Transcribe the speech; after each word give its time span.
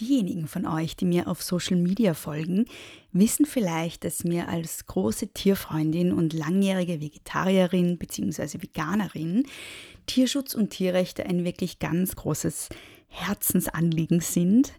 Diejenigen 0.00 0.48
von 0.48 0.66
euch, 0.66 0.96
die 0.96 1.04
mir 1.04 1.28
auf 1.28 1.40
Social 1.40 1.76
Media 1.76 2.14
folgen, 2.14 2.64
wissen 3.12 3.46
vielleicht, 3.46 4.02
dass 4.02 4.24
mir 4.24 4.48
als 4.48 4.86
große 4.86 5.28
Tierfreundin 5.28 6.12
und 6.12 6.32
langjährige 6.32 7.00
Vegetarierin 7.00 7.96
bzw. 7.96 8.60
Veganerin 8.60 9.46
Tierschutz 10.06 10.54
und 10.54 10.70
Tierrechte 10.70 11.26
ein 11.26 11.44
wirklich 11.44 11.78
ganz 11.78 12.16
großes 12.16 12.70
Herzensanliegen 13.06 14.18
sind. 14.18 14.72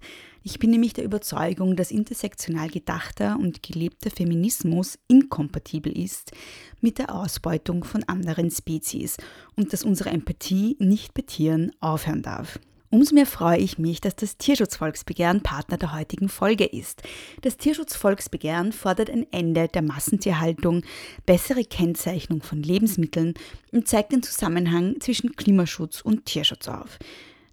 Ich 0.43 0.59
bin 0.59 0.69
nämlich 0.69 0.91
der 0.91 1.05
Überzeugung, 1.05 1.77
dass 1.77 1.91
intersektional 1.91 2.67
gedachter 2.67 3.39
und 3.39 3.63
gelebter 3.63 4.11
Feminismus 4.11 4.99
inkompatibel 5.07 5.97
ist 5.97 6.33
mit 6.81 6.97
der 6.97 7.15
Ausbeutung 7.15 7.85
von 7.85 8.03
anderen 8.03 8.51
Spezies 8.51 9.15
und 9.55 9.71
dass 9.71 9.85
unsere 9.85 10.09
Empathie 10.09 10.75
nicht 10.79 11.13
bei 11.13 11.21
Tieren 11.21 11.71
aufhören 11.79 12.21
darf. 12.21 12.59
Umso 12.89 13.15
mehr 13.15 13.25
freue 13.25 13.57
ich 13.57 13.77
mich, 13.77 13.99
dass 13.99 14.15
das 14.15 14.37
Tierschutzvolksbegehren 14.37 15.41
Partner 15.41 15.77
der 15.77 15.93
heutigen 15.93 16.29
Folge 16.29 16.65
ist. 16.65 17.03
Das 17.41 17.57
Tierschutzvolksbegehren 17.57 18.71
fordert 18.71 19.09
ein 19.09 19.25
Ende 19.31 19.67
der 19.67 19.81
Massentierhaltung, 19.81 20.83
bessere 21.25 21.63
Kennzeichnung 21.63 22.41
von 22.41 22.61
Lebensmitteln 22.61 23.33
und 23.71 23.87
zeigt 23.87 24.11
den 24.11 24.23
Zusammenhang 24.23 24.99
zwischen 24.99 25.35
Klimaschutz 25.35 26.01
und 26.01 26.25
Tierschutz 26.25 26.67
auf. 26.67 26.99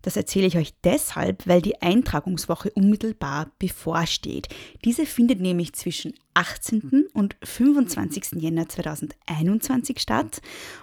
Das 0.02 0.16
erzähle 0.16 0.46
ich 0.46 0.58
euch 0.58 0.74
deshalb, 0.84 1.46
weil 1.46 1.62
die 1.62 1.80
Eintragungswoche 1.80 2.70
unmittelbar 2.72 3.50
bevorsteht. 3.58 4.48
Diese 4.84 5.06
findet 5.06 5.40
nämlich 5.40 5.72
zwischen 5.72 6.12
18. 6.34 7.06
und 7.12 7.36
25. 7.42 8.40
Jänner 8.40 8.66
2021 8.68 10.00
statt 10.00 10.40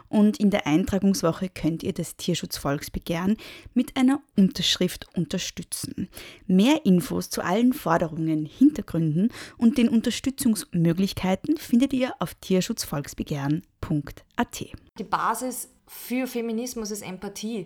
und 0.08 0.40
in 0.40 0.52
der 0.52 0.68
Eintragungswoche 0.68 1.50
könnt 1.50 1.84
ihr 1.84 1.92
das 1.94 2.16
Tierschutzvolksbegehren 2.18 3.38
mit 3.74 3.98
einer 3.98 4.22
Unterschrift 4.38 5.08
unterstützen. 5.16 6.08
Mehr 6.48 6.86
Infos 6.86 7.30
zu 7.30 7.44
allen 7.44 7.74
Forderungen, 7.74 8.46
Hintergründen 8.46 9.34
und 9.58 9.78
den 9.78 9.90
Unterstützungsmöglichkeiten 9.90 11.58
findet 11.58 11.92
ihr 11.94 12.14
auf 12.20 12.36
tierschutzvolksbegehren.at. 12.36 14.66
Die 15.00 15.04
Basis 15.04 15.70
für 15.88 16.28
Feminismus 16.28 16.92
ist 16.92 17.02
Empathie. 17.02 17.66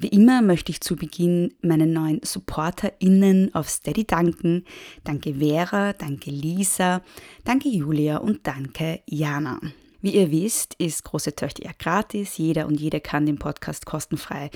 Wie 0.00 0.08
immer 0.08 0.42
möchte 0.42 0.70
ich 0.70 0.80
zu 0.80 0.94
Beginn 0.94 1.54
meinen 1.60 1.92
neuen 1.92 2.20
SupporterInnen 2.22 3.52
auf 3.52 3.68
Steady 3.68 4.04
danken. 4.04 4.64
Danke 5.02 5.34
Vera, 5.34 5.92
danke 5.92 6.30
Lisa, 6.30 7.02
danke 7.42 7.68
Julia 7.68 8.18
und 8.18 8.46
danke 8.46 9.00
Jana. 9.06 9.60
Wie 10.00 10.14
ihr 10.14 10.30
wisst, 10.30 10.74
ist 10.74 11.02
Große 11.02 11.34
Töchter 11.34 11.64
ja 11.64 11.72
gratis. 11.76 12.38
Jeder 12.38 12.68
und 12.68 12.80
jede 12.80 13.00
kann 13.00 13.26
den 13.26 13.40
Podcast 13.40 13.86
kostenfrei 13.86 14.50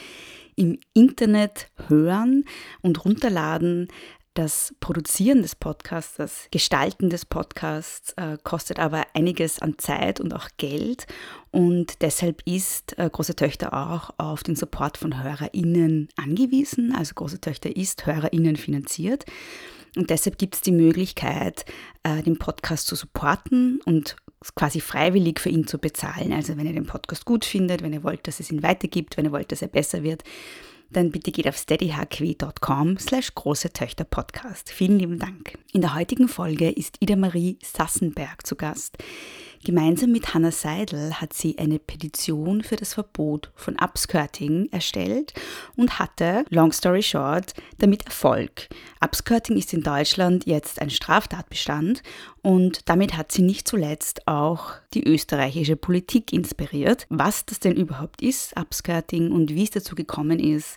im 0.54 0.78
Internet 0.94 1.72
hören 1.88 2.44
und 2.80 3.04
runterladen. 3.04 3.88
Das 4.34 4.74
Produzieren 4.80 5.42
des 5.42 5.54
Podcasts, 5.54 6.16
das 6.16 6.48
Gestalten 6.50 7.10
des 7.10 7.26
Podcasts 7.26 8.14
äh, 8.16 8.38
kostet 8.42 8.78
aber 8.78 9.04
einiges 9.12 9.60
an 9.60 9.74
Zeit 9.76 10.20
und 10.20 10.32
auch 10.32 10.48
Geld. 10.56 11.06
Und 11.50 12.00
deshalb 12.00 12.40
ist 12.46 12.98
äh, 12.98 13.10
Große 13.10 13.36
Töchter 13.36 13.74
auch 13.74 14.10
auf 14.16 14.42
den 14.42 14.56
Support 14.56 14.96
von 14.96 15.22
HörerInnen 15.22 16.08
angewiesen. 16.16 16.94
Also 16.96 17.12
Große 17.14 17.42
Töchter 17.42 17.76
ist 17.76 18.06
HörerInnen 18.06 18.56
finanziert. 18.56 19.26
Und 19.96 20.08
deshalb 20.08 20.38
gibt 20.38 20.54
es 20.54 20.60
die 20.62 20.72
Möglichkeit, 20.72 21.66
äh, 22.02 22.22
den 22.22 22.38
Podcast 22.38 22.86
zu 22.86 22.96
supporten 22.96 23.82
und 23.84 24.16
quasi 24.54 24.80
freiwillig 24.80 25.40
für 25.40 25.50
ihn 25.50 25.66
zu 25.66 25.76
bezahlen. 25.76 26.32
Also 26.32 26.56
wenn 26.56 26.66
ihr 26.66 26.72
den 26.72 26.86
Podcast 26.86 27.26
gut 27.26 27.44
findet, 27.44 27.82
wenn 27.82 27.92
ihr 27.92 28.02
wollt, 28.02 28.26
dass 28.26 28.40
es 28.40 28.50
ihn 28.50 28.62
weitergibt, 28.62 29.18
wenn 29.18 29.26
ihr 29.26 29.32
wollt, 29.32 29.52
dass 29.52 29.60
er 29.60 29.68
besser 29.68 30.02
wird, 30.02 30.24
dann 30.92 31.10
bitte 31.10 31.32
geht 31.32 31.48
auf 31.48 31.56
steadyhq.com 31.56 32.98
slash 32.98 33.34
große 33.34 33.72
Töchter 33.72 34.04
Podcast. 34.04 34.70
Vielen 34.70 34.98
lieben 34.98 35.18
Dank. 35.18 35.58
In 35.72 35.80
der 35.80 35.94
heutigen 35.94 36.28
Folge 36.28 36.70
ist 36.70 36.96
Ida 37.00 37.16
Marie 37.16 37.58
Sassenberg 37.62 38.46
zu 38.46 38.56
Gast. 38.56 38.98
Gemeinsam 39.64 40.10
mit 40.10 40.34
Hannah 40.34 40.50
Seidel 40.50 41.20
hat 41.20 41.32
sie 41.32 41.56
eine 41.56 41.78
Petition 41.78 42.64
für 42.64 42.74
das 42.74 42.94
Verbot 42.94 43.52
von 43.54 43.76
Upskirting 43.80 44.68
erstellt 44.72 45.34
und 45.76 46.00
hatte, 46.00 46.44
long 46.50 46.72
story 46.72 47.02
short, 47.02 47.54
damit 47.78 48.04
Erfolg. 48.04 48.68
Upskirting 49.00 49.56
ist 49.56 49.72
in 49.72 49.82
Deutschland 49.82 50.46
jetzt 50.46 50.82
ein 50.82 50.90
Straftatbestand 50.90 52.02
und 52.42 52.88
damit 52.88 53.16
hat 53.16 53.30
sie 53.30 53.42
nicht 53.42 53.68
zuletzt 53.68 54.26
auch 54.26 54.72
die 54.94 55.06
österreichische 55.06 55.76
Politik 55.76 56.32
inspiriert. 56.32 57.06
Was 57.08 57.46
das 57.46 57.60
denn 57.60 57.76
überhaupt 57.76 58.20
ist, 58.20 58.56
Upskirting, 58.58 59.30
und 59.30 59.54
wie 59.54 59.62
es 59.62 59.70
dazu 59.70 59.94
gekommen 59.94 60.40
ist, 60.40 60.76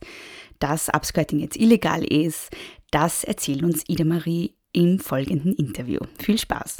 dass 0.59 0.90
Upskirting 0.90 1.40
jetzt 1.40 1.57
illegal 1.57 2.03
ist, 2.03 2.52
das 2.91 3.23
erzählt 3.23 3.63
uns 3.63 3.84
Ida 3.88 4.06
Marie 4.06 4.53
im 4.73 5.00
folgenden 5.00 5.53
Interview. 5.53 6.02
Viel 6.19 6.38
Spaß! 6.38 6.78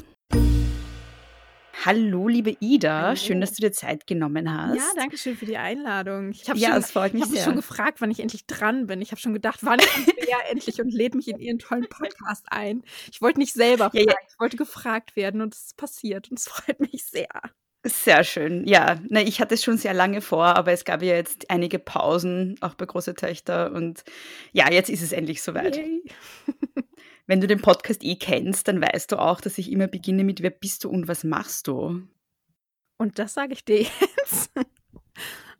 Hallo, 1.84 2.28
liebe 2.28 2.56
Ida, 2.60 3.02
Hallo. 3.02 3.16
schön, 3.16 3.42
dass 3.42 3.54
du 3.54 3.62
dir 3.62 3.72
Zeit 3.72 4.08
genommen 4.08 4.52
hast. 4.52 4.78
Ja, 4.78 4.84
danke 4.96 5.18
schön 5.18 5.36
für 5.36 5.46
die 5.46 5.58
Einladung. 5.58 6.32
Ich 6.32 6.50
habe 6.50 6.58
ja, 6.58 6.70
schon, 6.70 6.78
es 6.78 6.92
freut 6.92 7.14
mich 7.14 7.24
ich 7.24 7.30
sehr. 7.30 7.44
schon 7.44 7.56
gefragt, 7.56 8.02
wann 8.02 8.10
ich 8.12 8.20
endlich 8.20 8.46
dran 8.48 8.88
bin. 8.88 9.02
Ich 9.02 9.12
habe 9.12 9.20
schon 9.20 9.34
gedacht, 9.34 9.60
wann 9.62 9.80
kommt 9.80 10.16
Bea 10.16 10.38
endlich 10.50 10.80
und 10.80 10.94
lädt 10.94 11.16
mich 11.16 11.28
in 11.28 11.40
ihren 11.40 11.60
tollen 11.60 11.88
Podcast 11.90 12.46
ein. 12.50 12.84
Ich 13.12 13.22
wollte 13.22 13.40
nicht 13.40 13.54
selber 13.54 13.92
fragen, 13.92 13.98
ja, 13.98 14.14
ja. 14.14 14.28
ich 14.28 14.40
wollte 14.40 14.58
gefragt 14.58 15.16
werden 15.16 15.42
und 15.42 15.54
es 15.54 15.66
ist 15.66 15.78
passiert 15.78 16.32
und 16.32 16.40
es 16.40 16.48
freut 16.50 16.80
mich 16.80 17.06
sehr. 17.06 17.30
Sehr 17.84 18.24
schön. 18.24 18.66
Ja, 18.66 19.00
na, 19.10 19.22
ich 19.22 19.40
hatte 19.40 19.54
es 19.54 19.64
schon 19.64 19.78
sehr 19.78 19.94
lange 19.94 20.22
vor, 20.22 20.46
aber 20.46 20.72
es 20.72 20.86
gab 20.86 21.04
ja 21.04 21.14
jetzt 21.14 21.52
einige 21.52 21.78
Pausen, 21.78 22.56
auch 22.62 22.74
bei 22.74 22.86
große 22.86 23.14
Töchter. 23.14 23.72
Und 23.74 24.04
ja, 24.54 24.72
jetzt 24.72 24.90
ist 24.90 25.04
es 25.04 25.12
endlich 25.12 25.44
soweit. 25.44 25.78
Yay. 25.78 26.02
Wenn 27.28 27.42
du 27.42 27.48
den 27.48 27.62
Podcast 27.62 28.04
eh 28.04 28.16
kennst, 28.16 28.68
dann 28.68 28.82
weißt 28.82 29.12
du 29.12 29.20
auch, 29.20 29.42
dass 29.42 29.58
ich 29.58 29.72
immer 29.72 29.88
beginne 29.88 30.24
mit 30.24 30.42
Wer 30.42 30.52
bist 30.52 30.84
du 30.84 30.90
und 30.90 31.08
was 31.08 31.24
machst 31.24 31.68
du? 31.68 32.04
Und 32.98 33.20
das 33.20 33.34
sage 33.34 33.54
ich 33.54 33.66
dir 33.66 33.82
jetzt. 33.82 34.52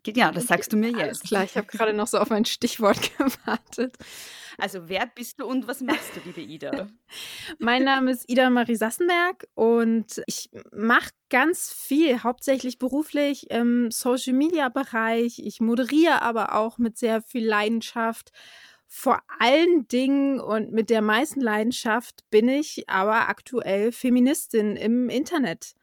Ja, 0.08 0.32
das 0.32 0.46
sagst 0.46 0.72
du 0.72 0.78
mir 0.78 0.90
jetzt. 0.90 1.02
Alles 1.02 1.20
klar, 1.22 1.44
ich 1.44 1.58
habe 1.58 1.66
gerade 1.66 1.94
noch 1.94 2.06
so 2.06 2.20
auf 2.20 2.32
ein 2.32 2.46
Stichwort 2.46 3.00
gewartet. 3.18 3.98
Also, 4.58 4.88
wer 4.88 5.08
bist 5.08 5.40
du 5.40 5.46
und 5.46 5.68
was 5.68 5.82
machst 5.82 6.16
du, 6.16 6.22
liebe 6.24 6.42
Ida? 6.42 6.88
mein 7.60 7.84
Name 7.84 8.12
ist 8.12 8.30
Ida 8.30 8.50
Marie 8.50 8.76
Sassenberg 8.76 9.48
und 9.56 10.22
ich 10.28 10.50
mache 10.72 11.10
ganz 11.30 11.74
viel, 11.74 12.22
hauptsächlich 12.24 12.78
beruflich 12.78 13.50
im 13.50 13.90
Social 13.92 14.34
Media 14.34 14.70
Bereich. 14.70 15.40
Ich 15.40 15.60
moderiere 15.60 16.22
aber 16.22 16.54
auch 16.56 16.78
mit 16.78 16.98
sehr 16.98 17.22
viel 17.22 17.46
Leidenschaft 17.46 18.32
vor 18.98 19.22
allen 19.40 19.90
Dingen 19.90 20.40
und 20.40 20.72
mit 20.72 20.90
der 20.90 21.02
meisten 21.02 21.42
Leidenschaft 21.42 22.24
bin 22.30 22.48
ich 22.48 22.90
aber 22.90 23.28
aktuell 23.28 23.92
Feministin 23.92 24.78
im 24.78 25.10
Internet. 25.10 25.76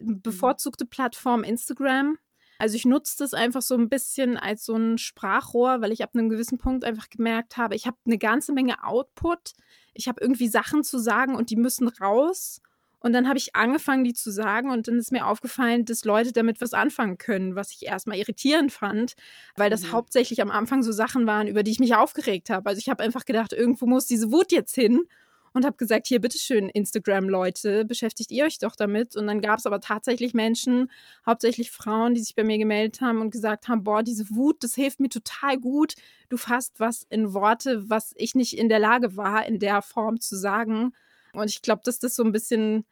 Mhm. 0.00 0.22
Bevorzugte 0.22 0.86
Plattform 0.86 1.42
Instagram. 1.42 2.18
Also 2.60 2.76
ich 2.76 2.84
nutze 2.84 3.16
das 3.18 3.34
einfach 3.34 3.62
so 3.62 3.74
ein 3.74 3.88
bisschen 3.88 4.36
als 4.36 4.64
so 4.64 4.76
ein 4.76 4.96
Sprachrohr, 4.96 5.80
weil 5.80 5.90
ich 5.90 6.04
ab 6.04 6.10
einem 6.14 6.28
gewissen 6.28 6.56
Punkt 6.56 6.84
einfach 6.84 7.10
gemerkt 7.10 7.56
habe, 7.56 7.74
ich 7.74 7.88
habe 7.88 7.96
eine 8.06 8.16
ganze 8.16 8.52
Menge 8.52 8.84
Output. 8.84 9.54
Ich 9.92 10.06
habe 10.06 10.20
irgendwie 10.20 10.48
Sachen 10.48 10.84
zu 10.84 10.98
sagen 10.98 11.34
und 11.34 11.50
die 11.50 11.56
müssen 11.56 11.88
raus. 11.88 12.62
Und 13.06 13.12
dann 13.12 13.28
habe 13.28 13.38
ich 13.38 13.54
angefangen, 13.54 14.02
die 14.02 14.14
zu 14.14 14.32
sagen 14.32 14.68
und 14.68 14.88
dann 14.88 14.98
ist 14.98 15.12
mir 15.12 15.28
aufgefallen, 15.28 15.84
dass 15.84 16.04
Leute 16.04 16.32
damit 16.32 16.60
was 16.60 16.72
anfangen 16.72 17.18
können, 17.18 17.54
was 17.54 17.70
ich 17.70 17.86
erstmal 17.86 18.16
irritierend 18.18 18.72
fand, 18.72 19.14
weil 19.54 19.70
das 19.70 19.84
mhm. 19.84 19.92
hauptsächlich 19.92 20.42
am 20.42 20.50
Anfang 20.50 20.82
so 20.82 20.90
Sachen 20.90 21.24
waren, 21.24 21.46
über 21.46 21.62
die 21.62 21.70
ich 21.70 21.78
mich 21.78 21.94
aufgeregt 21.94 22.50
habe. 22.50 22.68
Also 22.68 22.80
ich 22.80 22.88
habe 22.88 23.04
einfach 23.04 23.24
gedacht, 23.24 23.52
irgendwo 23.52 23.86
muss 23.86 24.06
diese 24.06 24.32
Wut 24.32 24.50
jetzt 24.50 24.74
hin. 24.74 25.06
und 25.52 25.64
habe 25.64 25.76
gesagt, 25.76 26.08
hier 26.08 26.20
bitteschön, 26.20 26.68
Instagram-Leute, 26.68 27.84
beschäftigt 27.84 28.32
ihr 28.32 28.44
euch 28.44 28.58
doch 28.58 28.74
damit. 28.74 29.14
Und 29.14 29.28
dann 29.28 29.40
gab 29.40 29.60
es 29.60 29.66
aber 29.66 29.80
tatsächlich 29.80 30.34
Menschen, 30.34 30.90
hauptsächlich 31.24 31.70
Frauen, 31.70 32.12
die 32.12 32.22
sich 32.22 32.34
bei 32.34 32.42
mir 32.42 32.58
gemeldet 32.58 33.00
haben 33.02 33.20
und 33.20 33.30
gesagt 33.30 33.68
haben, 33.68 33.84
boah, 33.84 34.02
diese 34.02 34.28
Wut, 34.30 34.64
das 34.64 34.74
hilft 34.74 34.98
mir 34.98 35.10
total 35.10 35.60
gut. 35.60 35.94
Du 36.28 36.38
fasst 36.38 36.80
was 36.80 37.06
in 37.08 37.34
Worte, 37.34 37.88
was 37.88 38.14
ich 38.16 38.34
nicht 38.34 38.58
in 38.58 38.68
der 38.68 38.80
Lage 38.80 39.16
war, 39.16 39.46
in 39.46 39.60
der 39.60 39.80
Form 39.80 40.18
zu 40.20 40.34
sagen. 40.36 40.92
Und 41.32 41.50
ich 41.50 41.62
glaube, 41.62 41.82
dass 41.84 42.00
das 42.00 42.16
so 42.16 42.24
ein 42.24 42.32
bisschen 42.32 42.84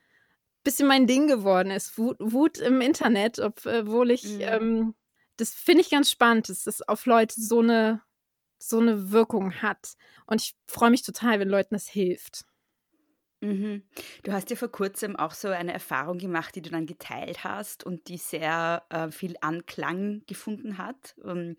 bisschen 0.64 0.88
mein 0.88 1.06
Ding 1.06 1.28
geworden 1.28 1.70
ist. 1.70 1.96
Wut, 1.99 2.16
Wut 2.19 2.58
im 2.58 2.81
Internet, 2.81 3.38
obwohl 3.38 4.11
ich, 4.11 4.25
mhm. 4.25 4.40
ähm, 4.40 4.94
das 5.37 5.55
finde 5.55 5.82
ich 5.82 5.90
ganz 5.90 6.11
spannend, 6.11 6.49
dass 6.49 6.64
das 6.64 6.82
auf 6.82 7.06
Leute 7.06 7.40
so 7.40 7.61
eine, 7.61 8.02
so 8.58 8.81
eine 8.81 9.11
Wirkung 9.12 9.62
hat. 9.62 9.94
Und 10.26 10.40
ich 10.40 10.56
freue 10.66 10.90
mich 10.90 11.02
total, 11.02 11.38
wenn 11.38 11.49
Leuten 11.49 11.75
das 11.75 11.88
hilft. 11.88 12.44
Mhm. 13.40 13.82
Du 14.22 14.32
hast 14.32 14.49
ja 14.50 14.56
vor 14.56 14.70
kurzem 14.70 15.16
auch 15.16 15.34
so 15.34 15.49
eine 15.49 15.72
Erfahrung 15.72 16.19
gemacht, 16.19 16.55
die 16.55 16.62
du 16.62 16.70
dann 16.70 16.87
geteilt 16.87 17.44
hast 17.44 17.84
und 17.84 18.08
die 18.08 18.16
sehr 18.16 18.84
äh, 18.88 19.11
viel 19.11 19.37
Anklang 19.43 20.22
gefunden 20.26 20.78
hat. 20.78 21.14
Ähm, 21.22 21.56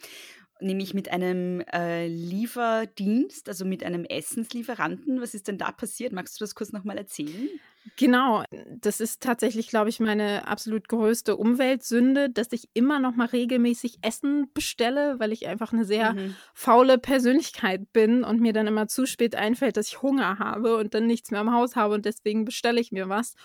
nämlich 0.59 0.93
mit 0.93 1.09
einem 1.09 1.61
äh, 1.71 2.07
Lieferdienst, 2.07 3.49
also 3.49 3.65
mit 3.65 3.83
einem 3.83 4.05
Essenslieferanten. 4.05 5.21
Was 5.21 5.35
ist 5.35 5.47
denn 5.47 5.57
da 5.57 5.71
passiert? 5.71 6.13
Magst 6.13 6.39
du 6.39 6.43
das 6.43 6.55
kurz 6.55 6.71
nochmal 6.71 6.97
erzählen? 6.97 7.49
Genau, 7.97 8.43
das 8.67 8.99
ist 8.99 9.21
tatsächlich, 9.21 9.67
glaube 9.67 9.89
ich, 9.89 9.99
meine 9.99 10.47
absolut 10.47 10.89
größte 10.89 11.35
Umweltsünde, 11.35 12.29
dass 12.29 12.51
ich 12.51 12.67
immer 12.73 12.99
noch 12.99 13.15
mal 13.15 13.27
regelmäßig 13.27 13.99
Essen 14.01 14.51
bestelle, 14.53 15.19
weil 15.19 15.31
ich 15.31 15.47
einfach 15.47 15.71
eine 15.71 15.85
sehr 15.85 16.13
mhm. 16.13 16.35
faule 16.53 16.97
Persönlichkeit 16.97 17.93
bin 17.93 18.23
und 18.23 18.41
mir 18.41 18.53
dann 18.53 18.67
immer 18.67 18.87
zu 18.87 19.05
spät 19.05 19.35
einfällt, 19.35 19.77
dass 19.77 19.89
ich 19.89 20.01
Hunger 20.01 20.39
habe 20.39 20.77
und 20.77 20.93
dann 20.93 21.05
nichts 21.05 21.31
mehr 21.31 21.41
im 21.41 21.53
Haus 21.53 21.75
habe 21.75 21.93
und 21.93 22.05
deswegen 22.05 22.43
bestelle 22.43 22.81
ich 22.81 22.91
mir 22.91 23.07
was. 23.07 23.35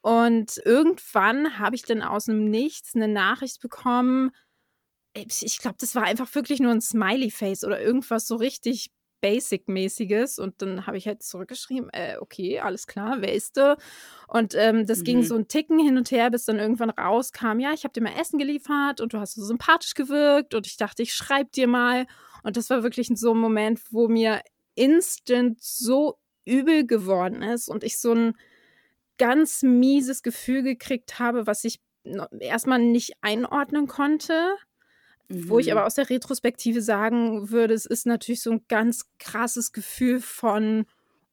Und 0.00 0.60
irgendwann 0.64 1.58
habe 1.58 1.76
ich 1.76 1.82
dann 1.82 2.00
aus 2.00 2.24
dem 2.24 2.48
Nichts 2.48 2.94
eine 2.94 3.08
Nachricht 3.08 3.60
bekommen, 3.60 4.30
ich 5.14 5.58
glaube, 5.58 5.76
das 5.80 5.94
war 5.94 6.04
einfach 6.04 6.32
wirklich 6.34 6.60
nur 6.60 6.70
ein 6.70 6.80
Smiley-Face 6.80 7.64
oder 7.64 7.80
irgendwas 7.80 8.28
so 8.28 8.36
richtig 8.36 8.90
Basic-mäßiges. 9.20 10.38
Und 10.38 10.62
dann 10.62 10.86
habe 10.86 10.96
ich 10.96 11.06
halt 11.06 11.22
zurückgeschrieben, 11.22 11.90
äh, 11.92 12.16
okay, 12.20 12.60
alles 12.60 12.86
klar, 12.86 13.18
wer 13.20 13.32
ist 13.32 13.56
du? 13.56 13.76
Und 14.28 14.54
ähm, 14.56 14.86
das 14.86 15.00
mhm. 15.00 15.04
ging 15.04 15.22
so 15.22 15.36
ein 15.36 15.48
Ticken 15.48 15.78
hin 15.78 15.96
und 15.96 16.10
her, 16.10 16.30
bis 16.30 16.44
dann 16.44 16.58
irgendwann 16.58 16.90
rauskam, 16.90 17.58
ja, 17.60 17.72
ich 17.72 17.84
habe 17.84 17.92
dir 17.92 18.02
mal 18.02 18.18
Essen 18.20 18.38
geliefert 18.38 19.00
und 19.00 19.12
du 19.12 19.18
hast 19.18 19.34
so 19.34 19.44
sympathisch 19.44 19.94
gewirkt 19.94 20.54
und 20.54 20.66
ich 20.66 20.76
dachte, 20.76 21.02
ich 21.02 21.14
schreibe 21.14 21.50
dir 21.50 21.66
mal. 21.66 22.06
Und 22.42 22.56
das 22.56 22.70
war 22.70 22.82
wirklich 22.82 23.08
so 23.14 23.34
ein 23.34 23.38
Moment, 23.38 23.80
wo 23.90 24.08
mir 24.08 24.40
instant 24.74 25.62
so 25.62 26.18
übel 26.44 26.86
geworden 26.86 27.42
ist 27.42 27.68
und 27.68 27.84
ich 27.84 27.98
so 27.98 28.12
ein 28.12 28.34
ganz 29.18 29.62
mieses 29.62 30.22
Gefühl 30.22 30.62
gekriegt 30.62 31.18
habe, 31.18 31.46
was 31.46 31.64
ich 31.64 31.80
erstmal 32.40 32.78
nicht 32.78 33.12
einordnen 33.20 33.86
konnte. 33.86 34.56
Wo 35.32 35.60
ich 35.60 35.66
mhm. 35.66 35.72
aber 35.72 35.86
aus 35.86 35.94
der 35.94 36.10
Retrospektive 36.10 36.82
sagen 36.82 37.50
würde, 37.50 37.72
es 37.72 37.86
ist 37.86 38.04
natürlich 38.04 38.42
so 38.42 38.50
ein 38.50 38.64
ganz 38.66 39.06
krasses 39.20 39.72
Gefühl 39.72 40.20
von 40.20 40.86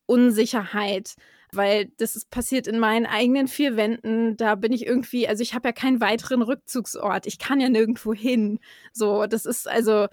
Unsicherheit, 0.06 1.16
weil 1.52 1.92
das 1.98 2.16
ist 2.16 2.30
passiert 2.30 2.68
in 2.68 2.78
meinen 2.78 3.08
eigenen 3.08 3.48
vier 3.48 3.76
Wänden. 3.76 4.38
Da 4.38 4.54
bin 4.54 4.72
ich 4.72 4.86
irgendwie, 4.86 5.28
also 5.28 5.42
ich 5.42 5.56
habe 5.56 5.70
ja 5.70 5.72
keinen 5.72 6.00
weiteren 6.00 6.44
Rückzugsort. 6.44 7.26
Ich 7.26 7.40
kann 7.40 7.60
ja 7.60 7.70
nirgendwo 7.70 8.14
hin. 8.14 8.60
So, 8.94 9.26
das 9.26 9.48
ist 9.48 9.68
also 9.68 10.08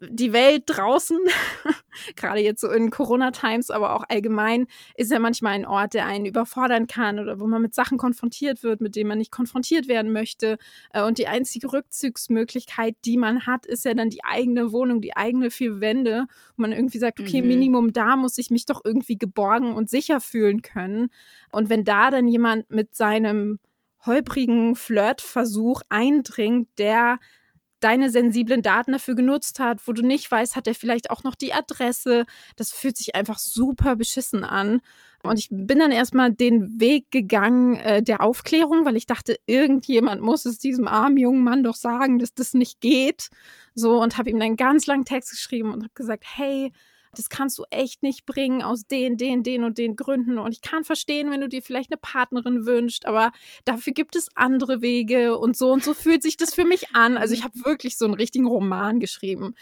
die 0.00 0.32
Welt 0.32 0.64
draußen, 0.66 1.18
gerade 2.16 2.40
jetzt 2.40 2.60
so 2.60 2.70
in 2.70 2.90
Corona-Times, 2.90 3.70
aber 3.70 3.94
auch 3.94 4.04
allgemein, 4.08 4.66
ist 4.96 5.10
ja 5.10 5.18
manchmal 5.18 5.54
ein 5.54 5.66
Ort, 5.66 5.94
der 5.94 6.06
einen 6.06 6.26
überfordern 6.26 6.86
kann 6.86 7.18
oder 7.18 7.40
wo 7.40 7.46
man 7.46 7.62
mit 7.62 7.74
Sachen 7.74 7.98
konfrontiert 7.98 8.62
wird, 8.62 8.80
mit 8.80 8.96
denen 8.96 9.08
man 9.08 9.18
nicht 9.18 9.30
konfrontiert 9.30 9.88
werden 9.88 10.12
möchte. 10.12 10.58
Äh, 10.92 11.02
und 11.02 11.18
die 11.18 11.28
einzige 11.28 11.72
Rückzugsmöglichkeit, 11.72 12.96
die 13.04 13.16
man 13.16 13.46
hat, 13.46 13.66
ist 13.66 13.84
ja 13.84 13.94
dann 13.94 14.10
die 14.10 14.24
eigene 14.24 14.72
Wohnung, 14.72 15.00
die 15.00 15.16
eigene 15.16 15.50
vier 15.50 15.80
Wände, 15.80 16.26
wo 16.56 16.62
man 16.62 16.72
irgendwie 16.72 16.98
sagt, 16.98 17.20
okay, 17.20 17.42
mhm. 17.42 17.48
Minimum 17.48 17.92
da 17.92 18.16
muss 18.16 18.38
ich 18.38 18.50
mich 18.50 18.66
doch 18.66 18.82
irgendwie 18.84 19.18
geborgen 19.18 19.74
und 19.74 19.88
sicher 19.88 20.20
fühlen 20.20 20.62
können. 20.62 21.08
Und 21.52 21.70
wenn 21.70 21.84
da 21.84 22.10
dann 22.10 22.28
jemand 22.28 22.70
mit 22.70 22.94
seinem 22.94 23.58
holprigen 24.04 24.76
Flirtversuch 24.76 25.82
eindringt, 25.88 26.68
der 26.78 27.18
deine 27.80 28.10
sensiblen 28.10 28.62
Daten 28.62 28.92
dafür 28.92 29.14
genutzt 29.14 29.58
hat, 29.60 29.86
wo 29.86 29.92
du 29.92 30.02
nicht 30.02 30.30
weißt, 30.30 30.56
hat 30.56 30.66
er 30.66 30.74
vielleicht 30.74 31.10
auch 31.10 31.24
noch 31.24 31.34
die 31.34 31.52
Adresse. 31.52 32.24
Das 32.56 32.72
fühlt 32.72 32.96
sich 32.96 33.14
einfach 33.14 33.38
super 33.38 33.96
beschissen 33.96 34.44
an. 34.44 34.80
Und 35.22 35.38
ich 35.38 35.48
bin 35.50 35.78
dann 35.78 35.92
erstmal 35.92 36.32
den 36.32 36.80
Weg 36.80 37.10
gegangen 37.10 37.76
äh, 37.76 38.02
der 38.02 38.20
Aufklärung, 38.22 38.84
weil 38.84 38.96
ich 38.96 39.06
dachte, 39.06 39.36
irgendjemand 39.46 40.22
muss 40.22 40.44
es 40.44 40.58
diesem 40.58 40.86
armen 40.86 41.16
jungen 41.16 41.42
Mann 41.42 41.64
doch 41.64 41.74
sagen, 41.74 42.18
dass 42.18 42.34
das 42.34 42.54
nicht 42.54 42.80
geht. 42.80 43.28
So 43.74 44.00
und 44.00 44.18
habe 44.18 44.30
ihm 44.30 44.40
einen 44.40 44.56
ganz 44.56 44.86
langen 44.86 45.04
Text 45.04 45.30
geschrieben 45.30 45.72
und 45.72 45.82
habe 45.82 45.94
gesagt, 45.94 46.24
hey, 46.26 46.72
das 47.16 47.28
kannst 47.28 47.58
du 47.58 47.64
echt 47.70 48.02
nicht 48.02 48.26
bringen 48.26 48.62
aus 48.62 48.86
den, 48.86 49.16
den, 49.16 49.42
den 49.42 49.64
und 49.64 49.78
den 49.78 49.96
Gründen. 49.96 50.38
Und 50.38 50.52
ich 50.52 50.60
kann 50.60 50.84
verstehen, 50.84 51.30
wenn 51.30 51.40
du 51.40 51.48
dir 51.48 51.62
vielleicht 51.62 51.90
eine 51.90 51.98
Partnerin 51.98 52.66
wünschst, 52.66 53.06
aber 53.06 53.32
dafür 53.64 53.92
gibt 53.92 54.16
es 54.16 54.28
andere 54.34 54.82
Wege 54.82 55.38
und 55.38 55.56
so 55.56 55.72
und 55.72 55.84
so 55.84 55.94
fühlt 55.94 56.22
sich 56.22 56.36
das 56.36 56.54
für 56.54 56.64
mich 56.64 56.94
an. 56.94 57.16
Also 57.16 57.34
ich 57.34 57.44
habe 57.44 57.64
wirklich 57.64 57.96
so 57.96 58.04
einen 58.04 58.14
richtigen 58.14 58.46
Roman 58.46 59.00
geschrieben. 59.00 59.54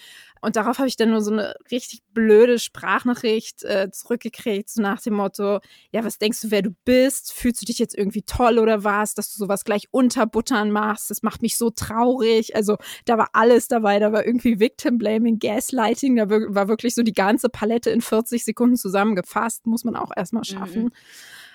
Und 0.45 0.57
darauf 0.57 0.77
habe 0.77 0.89
ich 0.89 0.97
dann 0.97 1.11
nur 1.11 1.23
so 1.23 1.33
eine 1.33 1.55
richtig 1.71 2.03
blöde 2.13 2.59
Sprachnachricht 2.59 3.65
äh, 3.65 3.91
zurückgekriegt, 3.91 4.69
so 4.69 4.83
nach 4.83 5.01
dem 5.01 5.15
Motto, 5.15 5.61
ja, 5.91 6.05
was 6.05 6.19
denkst 6.19 6.43
du, 6.43 6.51
wer 6.51 6.61
du 6.61 6.71
bist? 6.85 7.33
Fühlst 7.33 7.63
du 7.63 7.65
dich 7.65 7.79
jetzt 7.79 7.97
irgendwie 7.97 8.21
toll 8.21 8.59
oder 8.59 8.85
was, 8.85 9.15
dass 9.15 9.33
du 9.33 9.39
sowas 9.39 9.65
gleich 9.65 9.89
unterbuttern 9.91 10.71
machst? 10.71 11.09
Das 11.09 11.23
macht 11.23 11.41
mich 11.41 11.57
so 11.57 11.71
traurig. 11.71 12.55
Also 12.55 12.77
da 13.07 13.17
war 13.17 13.31
alles 13.33 13.69
dabei, 13.69 13.99
da 13.99 14.13
war 14.13 14.27
irgendwie 14.27 14.61
Victim 14.61 14.99
Blaming, 14.99 15.39
Gaslighting, 15.39 16.17
da 16.17 16.29
war 16.29 16.69
wirklich 16.69 16.95
so 16.95 17.03
die 17.03 17.15
ganze 17.15 17.44
Palette 17.49 17.91
in 17.91 18.01
40 18.01 18.45
Sekunden 18.45 18.77
zusammengefasst, 18.77 19.67
muss 19.67 19.85
man 19.85 19.97
auch 19.97 20.11
erstmal 20.15 20.45
schaffen. 20.45 20.85
Mhm. 20.85 20.93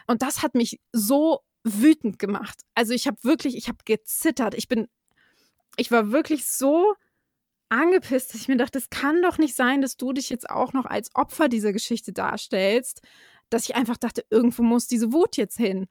Und 0.08 0.22
das 0.22 0.42
hat 0.42 0.56
mich 0.56 0.80
so 0.92 1.42
wütend 1.64 2.20
gemacht. 2.20 2.62
Also 2.76 2.94
ich 2.94 3.08
habe 3.08 3.18
wirklich, 3.24 3.56
ich 3.56 3.68
habe 3.68 3.80
gezittert. 3.86 4.56
Ich 4.56 4.68
bin, 4.68 4.88
ich 5.78 5.92
war 5.92 6.12
wirklich 6.12 6.46
so 6.46 6.94
angepisst, 7.70 8.34
dass 8.34 8.42
ich 8.42 8.48
mir 8.48 8.58
dachte, 8.58 8.80
es 8.80 8.90
kann 8.90 9.22
doch 9.22 9.38
nicht 9.38 9.56
sein, 9.56 9.82
dass 9.82 9.98
du 9.98 10.14
dich 10.14 10.30
jetzt 10.30 10.50
auch 10.50 10.74
noch 10.74 10.86
als 10.86 11.14
Opfer 11.16 11.48
dieser 11.50 11.72
Geschichte 11.72 12.12
darstellst, 12.12 13.02
dass 13.50 13.70
ich 13.70 13.76
einfach 13.76 13.98
dachte, 13.98 14.26
irgendwo 14.30 14.64
muss 14.64 14.88
diese 14.88 15.14
Wut 15.14 15.38
jetzt 15.38 15.58
hin. 15.58 15.88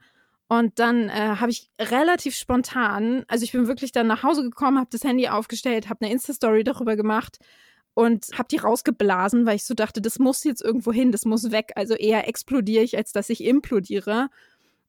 Und 0.49 0.79
dann 0.79 1.11
äh, 1.11 1.37
habe 1.37 1.51
ich 1.51 1.71
relativ 1.79 2.35
spontan, 2.35 3.25
also 3.29 3.45
ich 3.45 3.53
bin 3.53 3.69
wirklich 3.69 3.93
dann 3.93 4.07
nach 4.07 4.23
Hause 4.23 4.43
gekommen, 4.43 4.79
habe 4.79 4.89
das 4.91 5.05
Handy 5.05 5.29
aufgestellt, 5.29 5.89
habe 5.89 6.05
eine 6.05 6.13
Insta-Story 6.13 6.65
darüber 6.65 6.97
gemacht 6.97 7.39
und 7.99 8.27
habe 8.39 8.47
die 8.49 8.59
rausgeblasen, 8.59 9.45
weil 9.45 9.57
ich 9.57 9.65
so 9.65 9.75
dachte, 9.75 10.01
das 10.01 10.21
muss 10.21 10.45
jetzt 10.45 10.63
irgendwo 10.63 10.93
hin, 10.93 11.11
das 11.11 11.25
muss 11.25 11.51
weg. 11.51 11.73
Also 11.75 11.95
eher 11.95 12.29
explodiere 12.29 12.85
ich, 12.85 12.97
als 12.97 13.11
dass 13.11 13.29
ich 13.29 13.43
implodiere. 13.43 14.29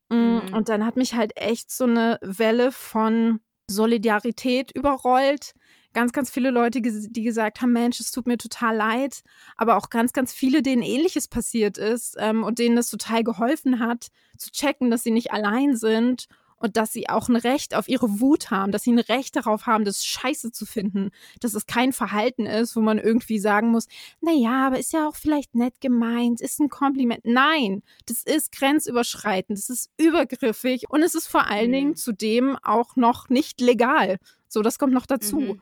Mm, 0.09 0.15
mhm. 0.15 0.53
Und 0.53 0.69
dann 0.69 0.85
hat 0.85 0.95
mich 0.95 1.15
halt 1.15 1.35
echt 1.35 1.71
so 1.71 1.85
eine 1.85 2.19
Welle 2.21 2.71
von 2.71 3.39
Solidarität 3.67 4.71
überrollt 4.75 5.55
ganz, 5.93 6.11
ganz 6.11 6.29
viele 6.29 6.51
Leute, 6.51 6.81
die 6.81 7.23
gesagt 7.23 7.61
haben, 7.61 7.73
Mensch, 7.73 7.99
es 7.99 8.11
tut 8.11 8.27
mir 8.27 8.37
total 8.37 8.75
leid, 8.75 9.23
aber 9.57 9.75
auch 9.75 9.89
ganz, 9.89 10.13
ganz 10.13 10.31
viele, 10.31 10.61
denen 10.61 10.83
ähnliches 10.83 11.27
passiert 11.27 11.79
ist 11.79 12.15
ähm, 12.19 12.43
und 12.43 12.59
denen 12.59 12.75
das 12.75 12.91
total 12.91 13.23
geholfen 13.23 13.79
hat, 13.79 14.09
zu 14.37 14.51
checken, 14.51 14.91
dass 14.91 15.03
sie 15.03 15.11
nicht 15.11 15.31
allein 15.31 15.75
sind 15.75 16.27
und 16.59 16.77
dass 16.77 16.93
sie 16.93 17.09
auch 17.09 17.29
ein 17.29 17.35
Recht 17.35 17.75
auf 17.75 17.87
ihre 17.87 18.19
Wut 18.19 18.51
haben, 18.51 18.71
dass 18.71 18.83
sie 18.83 18.91
ein 18.91 18.99
Recht 18.99 19.35
darauf 19.35 19.65
haben, 19.65 19.85
das 19.85 20.05
scheiße 20.05 20.51
zu 20.51 20.65
finden, 20.65 21.11
dass 21.39 21.53
es 21.53 21.65
kein 21.65 21.93
Verhalten 21.93 22.45
ist, 22.45 22.75
wo 22.75 22.81
man 22.81 22.99
irgendwie 22.99 23.39
sagen 23.39 23.69
muss, 23.69 23.87
na 24.21 24.31
ja, 24.31 24.67
aber 24.67 24.79
ist 24.79 24.93
ja 24.93 25.07
auch 25.07 25.15
vielleicht 25.15 25.55
nett 25.55 25.81
gemeint, 25.81 26.41
ist 26.41 26.59
ein 26.59 26.69
Kompliment. 26.69 27.21
Nein, 27.23 27.81
das 28.05 28.23
ist 28.23 28.51
grenzüberschreitend, 28.51 29.57
das 29.57 29.69
ist 29.69 29.89
übergriffig 29.97 30.89
und 30.89 31.01
es 31.01 31.15
ist 31.15 31.27
vor 31.27 31.47
allen 31.47 31.69
mhm. 31.69 31.73
Dingen 31.73 31.95
zudem 31.95 32.57
auch 32.61 32.95
noch 32.95 33.29
nicht 33.29 33.61
legal. 33.61 34.17
So, 34.47 34.61
das 34.61 34.79
kommt 34.79 34.93
noch 34.93 35.05
dazu. 35.05 35.39
Mhm. 35.39 35.61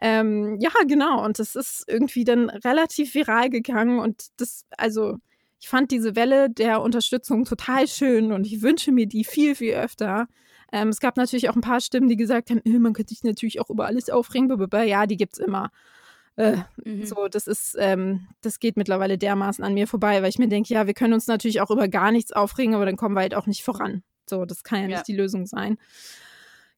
Ähm, 0.00 0.58
ja, 0.60 0.70
genau. 0.86 1.24
Und 1.24 1.38
das 1.38 1.56
ist 1.56 1.84
irgendwie 1.88 2.24
dann 2.24 2.50
relativ 2.50 3.14
viral 3.14 3.50
gegangen. 3.50 3.98
Und 3.98 4.26
das, 4.36 4.66
also, 4.76 5.16
ich 5.66 5.70
fand 5.70 5.90
diese 5.90 6.14
Welle 6.14 6.48
der 6.48 6.80
Unterstützung 6.80 7.44
total 7.44 7.88
schön 7.88 8.30
und 8.30 8.46
ich 8.46 8.62
wünsche 8.62 8.92
mir 8.92 9.06
die 9.06 9.24
viel, 9.24 9.56
viel 9.56 9.74
öfter. 9.74 10.28
Ähm, 10.72 10.90
es 10.90 11.00
gab 11.00 11.16
natürlich 11.16 11.50
auch 11.50 11.56
ein 11.56 11.60
paar 11.60 11.80
Stimmen, 11.80 12.08
die 12.08 12.16
gesagt 12.16 12.50
haben, 12.50 12.60
äh, 12.64 12.78
man 12.78 12.92
könnte 12.92 13.12
sich 13.12 13.24
natürlich 13.24 13.60
auch 13.60 13.68
über 13.68 13.86
alles 13.86 14.08
aufregen. 14.08 14.48
Ja, 14.86 15.06
die 15.06 15.16
gibt's 15.16 15.38
immer. 15.38 15.72
Äh, 16.36 16.58
mhm. 16.84 17.04
So, 17.04 17.26
das 17.26 17.48
ist, 17.48 17.74
ähm, 17.80 18.28
das 18.42 18.60
geht 18.60 18.76
mittlerweile 18.76 19.18
dermaßen 19.18 19.64
an 19.64 19.74
mir 19.74 19.88
vorbei, 19.88 20.22
weil 20.22 20.28
ich 20.28 20.38
mir 20.38 20.46
denke, 20.46 20.72
ja, 20.72 20.86
wir 20.86 20.94
können 20.94 21.14
uns 21.14 21.26
natürlich 21.26 21.60
auch 21.60 21.72
über 21.72 21.88
gar 21.88 22.12
nichts 22.12 22.30
aufregen, 22.30 22.76
aber 22.76 22.86
dann 22.86 22.96
kommen 22.96 23.16
wir 23.16 23.22
halt 23.22 23.34
auch 23.34 23.48
nicht 23.48 23.64
voran. 23.64 24.04
So, 24.30 24.44
das 24.44 24.62
kann 24.62 24.82
ja, 24.82 24.88
ja. 24.88 24.96
nicht 24.98 25.08
die 25.08 25.16
Lösung 25.16 25.46
sein. 25.46 25.78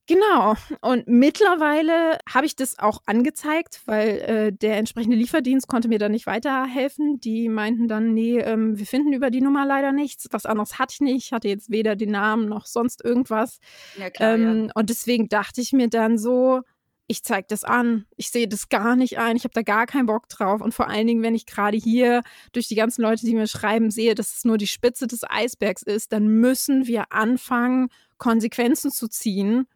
Genau. 0.08 0.54
Und 0.80 1.06
mittlerweile 1.06 2.18
habe 2.26 2.46
ich 2.46 2.56
das 2.56 2.78
auch 2.78 3.02
angezeigt, 3.04 3.82
weil 3.84 4.08
äh, 4.08 4.52
der 4.52 4.78
entsprechende 4.78 5.18
Lieferdienst 5.18 5.68
konnte 5.68 5.88
mir 5.88 5.98
da 5.98 6.08
nicht 6.08 6.26
weiterhelfen. 6.26 7.20
Die 7.20 7.50
meinten 7.50 7.88
dann, 7.88 8.14
nee, 8.14 8.38
ähm, 8.38 8.78
wir 8.78 8.86
finden 8.86 9.12
über 9.12 9.30
die 9.30 9.42
Nummer 9.42 9.66
leider 9.66 9.92
nichts. 9.92 10.26
Was 10.30 10.46
anderes 10.46 10.78
hatte 10.78 10.94
ich 10.94 11.00
nicht. 11.02 11.26
Ich 11.26 11.32
hatte 11.32 11.48
jetzt 11.48 11.70
weder 11.70 11.94
den 11.94 12.10
Namen 12.10 12.48
noch 12.48 12.64
sonst 12.64 13.04
irgendwas. 13.04 13.58
Ja, 13.98 14.08
klar, 14.08 14.34
ähm, 14.34 14.64
ja. 14.64 14.72
Und 14.74 14.88
deswegen 14.88 15.28
dachte 15.28 15.60
ich 15.60 15.74
mir 15.74 15.88
dann 15.88 16.16
so, 16.16 16.62
ich 17.06 17.22
zeige 17.22 17.46
das 17.50 17.64
an. 17.64 18.06
Ich 18.16 18.30
sehe 18.30 18.48
das 18.48 18.70
gar 18.70 18.96
nicht 18.96 19.18
ein. 19.18 19.36
Ich 19.36 19.44
habe 19.44 19.54
da 19.54 19.62
gar 19.62 19.84
keinen 19.84 20.06
Bock 20.06 20.30
drauf. 20.30 20.62
Und 20.62 20.72
vor 20.72 20.88
allen 20.88 21.06
Dingen, 21.06 21.22
wenn 21.22 21.34
ich 21.34 21.44
gerade 21.44 21.76
hier 21.76 22.22
durch 22.52 22.66
die 22.66 22.76
ganzen 22.76 23.02
Leute, 23.02 23.26
die 23.26 23.34
mir 23.34 23.46
schreiben, 23.46 23.90
sehe, 23.90 24.14
dass 24.14 24.36
es 24.36 24.44
nur 24.46 24.56
die 24.56 24.66
Spitze 24.66 25.06
des 25.06 25.20
Eisbergs 25.28 25.82
ist, 25.82 26.12
dann 26.12 26.28
müssen 26.28 26.86
wir 26.86 27.12
anfangen, 27.12 27.88
Konsequenzen 28.16 28.90
zu 28.90 29.08
ziehen. 29.08 29.66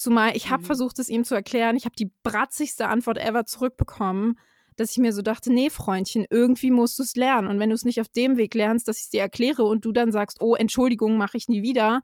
Zumal 0.00 0.34
ich 0.34 0.48
habe 0.48 0.62
Mhm. 0.62 0.66
versucht, 0.66 0.98
es 0.98 1.10
ihm 1.10 1.24
zu 1.24 1.34
erklären. 1.34 1.76
Ich 1.76 1.84
habe 1.84 1.94
die 1.94 2.10
bratzigste 2.22 2.88
Antwort 2.88 3.18
ever 3.18 3.44
zurückbekommen, 3.44 4.38
dass 4.76 4.92
ich 4.92 4.96
mir 4.96 5.12
so 5.12 5.20
dachte, 5.20 5.52
nee, 5.52 5.68
Freundchen, 5.68 6.24
irgendwie 6.30 6.70
musst 6.70 6.98
du 6.98 7.02
es 7.02 7.16
lernen. 7.16 7.48
Und 7.48 7.58
wenn 7.58 7.68
du 7.68 7.74
es 7.74 7.84
nicht 7.84 8.00
auf 8.00 8.08
dem 8.08 8.38
Weg 8.38 8.54
lernst, 8.54 8.88
dass 8.88 8.96
ich 8.96 9.02
es 9.04 9.10
dir 9.10 9.20
erkläre 9.20 9.64
und 9.64 9.84
du 9.84 9.92
dann 9.92 10.10
sagst, 10.10 10.40
oh, 10.40 10.54
Entschuldigung, 10.54 11.18
mache 11.18 11.36
ich 11.36 11.48
nie 11.48 11.60
wieder, 11.60 12.00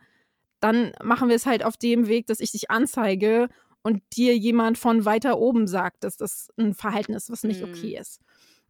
dann 0.61 0.93
machen 1.03 1.31
wir 1.31 1.37
es 1.37 1.47
halt 1.47 1.65
auf 1.65 1.79
dem 1.79 2.07
Weg, 2.07 2.27
dass 2.27 2.41
ich 2.41 2.53
dich 2.53 2.71
anzeige 2.71 3.49
und 3.83 4.03
dir 4.15 4.37
jemand 4.37 4.77
von 4.77 5.07
weiter 5.07 5.39
oben 5.39 5.67
sagt, 5.67 6.05
dass 6.05 6.19
das 6.19 6.51
ein 6.59 6.75
Verhalten 6.75 7.15
ist, 7.15 7.31
was 7.31 7.45
nicht 7.45 7.63
Mhm. 7.63 7.69
okay 7.69 7.97
ist. 7.99 8.21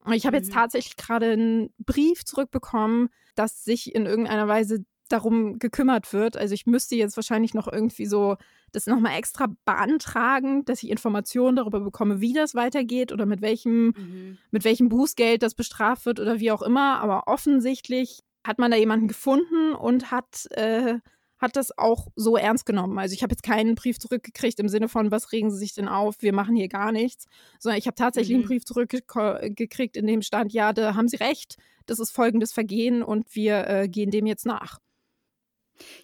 Und 0.05 0.13
ich 0.13 0.25
habe 0.25 0.37
jetzt 0.37 0.51
Mhm. 0.51 0.55
tatsächlich 0.55 0.97
gerade 0.97 1.33
einen 1.33 1.75
Brief 1.79 2.25
zurückbekommen, 2.25 3.09
dass 3.35 3.65
sich 3.65 3.93
in 3.93 4.07
irgendeiner 4.07 4.47
Weise 4.47 4.85
darum 5.09 5.59
gekümmert 5.59 6.13
wird. 6.13 6.37
Also 6.37 6.55
ich 6.55 6.67
müsste 6.67 6.97
jetzt 6.97 7.17
wahrscheinlich 7.17 7.55
noch 7.55 7.67
irgendwie 7.71 8.07
so 8.07 8.37
das 8.73 8.87
nochmal 8.87 9.19
extra 9.19 9.47
beantragen, 9.65 10.65
dass 10.65 10.83
ich 10.83 10.91
Informationen 10.91 11.57
darüber 11.57 11.81
bekomme, 11.81 12.21
wie 12.21 12.33
das 12.33 12.55
weitergeht 12.55 13.13
oder 13.13 13.27
mit 13.27 13.41
welchem, 13.41 13.95
Mhm. 13.97 14.39
mit 14.51 14.65
welchem 14.65 14.89
Bußgeld 14.89 15.43
das 15.43 15.55
bestraft 15.55 16.07
wird 16.07 16.21
oder 16.21 16.41
wie 16.41 16.51
auch 16.51 16.63
immer. 16.63 17.01
Aber 17.01 17.29
offensichtlich 17.29 18.21
hat 18.47 18.59
man 18.59 18.71
da 18.71 18.77
jemanden 18.77 19.09
gefunden 19.09 19.73
und 19.75 20.11
hat, 20.11 20.47
äh, 20.51 20.99
hat 21.39 21.55
das 21.57 21.77
auch 21.77 22.09
so 22.17 22.37
ernst 22.37 22.65
genommen. 22.65 22.99
Also 22.99 23.13
ich 23.15 23.23
habe 23.23 23.33
jetzt 23.33 23.43
keinen 23.43 23.75
Brief 23.75 23.99
zurückgekriegt 23.99 24.59
im 24.59 24.69
Sinne 24.69 24.89
von, 24.89 25.11
was 25.11 25.33
regen 25.33 25.51
Sie 25.51 25.59
sich 25.59 25.75
denn 25.75 25.87
auf, 25.89 26.17
wir 26.21 26.33
machen 26.33 26.57
hier 26.57 26.69
gar 26.69 26.93
nichts, 26.93 27.27
sondern 27.59 27.79
ich 27.79 27.87
habe 27.87 27.95
tatsächlich 27.95 28.37
Mhm. 28.37 28.43
einen 28.43 28.49
Brief 28.49 28.65
zurückgekriegt, 28.65 29.97
in 29.97 30.07
dem 30.07 30.23
stand, 30.23 30.53
ja, 30.53 30.73
da 30.73 30.95
haben 30.95 31.09
Sie 31.09 31.17
recht, 31.17 31.57
das 31.87 31.99
ist 32.01 32.11
folgendes 32.11 32.53
Vergehen 32.53 33.03
und 33.03 33.35
wir 33.35 33.67
äh, 33.69 33.89
gehen 33.89 34.11
dem 34.11 34.27
jetzt 34.27 34.47
nach. 34.47 34.79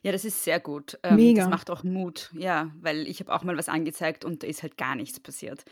Ja, 0.03 0.13
das 0.13 0.25
ist 0.25 0.45
sehr 0.45 0.61
gut. 0.61 0.99
Ähm, 1.03 1.17
Mega. 1.17 1.43
Das 1.43 1.51
macht 1.51 1.71
auch 1.71 1.85
Mut, 1.85 2.31
ja, 2.35 2.71
weil 2.81 3.07
ich 3.07 3.21
habe 3.21 3.33
auch 3.33 3.43
mal 3.43 3.57
was 3.57 3.69
angezeigt 3.69 4.25
und 4.25 4.43
da 4.43 4.47
ist 4.47 4.63
halt 4.63 4.77
gar 4.77 4.95
nichts 4.95 5.21
passiert. 5.21 5.65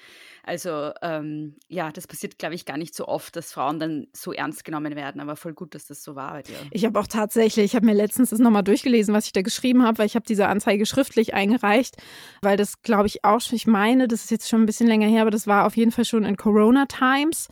Also 0.42 0.92
ähm, 1.02 1.56
ja, 1.68 1.92
das 1.92 2.06
passiert, 2.06 2.38
glaube 2.38 2.54
ich, 2.54 2.64
gar 2.64 2.76
nicht 2.76 2.94
so 2.94 3.06
oft, 3.06 3.36
dass 3.36 3.52
Frauen 3.52 3.78
dann 3.78 4.06
so 4.12 4.32
ernst 4.32 4.64
genommen 4.64 4.96
werden, 4.96 5.20
aber 5.20 5.36
voll 5.36 5.52
gut, 5.52 5.74
dass 5.74 5.86
das 5.86 6.02
so 6.02 6.14
war 6.14 6.32
bei 6.32 6.42
dir. 6.42 6.56
Ich 6.70 6.84
habe 6.84 6.98
auch 6.98 7.06
tatsächlich, 7.06 7.64
ich 7.66 7.74
habe 7.76 7.86
mir 7.86 7.94
letztens 7.94 8.30
das 8.30 8.38
nochmal 8.38 8.62
durchgelesen, 8.62 9.14
was 9.14 9.26
ich 9.26 9.32
da 9.32 9.42
geschrieben 9.42 9.82
habe, 9.82 9.98
weil 9.98 10.06
ich 10.06 10.14
habe 10.14 10.26
diese 10.26 10.48
Anzeige 10.48 10.86
schriftlich 10.86 11.34
eingereicht, 11.34 11.96
weil 12.42 12.56
das, 12.56 12.82
glaube 12.82 13.06
ich, 13.06 13.24
auch 13.24 13.40
schon, 13.40 13.56
ich 13.56 13.66
meine, 13.66 14.08
das 14.08 14.24
ist 14.24 14.30
jetzt 14.30 14.48
schon 14.48 14.62
ein 14.62 14.66
bisschen 14.66 14.86
länger 14.86 15.08
her, 15.08 15.22
aber 15.22 15.30
das 15.30 15.46
war 15.46 15.66
auf 15.66 15.76
jeden 15.76 15.92
Fall 15.92 16.04
schon 16.04 16.24
in 16.24 16.36
Corona 16.36 16.86
Times. 16.86 17.48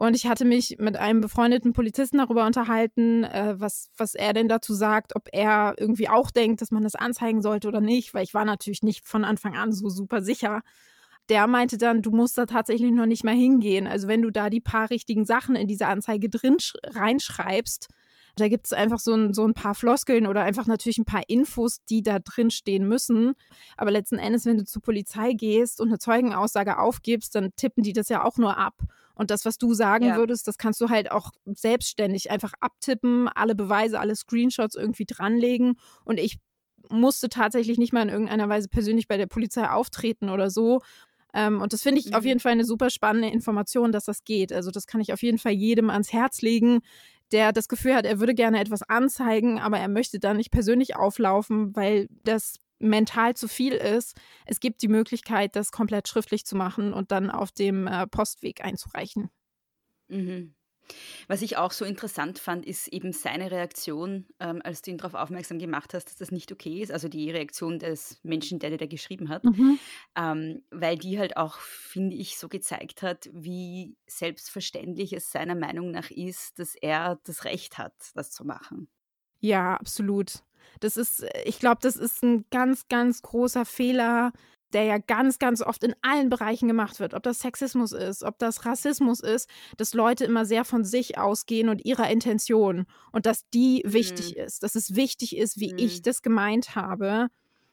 Und 0.00 0.16
ich 0.16 0.26
hatte 0.26 0.46
mich 0.46 0.76
mit 0.78 0.96
einem 0.96 1.20
befreundeten 1.20 1.74
Polizisten 1.74 2.16
darüber 2.16 2.46
unterhalten, 2.46 3.22
äh, 3.24 3.56
was, 3.58 3.90
was 3.98 4.14
er 4.14 4.32
denn 4.32 4.48
dazu 4.48 4.72
sagt, 4.72 5.14
ob 5.14 5.28
er 5.30 5.74
irgendwie 5.76 6.08
auch 6.08 6.30
denkt, 6.30 6.62
dass 6.62 6.70
man 6.70 6.82
das 6.82 6.94
anzeigen 6.94 7.42
sollte 7.42 7.68
oder 7.68 7.82
nicht, 7.82 8.14
weil 8.14 8.24
ich 8.24 8.32
war 8.32 8.46
natürlich 8.46 8.82
nicht 8.82 9.06
von 9.06 9.26
Anfang 9.26 9.58
an 9.58 9.72
so 9.72 9.90
super 9.90 10.22
sicher. 10.22 10.62
Der 11.28 11.46
meinte 11.46 11.76
dann, 11.76 12.00
du 12.00 12.12
musst 12.12 12.38
da 12.38 12.46
tatsächlich 12.46 12.92
noch 12.92 13.04
nicht 13.04 13.24
mal 13.24 13.34
hingehen. 13.34 13.86
Also 13.86 14.08
wenn 14.08 14.22
du 14.22 14.30
da 14.30 14.48
die 14.48 14.62
paar 14.62 14.88
richtigen 14.88 15.26
Sachen 15.26 15.54
in 15.54 15.68
diese 15.68 15.86
Anzeige 15.86 16.30
drin 16.30 16.56
sch- 16.56 16.76
reinschreibst, 16.82 17.88
da 18.36 18.48
gibt 18.48 18.68
es 18.68 18.72
einfach 18.72 19.00
so 19.00 19.12
ein, 19.12 19.34
so 19.34 19.46
ein 19.46 19.52
paar 19.52 19.74
Floskeln 19.74 20.26
oder 20.26 20.44
einfach 20.44 20.66
natürlich 20.66 20.96
ein 20.96 21.04
paar 21.04 21.28
Infos, 21.28 21.84
die 21.90 22.02
da 22.02 22.20
drin 22.20 22.50
stehen 22.50 22.88
müssen. 22.88 23.34
Aber 23.76 23.90
letzten 23.90 24.16
Endes, 24.16 24.46
wenn 24.46 24.56
du 24.56 24.64
zur 24.64 24.80
Polizei 24.80 25.34
gehst 25.34 25.78
und 25.78 25.88
eine 25.88 25.98
Zeugenaussage 25.98 26.78
aufgibst, 26.78 27.34
dann 27.34 27.50
tippen 27.54 27.82
die 27.82 27.92
das 27.92 28.08
ja 28.08 28.24
auch 28.24 28.38
nur 28.38 28.56
ab. 28.56 28.76
Und 29.20 29.30
das, 29.30 29.44
was 29.44 29.58
du 29.58 29.74
sagen 29.74 30.06
Ja. 30.06 30.16
würdest, 30.16 30.48
das 30.48 30.56
kannst 30.56 30.80
du 30.80 30.88
halt 30.88 31.10
auch 31.12 31.30
selbstständig 31.44 32.30
einfach 32.30 32.54
abtippen, 32.60 33.28
alle 33.28 33.54
Beweise, 33.54 34.00
alle 34.00 34.16
Screenshots 34.16 34.76
irgendwie 34.76 35.04
dranlegen. 35.04 35.74
Und 36.06 36.18
ich 36.18 36.38
musste 36.88 37.28
tatsächlich 37.28 37.76
nicht 37.76 37.92
mal 37.92 38.00
in 38.02 38.08
irgendeiner 38.08 38.48
Weise 38.48 38.68
persönlich 38.70 39.08
bei 39.08 39.18
der 39.18 39.26
Polizei 39.26 39.68
auftreten 39.68 40.30
oder 40.30 40.48
so. 40.48 40.80
Ähm, 41.34 41.60
und 41.60 41.74
das 41.74 41.82
finde 41.82 42.00
ich 42.00 42.14
auf 42.14 42.22
Mhm. 42.22 42.28
jeden 42.28 42.40
Fall 42.40 42.52
eine 42.52 42.64
super 42.64 42.88
spannende 42.88 43.28
Information, 43.28 43.92
dass 43.92 44.06
das 44.06 44.24
geht. 44.24 44.54
Also 44.54 44.70
das 44.70 44.86
kann 44.86 45.02
ich 45.02 45.12
auf 45.12 45.22
jeden 45.22 45.38
Fall 45.38 45.52
jedem 45.52 45.90
ans 45.90 46.12
Herz 46.14 46.40
legen, 46.40 46.80
der 47.30 47.52
das 47.52 47.68
Gefühl 47.68 47.94
hat, 47.94 48.06
er 48.06 48.20
würde 48.20 48.34
gerne 48.34 48.58
etwas 48.58 48.82
anzeigen, 48.82 49.60
aber 49.60 49.78
er 49.78 49.88
möchte 49.88 50.18
da 50.18 50.32
nicht 50.34 50.50
persönlich 50.50 50.96
auflaufen, 50.96 51.76
weil 51.76 52.08
das 52.24 52.56
mental 52.80 53.36
zu 53.36 53.46
viel 53.46 53.74
ist. 53.74 54.16
Es 54.46 54.60
gibt 54.60 54.82
die 54.82 54.88
Möglichkeit, 54.88 55.54
das 55.54 55.70
komplett 55.70 56.08
schriftlich 56.08 56.44
zu 56.44 56.56
machen 56.56 56.92
und 56.92 57.12
dann 57.12 57.30
auf 57.30 57.52
dem 57.52 57.86
äh, 57.86 58.06
Postweg 58.06 58.64
einzureichen. 58.64 59.30
Mhm. 60.08 60.54
Was 61.28 61.42
ich 61.42 61.56
auch 61.56 61.70
so 61.72 61.84
interessant 61.84 62.38
fand, 62.38 62.66
ist 62.66 62.88
eben 62.88 63.12
seine 63.12 63.50
Reaktion, 63.50 64.26
ähm, 64.40 64.60
als 64.64 64.82
du 64.82 64.90
ihn 64.90 64.98
darauf 64.98 65.14
aufmerksam 65.14 65.58
gemacht 65.58 65.94
hast, 65.94 66.06
dass 66.06 66.16
das 66.16 66.32
nicht 66.32 66.50
okay 66.50 66.82
ist. 66.82 66.90
Also 66.90 67.08
die 67.08 67.30
Reaktion 67.30 67.78
des 67.78 68.18
Menschen, 68.22 68.58
der 68.58 68.70
dir 68.70 68.78
da 68.78 68.86
geschrieben 68.86 69.28
hat. 69.28 69.44
Ähm, 70.16 70.64
weil 70.70 70.98
die 70.98 71.18
halt 71.18 71.36
auch, 71.36 71.58
finde 71.58 72.16
ich, 72.16 72.38
so 72.38 72.48
gezeigt 72.48 73.02
hat, 73.02 73.30
wie 73.32 73.96
selbstverständlich 74.06 75.12
es 75.12 75.30
seiner 75.30 75.54
Meinung 75.54 75.90
nach 75.92 76.10
ist, 76.10 76.58
dass 76.58 76.74
er 76.74 77.20
das 77.24 77.44
Recht 77.44 77.78
hat, 77.78 77.94
das 78.14 78.32
zu 78.32 78.44
machen. 78.44 78.88
Ja, 79.38 79.76
absolut. 79.76 80.42
Das 80.80 80.96
ist, 80.96 81.22
äh, 81.22 81.42
ich 81.44 81.58
glaube, 81.58 81.78
das 81.82 81.96
ist 81.96 82.22
ein 82.22 82.44
ganz, 82.50 82.88
ganz 82.88 83.22
großer 83.22 83.64
Fehler, 83.64 84.32
der 84.72 84.84
ja 84.84 84.98
ganz, 84.98 85.38
ganz 85.40 85.62
oft 85.62 85.82
in 85.82 85.94
allen 86.02 86.28
Bereichen 86.30 86.68
gemacht 86.68 87.00
wird. 87.00 87.14
Ob 87.14 87.24
das 87.24 87.40
Sexismus 87.40 87.90
ist, 87.92 88.22
ob 88.22 88.38
das 88.38 88.64
Rassismus 88.64 89.18
ist, 89.20 89.48
dass 89.76 89.94
Leute 89.94 90.24
immer 90.24 90.44
sehr 90.46 90.64
von 90.64 90.84
sich 90.84 91.18
ausgehen 91.18 91.68
und 91.68 91.84
ihrer 91.84 92.08
Intention 92.08 92.86
und 93.10 93.26
dass 93.26 93.48
die 93.50 93.82
wichtig 93.84 94.36
ist, 94.36 94.62
dass 94.62 94.76
es 94.76 94.94
wichtig 94.94 95.36
ist, 95.36 95.58
wie 95.58 95.74
ich 95.76 95.98
Mhm. 95.98 96.02
das 96.02 96.22
gemeint 96.22 96.76
habe. 96.76 97.28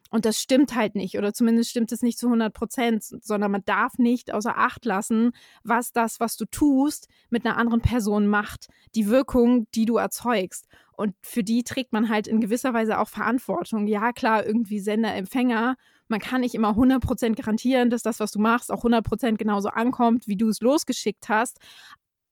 Und 0.10 0.26
das 0.26 0.40
stimmt 0.42 0.76
halt 0.76 0.96
nicht, 0.96 1.18
oder 1.18 1.34
zumindest 1.34 1.70
stimmt 1.70 1.92
es 1.92 2.02
nicht 2.02 2.18
zu 2.18 2.28
100 2.28 2.54
Prozent, 2.54 3.04
sondern 3.04 3.52
man 3.52 3.64
darf 3.66 3.98
nicht 3.98 4.34
außer 4.34 4.58
Acht 4.58 4.86
lassen, 4.86 5.32
was 5.64 5.92
das, 5.92 6.20
was 6.20 6.38
du 6.38 6.46
tust, 6.46 7.08
mit 7.30 7.46
einer 7.46 7.58
anderen 7.58 7.82
Person 7.82 8.28
macht, 8.28 8.68
die 8.96 9.08
Wirkung, 9.08 9.68
die 9.72 9.86
du 9.86 9.98
erzeugst. 9.98 10.68
Und 10.94 11.16
für 11.22 11.44
die 11.44 11.64
trägt 11.64 11.94
man 11.94 12.10
halt 12.10 12.28
in 12.28 12.42
gewisser 12.42 12.74
Weise 12.74 13.00
auch 13.00 13.10
Verantwortung. 13.10 13.88
Ja, 13.88 14.14
klar, 14.14 14.46
irgendwie 14.46 14.80
Sender, 14.80 15.14
Empfänger. 15.14 15.76
Man 16.08 16.20
kann 16.20 16.42
nicht 16.42 16.56
immer 16.56 16.76
100% 16.76 17.36
garantieren, 17.36 17.90
dass 17.90 18.02
das, 18.02 18.20
was 18.20 18.32
du 18.32 18.40
machst, 18.40 18.72
auch 18.72 18.84
100% 18.84 19.38
genauso 19.38 19.70
ankommt, 19.70 20.28
wie 20.28 20.38
du 20.38 20.50
es 20.50 20.62
losgeschickt 20.62 21.30
hast. 21.30 21.60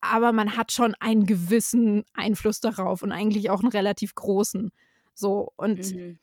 Aber 0.02 0.32
man 0.32 0.56
hat 0.56 0.72
schon 0.72 0.96
einen 1.00 1.26
gewissen 1.26 2.04
Einfluss 2.14 2.60
darauf 2.60 3.02
und 3.04 3.12
eigentlich 3.12 3.50
auch 3.50 3.62
einen 3.62 3.72
relativ 3.72 4.16
großen. 4.16 4.72
So, 5.14 5.52
und 5.58 5.94
Mhm. 5.94 6.20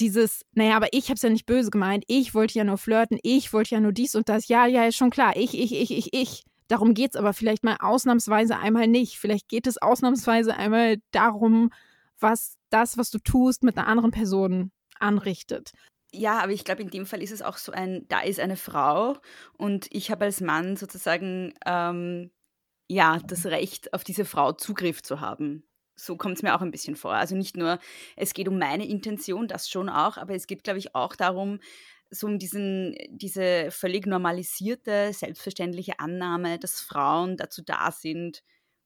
Dieses, 0.00 0.44
naja, 0.52 0.76
aber 0.76 0.88
ich 0.92 1.06
habe 1.06 1.14
es 1.14 1.22
ja 1.22 1.30
nicht 1.30 1.46
böse 1.46 1.70
gemeint, 1.70 2.04
ich 2.06 2.34
wollte 2.34 2.54
ja 2.58 2.64
nur 2.64 2.78
flirten, 2.78 3.18
ich 3.22 3.52
wollte 3.52 3.74
ja 3.74 3.80
nur 3.80 3.92
dies 3.92 4.14
und 4.14 4.28
das, 4.28 4.48
ja, 4.48 4.66
ja, 4.66 4.84
ist 4.84 4.96
schon 4.96 5.10
klar, 5.10 5.36
ich, 5.36 5.58
ich, 5.58 5.74
ich, 5.74 5.90
ich, 5.90 6.12
ich. 6.12 6.44
Darum 6.68 6.94
geht 6.94 7.14
es 7.14 7.16
aber 7.16 7.32
vielleicht 7.32 7.62
mal 7.62 7.76
ausnahmsweise 7.78 8.58
einmal 8.58 8.88
nicht. 8.88 9.18
Vielleicht 9.18 9.48
geht 9.48 9.68
es 9.68 9.80
ausnahmsweise 9.80 10.56
einmal 10.56 10.96
darum, 11.12 11.70
was 12.18 12.56
das, 12.70 12.98
was 12.98 13.10
du 13.10 13.18
tust, 13.18 13.62
mit 13.62 13.78
einer 13.78 13.86
anderen 13.86 14.10
Person 14.10 14.72
anrichtet. 14.98 15.70
Ja, 16.12 16.40
aber 16.40 16.52
ich 16.52 16.64
glaube, 16.64 16.82
in 16.82 16.90
dem 16.90 17.06
Fall 17.06 17.22
ist 17.22 17.32
es 17.32 17.42
auch 17.42 17.56
so 17.56 17.72
ein, 17.72 18.06
da 18.08 18.20
ist 18.20 18.40
eine 18.40 18.56
Frau 18.56 19.16
und 19.56 19.86
ich 19.90 20.10
habe 20.10 20.24
als 20.24 20.40
Mann 20.40 20.76
sozusagen 20.76 21.54
ähm, 21.66 22.30
ja 22.88 23.18
das 23.26 23.46
Recht, 23.46 23.92
auf 23.92 24.02
diese 24.02 24.24
Frau 24.24 24.52
Zugriff 24.52 25.02
zu 25.02 25.20
haben. 25.20 25.62
So 25.96 26.16
kommt 26.16 26.36
es 26.36 26.42
mir 26.42 26.54
auch 26.54 26.60
ein 26.60 26.70
bisschen 26.70 26.94
vor. 26.94 27.14
Also 27.14 27.34
nicht 27.34 27.56
nur, 27.56 27.78
es 28.16 28.34
geht 28.34 28.48
um 28.48 28.58
meine 28.58 28.86
Intention, 28.86 29.48
das 29.48 29.68
schon 29.68 29.88
auch, 29.88 30.18
aber 30.18 30.34
es 30.34 30.46
geht, 30.46 30.62
glaube 30.62 30.78
ich, 30.78 30.94
auch 30.94 31.16
darum, 31.16 31.58
so 32.10 32.26
um 32.26 32.38
diesen, 32.38 32.94
diese 33.08 33.70
völlig 33.70 34.06
normalisierte, 34.06 35.12
selbstverständliche 35.12 35.98
Annahme, 35.98 36.58
dass 36.58 36.80
Frauen 36.80 37.36
dazu 37.36 37.62
da 37.62 37.90
sind, 37.90 38.42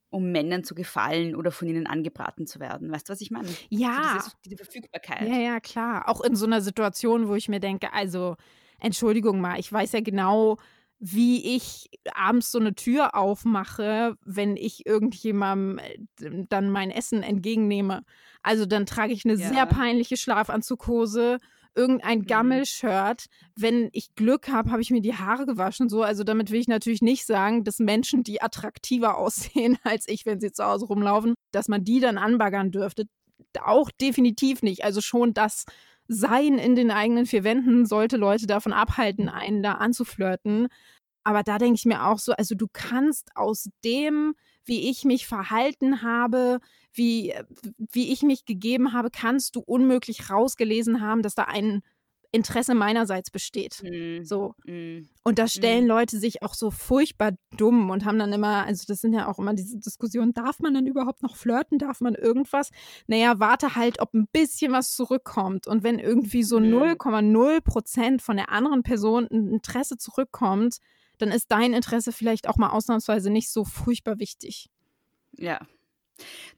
um 0.08 0.32
Männern 0.32 0.64
zu 0.64 0.74
gefallen 0.74 1.36
oder 1.36 1.52
von 1.52 1.68
ihnen 1.68 1.86
angebraten 1.86 2.46
zu 2.46 2.60
werden. 2.60 2.90
Weißt 2.90 3.08
du, 3.08 3.12
was 3.12 3.20
ich 3.20 3.30
meine? 3.30 3.48
Ja. 3.68 4.02
So 4.02 4.18
dieses, 4.18 4.36
diese 4.44 4.56
Verfügbarkeit. 4.56 5.28
Ja, 5.28 5.36
ja, 5.36 5.60
klar. 5.60 6.08
Auch 6.08 6.20
in 6.20 6.34
so 6.34 6.46
einer 6.46 6.60
Situation, 6.60 7.28
wo 7.28 7.34
ich 7.34 7.48
mir 7.48 7.60
denke, 7.60 7.92
also, 7.92 8.36
Entschuldigung 8.78 9.40
mal, 9.40 9.58
ich 9.58 9.72
weiß 9.72 9.92
ja 9.92 10.00
genau, 10.00 10.56
wie 11.00 11.56
ich 11.56 11.88
abends 12.14 12.52
so 12.52 12.58
eine 12.58 12.74
Tür 12.74 13.14
aufmache, 13.14 14.16
wenn 14.24 14.56
ich 14.56 14.84
irgendjemandem 14.86 15.78
äh, 15.78 16.44
dann 16.48 16.70
mein 16.70 16.90
Essen 16.90 17.22
entgegennehme. 17.22 18.02
Also 18.42 18.66
dann 18.66 18.84
trage 18.84 19.12
ich 19.14 19.24
eine 19.24 19.34
Ja. 19.34 19.48
sehr 19.48 19.66
peinliche 19.66 20.18
Schlafanzughose, 20.18 21.38
irgendein 21.74 22.24
Gammelshirt. 22.24 23.26
Wenn 23.56 23.88
ich 23.92 24.14
Glück 24.14 24.48
habe, 24.48 24.70
habe 24.70 24.82
ich 24.82 24.90
mir 24.90 25.00
die 25.00 25.14
Haare 25.14 25.46
gewaschen. 25.46 25.88
So, 25.88 26.02
also 26.02 26.22
damit 26.22 26.50
will 26.50 26.60
ich 26.60 26.68
natürlich 26.68 27.00
nicht 27.00 27.24
sagen, 27.26 27.64
dass 27.64 27.78
Menschen, 27.78 28.22
die 28.22 28.42
attraktiver 28.42 29.16
aussehen 29.18 29.78
als 29.84 30.06
ich, 30.06 30.26
wenn 30.26 30.38
sie 30.40 30.52
zu 30.52 30.64
Hause 30.64 30.84
rumlaufen, 30.86 31.34
dass 31.50 31.68
man 31.68 31.82
die 31.82 32.00
dann 32.00 32.18
anbaggern 32.18 32.70
dürfte. 32.72 33.06
Auch 33.62 33.90
definitiv 33.90 34.62
nicht. 34.62 34.84
Also 34.84 35.00
schon 35.00 35.32
das 35.32 35.64
Sein 36.12 36.58
in 36.58 36.74
den 36.74 36.90
eigenen 36.90 37.24
vier 37.24 37.44
Wänden 37.44 37.86
sollte 37.86 38.16
Leute 38.16 38.48
davon 38.48 38.72
abhalten, 38.72 39.28
einen 39.28 39.62
da 39.62 39.74
anzuflirten. 39.74 40.66
Aber 41.22 41.44
da 41.44 41.58
denke 41.58 41.76
ich 41.76 41.84
mir 41.84 42.04
auch 42.04 42.18
so, 42.18 42.32
also 42.32 42.56
du 42.56 42.66
kannst 42.72 43.30
aus 43.36 43.68
dem, 43.84 44.34
wie 44.64 44.90
ich 44.90 45.04
mich 45.04 45.28
verhalten 45.28 46.02
habe, 46.02 46.58
wie, 46.92 47.32
wie 47.92 48.12
ich 48.12 48.22
mich 48.22 48.44
gegeben 48.44 48.92
habe, 48.92 49.10
kannst 49.12 49.54
du 49.54 49.60
unmöglich 49.60 50.30
rausgelesen 50.30 51.00
haben, 51.00 51.22
dass 51.22 51.36
da 51.36 51.44
ein 51.44 51.82
Interesse 52.32 52.74
meinerseits 52.74 53.30
besteht. 53.30 53.82
Mm. 53.82 54.22
So. 54.22 54.54
Mm. 54.64 55.08
Und 55.24 55.38
da 55.38 55.48
stellen 55.48 55.84
mm. 55.84 55.88
Leute 55.88 56.18
sich 56.18 56.42
auch 56.42 56.54
so 56.54 56.70
furchtbar 56.70 57.32
dumm 57.56 57.90
und 57.90 58.04
haben 58.04 58.18
dann 58.18 58.32
immer, 58.32 58.66
also 58.66 58.84
das 58.86 59.00
sind 59.00 59.12
ja 59.12 59.28
auch 59.28 59.38
immer 59.38 59.54
diese 59.54 59.78
Diskussionen, 59.78 60.32
darf 60.32 60.60
man 60.60 60.74
dann 60.74 60.86
überhaupt 60.86 61.22
noch 61.22 61.36
flirten? 61.36 61.78
Darf 61.78 62.00
man 62.00 62.14
irgendwas? 62.14 62.70
Naja, 63.06 63.38
warte 63.38 63.74
halt, 63.74 64.00
ob 64.00 64.14
ein 64.14 64.28
bisschen 64.32 64.72
was 64.72 64.94
zurückkommt. 64.94 65.66
Und 65.66 65.82
wenn 65.82 65.98
irgendwie 65.98 66.42
so 66.42 66.58
0,0 66.58 67.22
mhm. 67.22 67.62
Prozent 67.62 68.22
von 68.22 68.36
der 68.36 68.50
anderen 68.50 68.82
Person 68.82 69.26
ein 69.30 69.48
Interesse 69.48 69.98
zurückkommt, 69.98 70.78
dann 71.18 71.30
ist 71.30 71.50
dein 71.50 71.72
Interesse 71.72 72.12
vielleicht 72.12 72.48
auch 72.48 72.56
mal 72.56 72.70
ausnahmsweise 72.70 73.30
nicht 73.30 73.50
so 73.50 73.64
furchtbar 73.64 74.18
wichtig. 74.18 74.70
Ja. 75.36 75.60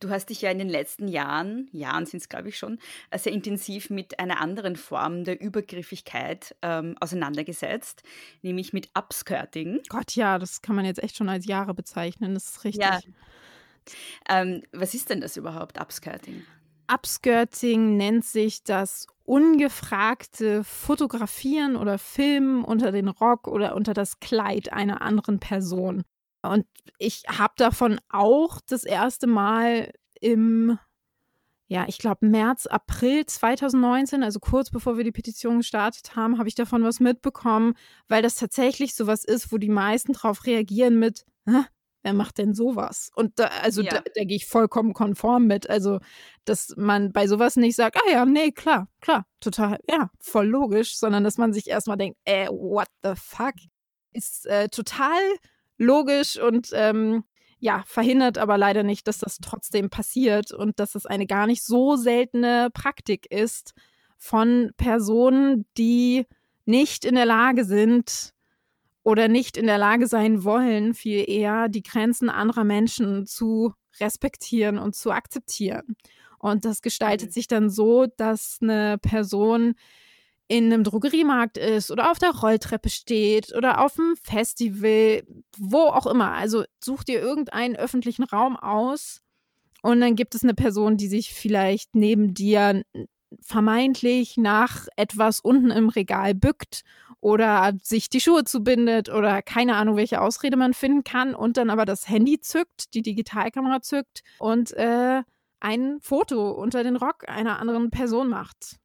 Du 0.00 0.10
hast 0.10 0.30
dich 0.30 0.42
ja 0.42 0.50
in 0.50 0.58
den 0.58 0.68
letzten 0.68 1.08
Jahren, 1.08 1.68
Jahren 1.72 2.06
sind 2.06 2.20
es 2.20 2.28
glaube 2.28 2.48
ich 2.48 2.58
schon, 2.58 2.78
äh, 3.10 3.18
sehr 3.18 3.32
intensiv 3.32 3.90
mit 3.90 4.18
einer 4.18 4.40
anderen 4.40 4.76
Form 4.76 5.24
der 5.24 5.40
Übergriffigkeit 5.40 6.54
ähm, 6.62 6.96
auseinandergesetzt, 7.00 8.02
nämlich 8.42 8.72
mit 8.72 8.90
Upskirting. 8.96 9.80
Gott, 9.88 10.14
ja, 10.14 10.38
das 10.38 10.62
kann 10.62 10.76
man 10.76 10.84
jetzt 10.84 11.02
echt 11.02 11.16
schon 11.16 11.28
als 11.28 11.46
Jahre 11.46 11.74
bezeichnen, 11.74 12.34
das 12.34 12.50
ist 12.50 12.64
richtig. 12.64 12.84
Ja. 12.84 13.00
Ähm, 14.28 14.62
was 14.72 14.94
ist 14.94 15.10
denn 15.10 15.20
das 15.20 15.36
überhaupt, 15.36 15.80
Upskirting? 15.80 16.42
Upskirting 16.92 17.96
nennt 17.96 18.24
sich 18.24 18.64
das 18.64 19.06
ungefragte 19.24 20.64
Fotografieren 20.64 21.76
oder 21.76 21.98
Filmen 21.98 22.64
unter 22.64 22.92
den 22.92 23.08
Rock 23.08 23.48
oder 23.48 23.74
unter 23.74 23.94
das 23.94 24.20
Kleid 24.20 24.72
einer 24.72 25.00
anderen 25.00 25.38
Person. 25.38 26.02
Und 26.42 26.66
ich 26.98 27.22
habe 27.28 27.54
davon 27.56 28.00
auch 28.08 28.60
das 28.66 28.84
erste 28.84 29.26
Mal 29.26 29.92
im, 30.20 30.78
ja, 31.68 31.84
ich 31.88 31.98
glaube 31.98 32.26
März, 32.26 32.66
April 32.66 33.24
2019, 33.24 34.22
also 34.22 34.40
kurz 34.40 34.70
bevor 34.70 34.96
wir 34.96 35.04
die 35.04 35.12
Petition 35.12 35.58
gestartet 35.58 36.16
haben, 36.16 36.38
habe 36.38 36.48
ich 36.48 36.54
davon 36.54 36.82
was 36.82 37.00
mitbekommen, 37.00 37.74
weil 38.08 38.22
das 38.22 38.34
tatsächlich 38.34 38.94
sowas 38.94 39.24
ist, 39.24 39.52
wo 39.52 39.58
die 39.58 39.68
meisten 39.68 40.12
darauf 40.12 40.44
reagieren 40.44 40.98
mit, 40.98 41.24
wer 42.02 42.12
macht 42.12 42.38
denn 42.38 42.54
sowas? 42.54 43.10
Und 43.14 43.38
da, 43.38 43.46
also 43.46 43.82
ja. 43.82 43.90
da, 43.90 44.02
da 44.14 44.24
gehe 44.24 44.36
ich 44.36 44.46
vollkommen 44.46 44.92
konform 44.92 45.46
mit. 45.46 45.70
Also, 45.70 46.00
dass 46.44 46.74
man 46.76 47.12
bei 47.12 47.26
sowas 47.26 47.56
nicht 47.56 47.76
sagt, 47.76 47.96
ah 47.96 48.10
ja, 48.10 48.26
nee, 48.26 48.50
klar, 48.50 48.88
klar, 49.00 49.26
total, 49.40 49.78
ja, 49.88 50.10
voll 50.20 50.46
logisch, 50.46 50.98
sondern 50.98 51.24
dass 51.24 51.38
man 51.38 51.52
sich 51.52 51.68
erstmal 51.68 51.96
denkt, 51.96 52.18
äh, 52.24 52.48
what 52.48 52.88
the 53.02 53.12
fuck? 53.14 53.54
Ist 54.12 54.46
äh, 54.46 54.68
total 54.68 55.20
logisch 55.82 56.38
und 56.38 56.70
ähm, 56.72 57.24
ja, 57.58 57.84
verhindert 57.86 58.38
aber 58.38 58.58
leider 58.58 58.82
nicht, 58.82 59.06
dass 59.06 59.18
das 59.18 59.38
trotzdem 59.38 59.88
passiert 59.88 60.52
und 60.52 60.80
dass 60.80 60.94
es 60.94 61.06
eine 61.06 61.26
gar 61.26 61.46
nicht 61.46 61.62
so 61.62 61.96
seltene 61.96 62.70
Praktik 62.72 63.30
ist 63.30 63.74
von 64.18 64.72
Personen, 64.76 65.66
die 65.78 66.26
nicht 66.64 67.04
in 67.04 67.14
der 67.14 67.26
Lage 67.26 67.64
sind, 67.64 68.32
oder 69.04 69.28
nicht 69.28 69.56
in 69.56 69.66
der 69.66 69.78
Lage 69.78 70.06
sein 70.06 70.44
wollen, 70.44 70.94
viel 70.94 71.28
eher 71.28 71.68
die 71.68 71.82
Grenzen 71.82 72.28
anderer 72.30 72.64
Menschen 72.64 73.26
zu 73.26 73.74
respektieren 74.00 74.78
und 74.78 74.94
zu 74.94 75.10
akzeptieren. 75.10 75.96
Und 76.38 76.64
das 76.64 76.82
gestaltet 76.82 77.30
mhm. 77.30 77.32
sich 77.32 77.46
dann 77.46 77.70
so, 77.70 78.06
dass 78.16 78.58
eine 78.60 78.98
Person 78.98 79.74
in 80.52 80.70
einem 80.70 80.84
Drogeriemarkt 80.84 81.56
ist 81.56 81.90
oder 81.90 82.10
auf 82.10 82.18
der 82.18 82.32
Rolltreppe 82.32 82.90
steht 82.90 83.54
oder 83.56 83.82
auf 83.82 83.98
einem 83.98 84.16
Festival, 84.16 85.22
wo 85.56 85.78
auch 85.78 86.06
immer. 86.06 86.32
Also 86.32 86.64
such 86.84 87.04
dir 87.04 87.22
irgendeinen 87.22 87.74
öffentlichen 87.74 88.24
Raum 88.24 88.58
aus 88.58 89.22
und 89.80 90.02
dann 90.02 90.14
gibt 90.14 90.34
es 90.34 90.42
eine 90.42 90.52
Person, 90.52 90.98
die 90.98 91.08
sich 91.08 91.32
vielleicht 91.32 91.94
neben 91.94 92.34
dir 92.34 92.82
vermeintlich 93.40 94.36
nach 94.36 94.88
etwas 94.96 95.40
unten 95.40 95.70
im 95.70 95.88
Regal 95.88 96.34
bückt 96.34 96.82
oder 97.22 97.72
sich 97.82 98.10
die 98.10 98.20
Schuhe 98.20 98.44
zubindet 98.44 99.08
oder 99.08 99.40
keine 99.40 99.76
Ahnung, 99.76 99.96
welche 99.96 100.20
Ausrede 100.20 100.58
man 100.58 100.74
finden 100.74 101.02
kann 101.02 101.34
und 101.34 101.56
dann 101.56 101.70
aber 101.70 101.86
das 101.86 102.10
Handy 102.10 102.40
zückt, 102.40 102.92
die 102.92 103.00
Digitalkamera 103.00 103.80
zückt 103.80 104.22
und 104.38 104.72
äh, 104.74 105.22
ein 105.60 105.98
Foto 106.02 106.50
unter 106.50 106.82
den 106.82 106.96
Rock 106.96 107.26
einer 107.26 107.58
anderen 107.58 107.88
Person 107.88 108.28
macht. 108.28 108.81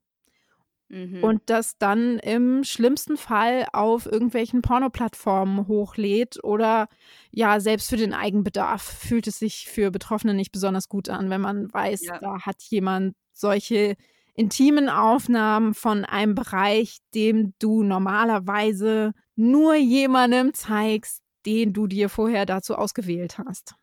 Mhm. 0.90 1.24
Und 1.24 1.42
das 1.48 1.78
dann 1.78 2.18
im 2.20 2.64
schlimmsten 2.64 3.18
Fall 3.18 3.68
auf 3.74 4.06
irgendwelchen 4.06 4.62
Pornoplattformen 4.62 5.68
hochlädt 5.68 6.42
oder 6.44 6.88
ja, 7.32 7.60
selbst 7.60 7.90
für 7.90 7.98
den 7.98 8.14
Eigenbedarf 8.14 8.82
fühlt 8.82 9.28
es 9.28 9.40
sich 9.40 9.68
für 9.68 9.92
Betroffene 9.92 10.34
nicht 10.34 10.52
besonders 10.52 10.88
gut 10.88 11.10
an, 11.10 11.30
wenn 11.30 11.42
man 11.42 11.74
weiß, 11.74 12.06
ja. 12.06 12.20
da 12.20 12.42
hat 12.46 12.62
jemand 12.64 13.16
solche 13.34 13.96
intimen 14.34 14.88
Aufnahmen 14.88 15.74
von 15.74 16.06
einem 16.06 16.36
Bereich, 16.36 17.00
dem 17.14 17.54
du 17.60 17.84
normalerweise 17.84 19.14
nur 19.36 19.76
jemandem 19.76 20.54
zeigst, 20.54 21.22
den 21.46 21.74
du 21.74 21.88
dir 21.88 22.08
vorher 22.08 22.46
dazu 22.46 22.76
ausgewählt 22.76 23.40
hast. 23.40 23.76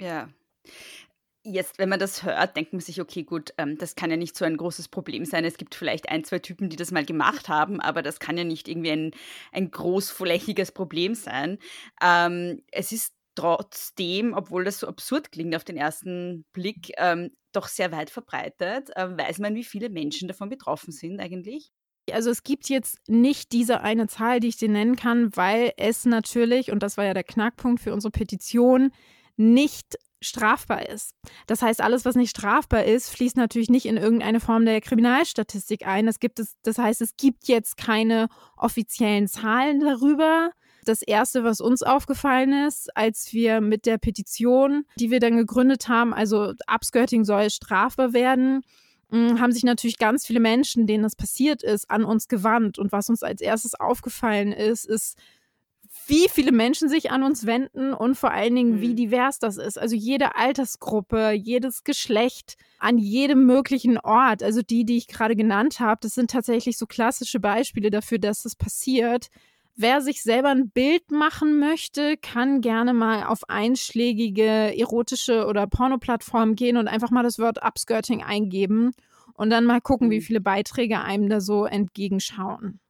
Ja. 0.00 0.28
Jetzt, 1.44 1.78
wenn 1.78 1.88
man 1.88 1.98
das 1.98 2.22
hört, 2.22 2.56
denkt 2.56 2.72
man 2.72 2.80
sich, 2.80 3.00
okay, 3.00 3.24
gut, 3.24 3.52
ähm, 3.58 3.76
das 3.76 3.96
kann 3.96 4.10
ja 4.10 4.16
nicht 4.16 4.36
so 4.36 4.44
ein 4.44 4.56
großes 4.56 4.88
Problem 4.88 5.24
sein. 5.24 5.44
Es 5.44 5.56
gibt 5.56 5.74
vielleicht 5.74 6.08
ein, 6.08 6.22
zwei 6.22 6.38
Typen, 6.38 6.68
die 6.68 6.76
das 6.76 6.92
mal 6.92 7.04
gemacht 7.04 7.48
haben, 7.48 7.80
aber 7.80 8.02
das 8.02 8.20
kann 8.20 8.38
ja 8.38 8.44
nicht 8.44 8.68
irgendwie 8.68 8.92
ein, 8.92 9.10
ein 9.50 9.70
großflächiges 9.70 10.70
Problem 10.70 11.16
sein. 11.16 11.58
Ähm, 12.00 12.62
es 12.70 12.92
ist 12.92 13.12
trotzdem, 13.34 14.34
obwohl 14.34 14.64
das 14.64 14.78
so 14.78 14.86
absurd 14.86 15.32
klingt 15.32 15.56
auf 15.56 15.64
den 15.64 15.76
ersten 15.76 16.44
Blick, 16.52 16.92
ähm, 16.98 17.30
doch 17.52 17.66
sehr 17.66 17.90
weit 17.90 18.10
verbreitet. 18.10 18.90
Äh, 18.94 19.16
weiß 19.16 19.38
man, 19.38 19.54
wie 19.54 19.64
viele 19.64 19.90
Menschen 19.90 20.28
davon 20.28 20.48
betroffen 20.48 20.92
sind 20.92 21.18
eigentlich? 21.20 21.72
Also 22.10 22.30
es 22.30 22.42
gibt 22.42 22.68
jetzt 22.68 22.98
nicht 23.08 23.52
diese 23.52 23.80
eine 23.80 24.08
Zahl, 24.08 24.40
die 24.40 24.48
ich 24.48 24.56
dir 24.56 24.68
nennen 24.68 24.96
kann, 24.96 25.36
weil 25.36 25.72
es 25.76 26.04
natürlich, 26.04 26.70
und 26.70 26.82
das 26.82 26.96
war 26.96 27.04
ja 27.04 27.14
der 27.14 27.24
Knackpunkt 27.24 27.80
für 27.80 27.92
unsere 27.92 28.10
Petition, 28.10 28.90
nicht 29.36 29.96
strafbar 30.22 30.88
ist. 30.88 31.14
Das 31.46 31.62
heißt, 31.62 31.80
alles, 31.80 32.04
was 32.04 32.14
nicht 32.14 32.30
strafbar 32.30 32.84
ist, 32.84 33.10
fließt 33.10 33.36
natürlich 33.36 33.70
nicht 33.70 33.86
in 33.86 33.96
irgendeine 33.96 34.40
Form 34.40 34.64
der 34.64 34.80
Kriminalstatistik 34.80 35.86
ein. 35.86 36.08
Es 36.08 36.20
gibt 36.20 36.38
es, 36.38 36.56
das 36.62 36.78
heißt, 36.78 37.00
es 37.02 37.16
gibt 37.16 37.48
jetzt 37.48 37.76
keine 37.76 38.28
offiziellen 38.56 39.28
Zahlen 39.28 39.80
darüber. 39.80 40.50
Das 40.84 41.02
erste, 41.02 41.44
was 41.44 41.60
uns 41.60 41.82
aufgefallen 41.82 42.52
ist, 42.66 42.96
als 42.96 43.32
wir 43.32 43.60
mit 43.60 43.86
der 43.86 43.98
Petition, 43.98 44.84
die 44.98 45.10
wir 45.10 45.20
dann 45.20 45.36
gegründet 45.36 45.88
haben, 45.88 46.12
also 46.12 46.54
Upskirting 46.66 47.24
soll 47.24 47.50
strafbar 47.50 48.12
werden, 48.12 48.62
mm, 49.10 49.38
haben 49.38 49.52
sich 49.52 49.62
natürlich 49.62 49.98
ganz 49.98 50.26
viele 50.26 50.40
Menschen, 50.40 50.88
denen 50.88 51.04
das 51.04 51.14
passiert 51.14 51.62
ist, 51.62 51.88
an 51.88 52.04
uns 52.04 52.26
gewandt. 52.26 52.78
Und 52.78 52.90
was 52.90 53.08
uns 53.08 53.22
als 53.22 53.40
erstes 53.40 53.74
aufgefallen 53.74 54.50
ist, 54.50 54.84
ist, 54.84 55.16
wie 56.06 56.28
viele 56.28 56.52
Menschen 56.52 56.88
sich 56.88 57.10
an 57.10 57.22
uns 57.22 57.46
wenden 57.46 57.92
und 57.92 58.16
vor 58.16 58.30
allen 58.30 58.54
Dingen, 58.54 58.80
wie 58.80 58.90
mhm. 58.90 58.96
divers 58.96 59.38
das 59.38 59.56
ist. 59.56 59.78
Also 59.78 59.94
jede 59.96 60.36
Altersgruppe, 60.36 61.32
jedes 61.32 61.84
Geschlecht, 61.84 62.56
an 62.78 62.98
jedem 62.98 63.46
möglichen 63.46 63.98
Ort. 63.98 64.42
Also 64.42 64.62
die, 64.62 64.84
die 64.84 64.96
ich 64.96 65.06
gerade 65.06 65.36
genannt 65.36 65.80
habe, 65.80 66.00
das 66.02 66.14
sind 66.14 66.30
tatsächlich 66.30 66.78
so 66.78 66.86
klassische 66.86 67.40
Beispiele 67.40 67.90
dafür, 67.90 68.18
dass 68.18 68.42
das 68.42 68.56
passiert. 68.56 69.28
Wer 69.74 70.02
sich 70.02 70.22
selber 70.22 70.50
ein 70.50 70.70
Bild 70.70 71.10
machen 71.10 71.58
möchte, 71.58 72.16
kann 72.18 72.60
gerne 72.60 72.92
mal 72.92 73.24
auf 73.24 73.48
einschlägige 73.48 74.78
erotische 74.78 75.46
oder 75.46 75.66
Pornoplattformen 75.66 76.56
gehen 76.56 76.76
und 76.76 76.88
einfach 76.88 77.10
mal 77.10 77.22
das 77.22 77.38
Wort 77.38 77.64
Upskirting 77.64 78.22
eingeben 78.22 78.92
und 79.34 79.48
dann 79.48 79.64
mal 79.64 79.80
gucken, 79.80 80.10
wie 80.10 80.18
mhm. 80.18 80.22
viele 80.22 80.40
Beiträge 80.42 81.00
einem 81.00 81.30
da 81.30 81.40
so 81.40 81.64
entgegenschauen. 81.64 82.81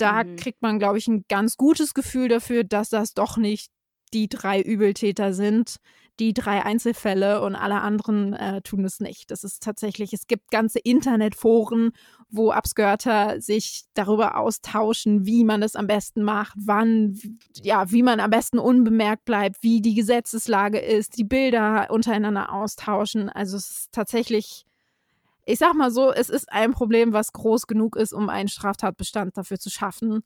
Da 0.00 0.24
mhm. 0.24 0.36
kriegt 0.36 0.62
man, 0.62 0.78
glaube 0.78 0.98
ich, 0.98 1.08
ein 1.08 1.24
ganz 1.28 1.56
gutes 1.56 1.94
Gefühl 1.94 2.28
dafür, 2.28 2.64
dass 2.64 2.88
das 2.88 3.14
doch 3.14 3.36
nicht 3.36 3.70
die 4.12 4.28
drei 4.28 4.60
Übeltäter 4.60 5.32
sind, 5.32 5.76
die 6.18 6.34
drei 6.34 6.64
Einzelfälle 6.64 7.40
und 7.42 7.54
alle 7.54 7.80
anderen 7.80 8.34
äh, 8.34 8.60
tun 8.60 8.84
es 8.84 9.00
nicht. 9.00 9.30
Das 9.30 9.42
ist 9.42 9.62
tatsächlich, 9.62 10.12
es 10.12 10.26
gibt 10.26 10.50
ganze 10.50 10.78
Internetforen, 10.78 11.92
wo 12.28 12.50
Abskörter 12.50 13.40
sich 13.40 13.84
darüber 13.94 14.36
austauschen, 14.36 15.24
wie 15.24 15.44
man 15.44 15.62
das 15.62 15.76
am 15.76 15.86
besten 15.86 16.22
macht, 16.22 16.54
wann, 16.56 17.18
ja, 17.62 17.90
wie 17.90 18.02
man 18.02 18.20
am 18.20 18.30
besten 18.30 18.58
unbemerkt 18.58 19.24
bleibt, 19.24 19.62
wie 19.62 19.80
die 19.80 19.94
Gesetzeslage 19.94 20.78
ist, 20.78 21.16
die 21.16 21.24
Bilder 21.24 21.88
untereinander 21.90 22.52
austauschen. 22.52 23.30
Also 23.30 23.56
es 23.56 23.70
ist 23.70 23.92
tatsächlich 23.92 24.66
ich 25.50 25.58
sag 25.58 25.74
mal 25.74 25.90
so, 25.90 26.12
es 26.12 26.28
ist 26.28 26.50
ein 26.52 26.72
Problem, 26.72 27.12
was 27.12 27.32
groß 27.32 27.66
genug 27.66 27.96
ist, 27.96 28.12
um 28.12 28.28
einen 28.28 28.48
Straftatbestand 28.48 29.36
dafür 29.36 29.58
zu 29.58 29.70
schaffen. 29.70 30.22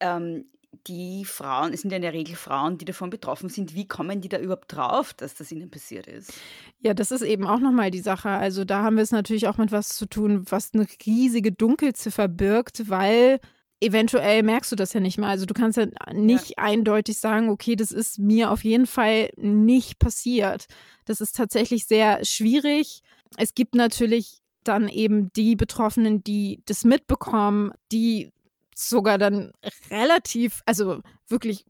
Ähm, 0.00 0.46
die 0.86 1.24
Frauen, 1.24 1.72
es 1.72 1.82
sind 1.82 1.90
ja 1.90 1.96
in 1.96 2.02
der 2.02 2.12
Regel 2.12 2.36
Frauen, 2.36 2.78
die 2.78 2.84
davon 2.84 3.10
betroffen 3.10 3.48
sind. 3.48 3.74
Wie 3.74 3.86
kommen 3.86 4.20
die 4.20 4.28
da 4.28 4.38
überhaupt 4.38 4.72
drauf, 4.74 5.12
dass 5.14 5.34
das 5.34 5.50
ihnen 5.52 5.70
passiert 5.70 6.06
ist? 6.06 6.32
Ja, 6.80 6.94
das 6.94 7.10
ist 7.10 7.22
eben 7.22 7.46
auch 7.46 7.58
nochmal 7.58 7.90
die 7.90 8.00
Sache. 8.00 8.30
Also 8.30 8.64
da 8.64 8.82
haben 8.82 8.96
wir 8.96 9.02
es 9.02 9.10
natürlich 9.10 9.48
auch 9.48 9.58
mit 9.58 9.72
was 9.72 9.90
zu 9.90 10.06
tun, 10.06 10.44
was 10.48 10.70
eine 10.72 10.86
riesige 11.04 11.52
Dunkelziffer 11.52 12.28
birgt, 12.28 12.88
weil 12.88 13.40
eventuell 13.80 14.42
merkst 14.42 14.70
du 14.72 14.76
das 14.76 14.92
ja 14.92 15.00
nicht 15.00 15.18
mal. 15.18 15.28
Also 15.28 15.46
du 15.46 15.54
kannst 15.54 15.76
ja 15.76 15.86
nicht 16.12 16.50
ja. 16.50 16.56
eindeutig 16.58 17.18
sagen, 17.18 17.48
okay, 17.48 17.76
das 17.76 17.90
ist 17.90 18.18
mir 18.18 18.50
auf 18.50 18.62
jeden 18.64 18.86
Fall 18.86 19.30
nicht 19.36 19.98
passiert. 19.98 20.66
Das 21.04 21.20
ist 21.20 21.36
tatsächlich 21.36 21.86
sehr 21.86 22.24
schwierig. 22.24 23.02
Es 23.36 23.54
gibt 23.54 23.74
natürlich 23.74 24.38
dann 24.64 24.88
eben 24.88 25.32
die 25.32 25.56
Betroffenen, 25.56 26.22
die 26.22 26.62
das 26.66 26.84
mitbekommen, 26.84 27.72
die 27.92 28.30
sogar 28.74 29.18
dann 29.18 29.52
relativ, 29.90 30.62
also 30.66 31.00
wirklich 31.28 31.64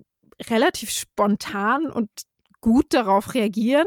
relativ 0.49 0.91
spontan 0.91 1.91
und 1.91 2.09
gut 2.61 2.93
darauf 2.95 3.35
reagieren. 3.35 3.87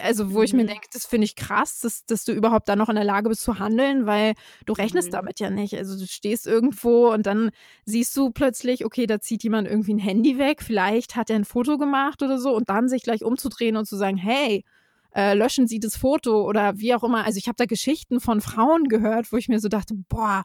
Also, 0.00 0.32
wo 0.32 0.42
ich 0.42 0.52
mir 0.52 0.64
mhm. 0.64 0.68
denke, 0.68 0.86
das 0.92 1.06
finde 1.06 1.24
ich 1.24 1.34
krass, 1.34 1.80
dass, 1.80 2.04
dass 2.04 2.24
du 2.24 2.32
überhaupt 2.32 2.68
da 2.68 2.76
noch 2.76 2.88
in 2.88 2.94
der 2.94 3.04
Lage 3.04 3.30
bist 3.30 3.42
zu 3.42 3.58
handeln, 3.58 4.06
weil 4.06 4.34
du 4.66 4.74
rechnest 4.74 5.08
mhm. 5.08 5.12
damit 5.12 5.40
ja 5.40 5.50
nicht. 5.50 5.76
Also, 5.76 5.98
du 5.98 6.06
stehst 6.06 6.46
irgendwo 6.46 7.10
und 7.10 7.26
dann 7.26 7.50
siehst 7.84 8.16
du 8.16 8.30
plötzlich, 8.30 8.84
okay, 8.84 9.06
da 9.06 9.18
zieht 9.18 9.42
jemand 9.42 9.66
irgendwie 9.66 9.94
ein 9.94 9.98
Handy 9.98 10.38
weg, 10.38 10.62
vielleicht 10.62 11.16
hat 11.16 11.30
er 11.30 11.36
ein 11.36 11.44
Foto 11.44 11.78
gemacht 11.78 12.22
oder 12.22 12.38
so 12.38 12.54
und 12.54 12.68
dann 12.68 12.88
sich 12.88 13.02
gleich 13.02 13.24
umzudrehen 13.24 13.76
und 13.76 13.86
zu 13.86 13.96
sagen, 13.96 14.18
hey, 14.18 14.64
äh, 15.14 15.34
löschen 15.34 15.66
Sie 15.66 15.80
das 15.80 15.96
Foto 15.96 16.46
oder 16.46 16.78
wie 16.78 16.94
auch 16.94 17.04
immer. 17.04 17.24
Also, 17.24 17.38
ich 17.38 17.48
habe 17.48 17.56
da 17.56 17.66
Geschichten 17.66 18.20
von 18.20 18.40
Frauen 18.40 18.88
gehört, 18.88 19.32
wo 19.32 19.36
ich 19.36 19.48
mir 19.48 19.60
so 19.60 19.68
dachte, 19.68 19.94
boah, 20.08 20.44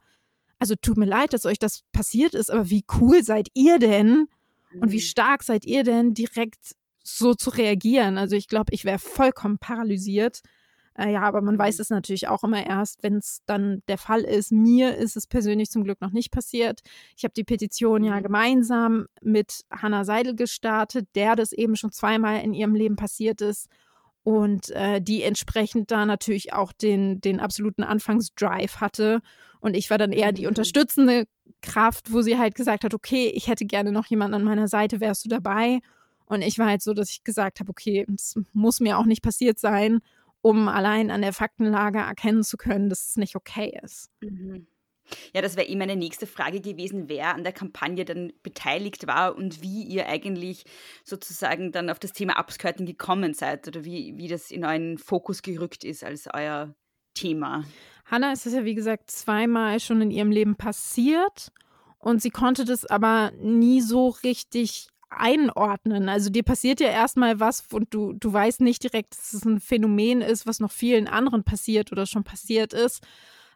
also 0.60 0.76
tut 0.76 0.98
mir 0.98 1.06
leid, 1.06 1.34
dass 1.34 1.46
euch 1.46 1.60
das 1.60 1.84
passiert 1.92 2.34
ist, 2.34 2.52
aber 2.52 2.70
wie 2.70 2.84
cool 3.00 3.24
seid 3.24 3.50
ihr 3.54 3.80
denn? 3.80 4.28
Und 4.74 4.92
wie 4.92 4.98
mhm. 4.98 5.02
stark 5.02 5.44
seid 5.44 5.66
ihr 5.66 5.84
denn, 5.84 6.14
direkt 6.14 6.76
so 7.04 7.34
zu 7.34 7.52
reagieren? 7.52 8.18
Also 8.18 8.36
ich 8.36 8.48
glaube, 8.48 8.74
ich 8.74 8.86
wäre 8.86 9.00
vollkommen 9.00 9.60
paralysiert. 9.60 10.42
Äh, 10.96 11.14
ja, 11.14 11.22
aber 11.22 11.42
man 11.42 11.58
weiß 11.58 11.78
mhm. 11.78 11.82
es 11.82 11.90
natürlich 11.90 12.28
auch 12.28 12.44
immer 12.44 12.66
erst, 12.66 13.04
wenn 13.04 13.16
es 13.18 13.42
dann 13.46 13.82
der 13.88 13.98
Fall 13.98 14.22
ist. 14.22 14.52
Mir 14.52 14.96
ist 14.96 15.16
es 15.16 15.28
persönlich 15.28 15.70
zum 15.70 15.84
Glück 15.84 16.02
noch 16.02 16.12
nicht 16.12 16.32
passiert. 16.32 16.82
Ich 17.16 17.24
habe 17.24 17.34
die 17.34 17.44
Petition 17.44 18.04
ja 18.04 18.18
mhm. 18.18 18.24
gemeinsam 18.24 19.06
mit 19.22 19.62
Hannah 19.72 20.06
Seidel 20.06 20.36
gestartet, 20.36 21.08
der 21.16 21.36
das 21.36 21.54
eben 21.54 21.76
schon 21.76 21.92
zweimal 21.92 22.42
in 22.42 22.54
ihrem 22.54 22.76
Leben 22.76 22.96
passiert 22.96 23.42
ist 23.42 23.68
und 24.28 24.72
äh, 24.72 25.02
die 25.02 25.24
entsprechend 25.24 25.90
da 25.90 26.06
natürlich 26.06 26.52
auch 26.52 26.74
den, 26.74 27.22
den 27.22 27.40
absoluten 27.40 27.86
Anfangsdrive 27.86 28.82
hatte. 28.82 29.22
Und 29.62 29.74
ich 29.74 29.90
war 29.90 29.98
dann 29.98 30.12
eher 30.12 30.34
die 30.34 30.42
mhm. 30.42 30.50
unterstützende 30.50 31.28
Kraft, 31.62 32.12
wo 32.12 32.22
sie 32.22 32.38
halt 32.38 32.54
gesagt 32.54 32.84
hat, 32.84 32.94
okay, 32.94 33.32
ich 33.34 33.48
hätte 33.48 33.66
gerne 33.66 33.94
noch 33.94 34.08
jemanden 34.08 34.34
an 34.34 34.44
meiner 34.44 34.68
Seite, 34.68 35.00
wärst 35.00 35.24
du 35.24 35.30
dabei? 35.30 35.80
Und 36.26 36.42
ich 36.42 36.60
war 36.60 36.68
halt 36.68 36.82
so, 36.82 36.94
dass 36.94 37.10
ich 37.10 37.24
gesagt 37.24 37.62
habe, 37.62 37.70
okay, 37.70 38.06
das 38.10 38.38
muss 38.52 38.82
mir 38.82 38.98
auch 38.98 39.06
nicht 39.06 39.22
passiert 39.22 39.60
sein, 39.60 40.00
um 40.42 40.68
allein 40.68 41.10
an 41.10 41.22
der 41.22 41.32
Faktenlage 41.32 42.00
erkennen 42.00 42.44
zu 42.44 42.58
können, 42.58 42.90
dass 42.90 43.12
es 43.12 43.16
nicht 43.16 43.38
okay 43.38 43.80
ist. 43.82 44.10
Mhm. 44.20 44.68
Ja, 45.34 45.42
das 45.42 45.56
wäre 45.56 45.68
eh 45.68 45.76
meine 45.76 45.96
nächste 45.96 46.28
Frage 46.28 46.62
gewesen, 46.62 47.10
wer 47.10 47.36
an 47.36 47.44
der 47.44 47.54
Kampagne 47.54 48.06
dann 48.06 48.34
beteiligt 48.44 49.08
war 49.08 49.36
und 49.36 49.62
wie 49.62 49.84
ihr 49.84 50.08
eigentlich 50.08 50.64
sozusagen 51.04 51.72
dann 51.72 51.90
auf 51.90 52.00
das 52.00 52.14
Thema 52.14 52.40
Upskirting 52.40 52.86
gekommen 52.86 53.34
seid 53.34 53.68
oder 53.68 53.84
wie, 53.86 54.18
wie 54.18 54.28
das 54.28 54.52
in 54.52 54.66
euren 54.66 54.98
Fokus 54.98 55.42
gerückt 55.42 55.84
ist 55.84 56.04
als 56.04 56.28
euer 56.34 56.76
Thema. 57.14 57.64
Hannah 58.06 58.32
ist 58.32 58.46
es 58.46 58.54
ja, 58.54 58.64
wie 58.64 58.76
gesagt, 58.76 59.12
zweimal 59.12 59.80
schon 59.80 60.02
in 60.02 60.12
ihrem 60.12 60.32
Leben 60.32 60.56
passiert 60.56 61.52
und 62.00 62.22
sie 62.22 62.30
konnte 62.30 62.64
das 62.64 62.86
aber 62.86 63.32
nie 63.42 63.82
so 63.82 64.10
richtig 64.10 64.88
einordnen. 65.10 66.10
Also 66.10 66.30
dir 66.30 66.44
passiert 66.44 66.80
ja 66.80 66.90
erstmal 66.90 67.40
was 67.40 67.66
und 67.72 67.94
du, 67.94 68.14
du 68.14 68.32
weißt 68.32 68.62
nicht 68.62 68.84
direkt, 68.84 69.14
dass 69.18 69.34
es 69.34 69.46
ein 69.46 69.60
Phänomen 69.60 70.22
ist, 70.22 70.46
was 70.46 70.60
noch 70.60 70.72
vielen 70.72 71.08
anderen 71.08 71.44
passiert 71.44 71.92
oder 71.92 72.06
schon 72.06 72.24
passiert 72.24 72.74
ist. 72.74 73.06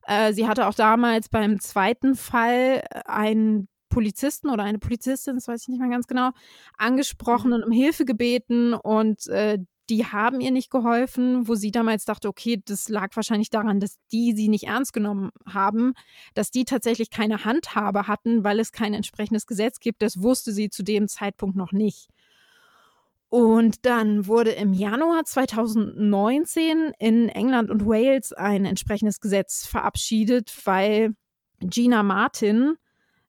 Äh, 0.08 0.34
sie 0.34 0.48
hatte 0.48 0.68
auch 0.68 0.74
damals 0.74 1.30
beim 1.30 1.60
zweiten 1.60 2.16
Fall 2.16 2.84
äh, 2.90 3.02
einen 3.06 3.68
Polizisten 3.90 4.50
oder 4.50 4.64
eine 4.64 4.80
Polizistin, 4.80 5.36
das 5.36 5.48
weiß 5.48 5.64
ich 5.64 5.68
nicht 5.68 5.80
mehr 5.80 5.90
ganz 5.90 6.08
genau, 6.08 6.32
angesprochen 6.78 7.50
mhm. 7.50 7.54
und 7.56 7.64
um 7.66 7.72
Hilfe 7.72 8.06
gebeten 8.06 8.74
und 8.74 9.28
äh, 9.28 9.60
die 9.90 10.06
haben 10.06 10.40
ihr 10.40 10.52
nicht 10.52 10.72
geholfen, 10.72 11.50
wo 11.50 11.56
sie 11.56 11.70
damals 11.70 12.06
dachte, 12.06 12.30
okay, 12.30 12.62
das 12.64 12.88
lag 12.88 13.14
wahrscheinlich 13.16 13.50
daran, 13.50 13.82
dass 13.82 14.00
die 14.14 14.34
sie 14.34 14.48
nicht 14.48 14.68
ernst 14.68 14.94
genommen 14.94 15.32
haben, 15.46 15.94
dass 16.34 16.50
die 16.50 16.64
tatsächlich 16.64 17.10
keine 17.10 17.44
Handhabe 17.44 18.08
hatten, 18.08 18.46
weil 18.46 18.62
es 18.62 18.72
kein 18.72 18.94
entsprechendes 18.94 19.48
Gesetz 19.48 19.80
gibt. 19.82 20.02
Das 20.02 20.22
wusste 20.22 20.54
sie 20.54 20.70
zu 20.70 20.84
dem 20.84 21.10
Zeitpunkt 21.10 21.58
noch 21.58 21.74
nicht. 21.74 22.08
Und 23.32 23.86
dann 23.86 24.28
wurde 24.28 24.52
im 24.52 24.74
Januar 24.74 25.24
2019 25.24 26.91
in 27.00 27.30
England 27.30 27.72
und 27.72 27.86
Wales 27.86 28.34
ein 28.34 28.65
entsprechendes 28.65 29.22
Gesetz 29.22 29.65
verabschiedet, 29.65 30.54
weil 30.65 31.15
Gina 31.62 32.04
Martin, 32.04 32.76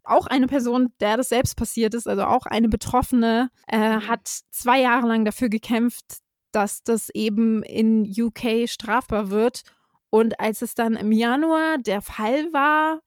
auch 0.02 0.26
eine 0.26 0.48
Person, 0.48 0.88
der 0.98 1.18
das 1.18 1.28
selbst 1.28 1.56
passiert 1.56 1.94
ist, 1.94 2.08
also 2.08 2.24
auch 2.24 2.46
eine 2.46 2.68
Betroffene, 2.68 3.50
äh, 3.68 4.00
hat 4.00 4.26
zwei 4.50 4.80
Jahre 4.80 5.06
lang 5.06 5.24
dafür 5.24 5.48
gekämpft, 5.48 6.18
dass 6.50 6.82
das 6.82 7.08
eben 7.10 7.62
in 7.62 8.02
UK 8.04 8.68
strafbar 8.68 9.30
wird. 9.30 9.62
Und 10.10 10.40
als 10.40 10.62
es 10.62 10.74
dann 10.74 10.96
im 10.96 11.12
Januar 11.12 11.78
der 11.78 12.02
Fall 12.02 12.52
war, 12.52 13.02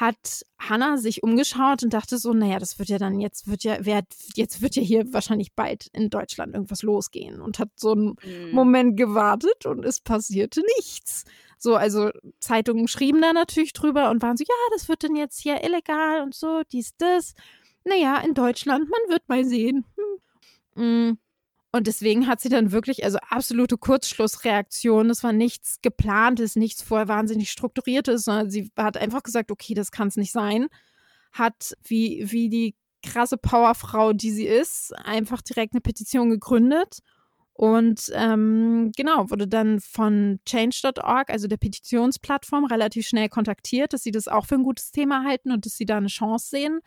hat 0.00 0.46
Hannah 0.58 0.96
sich 0.96 1.22
umgeschaut 1.22 1.82
und 1.82 1.92
dachte 1.92 2.16
so, 2.16 2.32
naja, 2.32 2.58
das 2.58 2.78
wird 2.78 2.88
ja 2.88 2.96
dann, 2.96 3.20
jetzt 3.20 3.48
wird 3.48 3.64
ja, 3.64 3.76
wer, 3.80 4.02
jetzt 4.34 4.62
wird 4.62 4.74
ja 4.74 4.82
hier 4.82 5.12
wahrscheinlich 5.12 5.52
bald 5.54 5.88
in 5.92 6.08
Deutschland 6.08 6.54
irgendwas 6.54 6.82
losgehen 6.82 7.42
und 7.42 7.58
hat 7.58 7.68
so 7.76 7.92
einen 7.92 8.16
mhm. 8.24 8.52
Moment 8.52 8.96
gewartet 8.96 9.66
und 9.66 9.84
es 9.84 10.00
passierte 10.00 10.62
nichts. 10.78 11.24
So, 11.58 11.76
also 11.76 12.10
Zeitungen 12.38 12.88
schrieben 12.88 13.20
da 13.20 13.34
natürlich 13.34 13.74
drüber 13.74 14.08
und 14.08 14.22
waren 14.22 14.38
so, 14.38 14.44
ja, 14.44 14.54
das 14.72 14.88
wird 14.88 15.04
dann 15.04 15.16
jetzt 15.16 15.38
hier 15.38 15.62
illegal 15.62 16.22
und 16.22 16.34
so, 16.34 16.62
dies, 16.72 16.96
das. 16.96 17.34
Naja, 17.84 18.16
in 18.18 18.32
Deutschland, 18.32 18.88
man 18.88 19.10
wird 19.10 19.28
mal 19.28 19.44
sehen. 19.44 19.84
Hm. 20.74 21.08
Mhm. 21.08 21.18
Und 21.72 21.86
deswegen 21.86 22.26
hat 22.26 22.40
sie 22.40 22.48
dann 22.48 22.72
wirklich, 22.72 23.04
also 23.04 23.18
absolute 23.28 23.78
Kurzschlussreaktion. 23.78 25.08
Es 25.08 25.22
war 25.22 25.32
nichts 25.32 25.80
geplantes, 25.82 26.56
nichts 26.56 26.82
vorher 26.82 27.06
wahnsinnig 27.06 27.50
strukturiertes, 27.50 28.24
sondern 28.24 28.50
sie 28.50 28.72
hat 28.76 28.96
einfach 28.96 29.22
gesagt, 29.22 29.52
okay, 29.52 29.74
das 29.74 29.92
kann 29.92 30.08
es 30.08 30.16
nicht 30.16 30.32
sein. 30.32 30.66
Hat, 31.32 31.74
wie, 31.84 32.24
wie 32.32 32.48
die 32.48 32.74
krasse 33.04 33.36
Powerfrau, 33.36 34.12
die 34.12 34.32
sie 34.32 34.46
ist, 34.46 34.92
einfach 35.04 35.42
direkt 35.42 35.72
eine 35.72 35.80
Petition 35.80 36.30
gegründet. 36.30 36.98
Und 37.52 38.10
ähm, 38.14 38.90
genau, 38.96 39.30
wurde 39.30 39.46
dann 39.46 39.80
von 39.80 40.40
Change.org, 40.46 41.30
also 41.30 41.46
der 41.46 41.58
Petitionsplattform, 41.58 42.64
relativ 42.64 43.06
schnell 43.06 43.28
kontaktiert, 43.28 43.92
dass 43.92 44.02
sie 44.02 44.12
das 44.12 44.26
auch 44.28 44.46
für 44.46 44.56
ein 44.56 44.64
gutes 44.64 44.90
Thema 44.90 45.24
halten 45.24 45.52
und 45.52 45.66
dass 45.66 45.76
sie 45.76 45.84
da 45.84 45.98
eine 45.98 46.08
Chance 46.08 46.48
sehen 46.48 46.80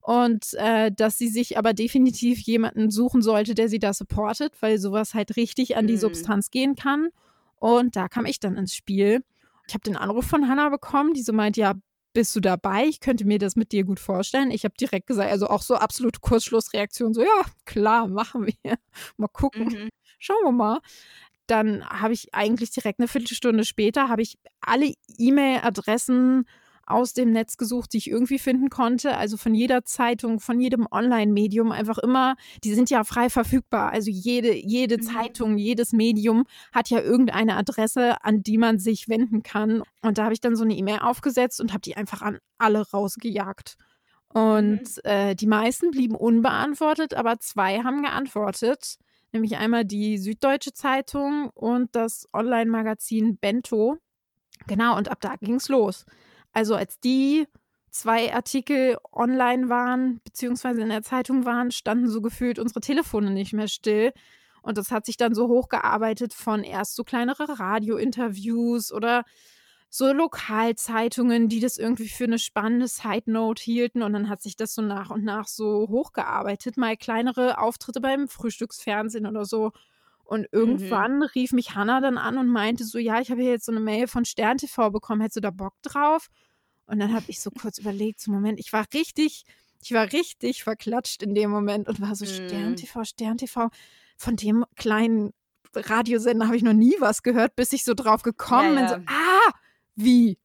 und 0.00 0.54
äh, 0.54 0.90
dass 0.90 1.18
sie 1.18 1.28
sich 1.28 1.58
aber 1.58 1.74
definitiv 1.74 2.40
jemanden 2.40 2.90
suchen 2.90 3.22
sollte, 3.22 3.54
der 3.54 3.68
sie 3.68 3.78
da 3.78 3.92
supportet, 3.92 4.54
weil 4.60 4.78
sowas 4.78 5.14
halt 5.14 5.36
richtig 5.36 5.76
an 5.76 5.86
die 5.86 5.94
mhm. 5.94 6.00
Substanz 6.00 6.50
gehen 6.50 6.74
kann. 6.74 7.10
Und 7.56 7.96
da 7.96 8.08
kam 8.08 8.24
ich 8.24 8.40
dann 8.40 8.56
ins 8.56 8.74
Spiel. 8.74 9.22
Ich 9.68 9.74
habe 9.74 9.82
den 9.82 9.96
Anruf 9.96 10.26
von 10.26 10.48
Hannah 10.48 10.70
bekommen, 10.70 11.12
die 11.12 11.22
so 11.22 11.32
meint, 11.32 11.56
ja, 11.56 11.74
bist 12.12 12.34
du 12.34 12.40
dabei? 12.40 12.86
Ich 12.86 13.00
könnte 13.00 13.24
mir 13.24 13.38
das 13.38 13.56
mit 13.56 13.72
dir 13.72 13.84
gut 13.84 14.00
vorstellen. 14.00 14.50
Ich 14.50 14.64
habe 14.64 14.74
direkt 14.80 15.06
gesagt, 15.06 15.30
also 15.30 15.46
auch 15.48 15.62
so 15.62 15.76
absolute 15.76 16.20
Kurzschlussreaktion, 16.20 17.14
so 17.14 17.22
ja, 17.22 17.42
klar, 17.66 18.08
machen 18.08 18.46
wir. 18.46 18.54
Mal 19.16 19.28
gucken. 19.28 19.64
Mhm. 19.64 19.88
Schauen 20.18 20.44
wir 20.44 20.52
mal. 20.52 20.80
Dann 21.46 21.84
habe 21.88 22.12
ich 22.12 22.34
eigentlich 22.34 22.70
direkt 22.70 23.00
eine 23.00 23.08
Viertelstunde 23.08 23.64
später, 23.64 24.08
habe 24.08 24.22
ich 24.22 24.38
alle 24.60 24.92
E-Mail-Adressen 25.18 26.46
aus 26.90 27.12
dem 27.12 27.30
Netz 27.30 27.56
gesucht, 27.56 27.92
die 27.92 27.98
ich 27.98 28.10
irgendwie 28.10 28.38
finden 28.38 28.70
konnte. 28.70 29.16
Also 29.16 29.36
von 29.36 29.54
jeder 29.54 29.84
Zeitung, 29.84 30.40
von 30.40 30.60
jedem 30.60 30.86
Online-Medium 30.90 31.72
einfach 31.72 31.98
immer, 31.98 32.36
die 32.64 32.74
sind 32.74 32.90
ja 32.90 33.04
frei 33.04 33.30
verfügbar. 33.30 33.90
Also 33.90 34.10
jede, 34.10 34.54
jede 34.54 34.96
mhm. 34.98 35.02
Zeitung, 35.02 35.58
jedes 35.58 35.92
Medium 35.92 36.44
hat 36.72 36.90
ja 36.90 37.00
irgendeine 37.00 37.56
Adresse, 37.56 38.22
an 38.24 38.42
die 38.42 38.58
man 38.58 38.78
sich 38.78 39.08
wenden 39.08 39.42
kann. 39.42 39.82
Und 40.02 40.18
da 40.18 40.24
habe 40.24 40.34
ich 40.34 40.40
dann 40.40 40.56
so 40.56 40.64
eine 40.64 40.74
E-Mail 40.74 40.98
aufgesetzt 41.00 41.60
und 41.60 41.72
habe 41.72 41.82
die 41.82 41.96
einfach 41.96 42.22
an 42.22 42.38
alle 42.58 42.88
rausgejagt. 42.90 43.76
Und 44.32 44.80
mhm. 44.80 45.00
äh, 45.04 45.34
die 45.34 45.46
meisten 45.46 45.90
blieben 45.90 46.14
unbeantwortet, 46.14 47.14
aber 47.14 47.40
zwei 47.40 47.82
haben 47.82 48.02
geantwortet. 48.02 48.96
Nämlich 49.32 49.56
einmal 49.56 49.84
die 49.84 50.18
Süddeutsche 50.18 50.72
Zeitung 50.72 51.50
und 51.54 51.94
das 51.94 52.28
Online-Magazin 52.32 53.36
Bento. 53.36 53.98
Genau, 54.66 54.96
und 54.96 55.10
ab 55.10 55.20
da 55.20 55.36
ging 55.36 55.54
es 55.54 55.68
los. 55.68 56.04
Also 56.52 56.74
als 56.74 57.00
die 57.00 57.46
zwei 57.90 58.32
Artikel 58.32 58.96
online 59.12 59.68
waren, 59.68 60.20
beziehungsweise 60.24 60.80
in 60.82 60.88
der 60.88 61.02
Zeitung 61.02 61.44
waren, 61.44 61.70
standen 61.70 62.08
so 62.08 62.20
gefühlt 62.20 62.58
unsere 62.58 62.80
Telefone 62.80 63.30
nicht 63.30 63.52
mehr 63.52 63.68
still. 63.68 64.12
Und 64.62 64.78
das 64.78 64.90
hat 64.90 65.06
sich 65.06 65.16
dann 65.16 65.34
so 65.34 65.48
hochgearbeitet 65.48 66.34
von 66.34 66.62
erst 66.64 66.94
so 66.94 67.04
kleinere 67.04 67.58
Radiointerviews 67.58 68.92
oder 68.92 69.24
so 69.88 70.12
Lokalzeitungen, 70.12 71.48
die 71.48 71.58
das 71.58 71.76
irgendwie 71.76 72.08
für 72.08 72.24
eine 72.24 72.38
spannende 72.38 72.86
Side 72.86 73.24
Note 73.30 73.62
hielten 73.62 74.02
und 74.02 74.12
dann 74.12 74.28
hat 74.28 74.40
sich 74.40 74.56
das 74.56 74.74
so 74.74 74.82
nach 74.82 75.10
und 75.10 75.24
nach 75.24 75.48
so 75.48 75.88
hochgearbeitet, 75.88 76.76
mal 76.76 76.96
kleinere 76.96 77.58
Auftritte 77.58 78.00
beim 78.00 78.28
Frühstücksfernsehen 78.28 79.26
oder 79.26 79.44
so. 79.44 79.72
Und 80.30 80.46
irgendwann 80.52 81.16
mhm. 81.16 81.22
rief 81.34 81.50
mich 81.50 81.74
Hanna 81.74 82.00
dann 82.00 82.16
an 82.16 82.38
und 82.38 82.46
meinte 82.46 82.84
so, 82.84 82.98
ja, 82.98 83.20
ich 83.20 83.32
habe 83.32 83.42
hier 83.42 83.50
jetzt 83.50 83.66
so 83.66 83.72
eine 83.72 83.80
Mail 83.80 84.06
von 84.06 84.24
Stern 84.24 84.58
TV 84.58 84.88
bekommen, 84.90 85.22
hättest 85.22 85.38
du 85.38 85.40
da 85.40 85.50
Bock 85.50 85.74
drauf? 85.82 86.28
Und 86.86 87.00
dann 87.00 87.12
habe 87.12 87.24
ich 87.26 87.40
so 87.40 87.50
kurz 87.50 87.78
überlegt, 87.78 88.20
so 88.20 88.30
Moment, 88.30 88.60
ich 88.60 88.72
war 88.72 88.86
richtig, 88.94 89.42
ich 89.82 89.90
war 89.90 90.12
richtig 90.12 90.62
verklatscht 90.62 91.24
in 91.24 91.34
dem 91.34 91.50
Moment 91.50 91.88
und 91.88 92.00
war 92.00 92.14
so 92.14 92.24
mhm. 92.24 92.28
Stern 92.28 92.76
TV, 92.76 93.02
Stern 93.02 93.38
TV. 93.38 93.70
Von 94.16 94.36
dem 94.36 94.64
kleinen 94.76 95.32
Radiosender 95.74 96.46
habe 96.46 96.56
ich 96.56 96.62
noch 96.62 96.74
nie 96.74 96.94
was 97.00 97.24
gehört, 97.24 97.56
bis 97.56 97.72
ich 97.72 97.82
so 97.82 97.94
drauf 97.94 98.22
gekommen 98.22 98.76
ja, 98.76 98.82
ja. 98.82 98.96
bin, 98.98 99.06
so, 99.08 99.12
ah, 99.12 99.52
wie? 99.96 100.38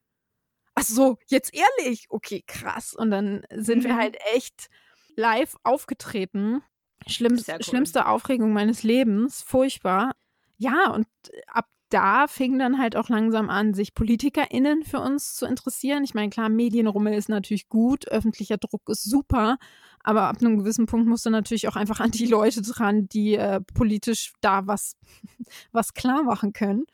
Ach 0.74 0.82
so, 0.82 1.16
jetzt 1.28 1.54
ehrlich? 1.54 2.06
Okay, 2.08 2.42
krass. 2.44 2.92
Und 2.92 3.12
dann 3.12 3.46
sind 3.54 3.84
mhm. 3.84 3.88
wir 3.88 3.96
halt 3.96 4.16
echt 4.34 4.68
live 5.14 5.54
aufgetreten. 5.62 6.64
Schlimm, 7.08 7.38
cool. 7.46 7.62
Schlimmste 7.62 8.06
Aufregung 8.06 8.52
meines 8.52 8.82
Lebens, 8.82 9.42
furchtbar. 9.42 10.12
Ja, 10.58 10.90
und 10.90 11.06
ab 11.46 11.66
da 11.90 12.26
fing 12.26 12.58
dann 12.58 12.78
halt 12.78 12.96
auch 12.96 13.08
langsam 13.08 13.48
an, 13.48 13.74
sich 13.74 13.94
PolitikerInnen 13.94 14.82
für 14.82 15.00
uns 15.00 15.34
zu 15.34 15.46
interessieren. 15.46 16.02
Ich 16.02 16.14
meine, 16.14 16.30
klar, 16.30 16.48
Medienrummel 16.48 17.14
ist 17.14 17.28
natürlich 17.28 17.68
gut, 17.68 18.08
öffentlicher 18.08 18.56
Druck 18.56 18.88
ist 18.88 19.04
super, 19.04 19.58
aber 20.02 20.22
ab 20.22 20.38
einem 20.40 20.58
gewissen 20.58 20.86
Punkt 20.86 21.06
musst 21.06 21.26
du 21.26 21.30
natürlich 21.30 21.68
auch 21.68 21.76
einfach 21.76 22.00
an 22.00 22.10
die 22.10 22.26
Leute 22.26 22.62
dran, 22.62 23.08
die 23.08 23.34
äh, 23.34 23.60
politisch 23.74 24.32
da 24.40 24.66
was, 24.66 24.96
was 25.72 25.94
klar 25.94 26.24
machen 26.24 26.52
können. 26.52 26.86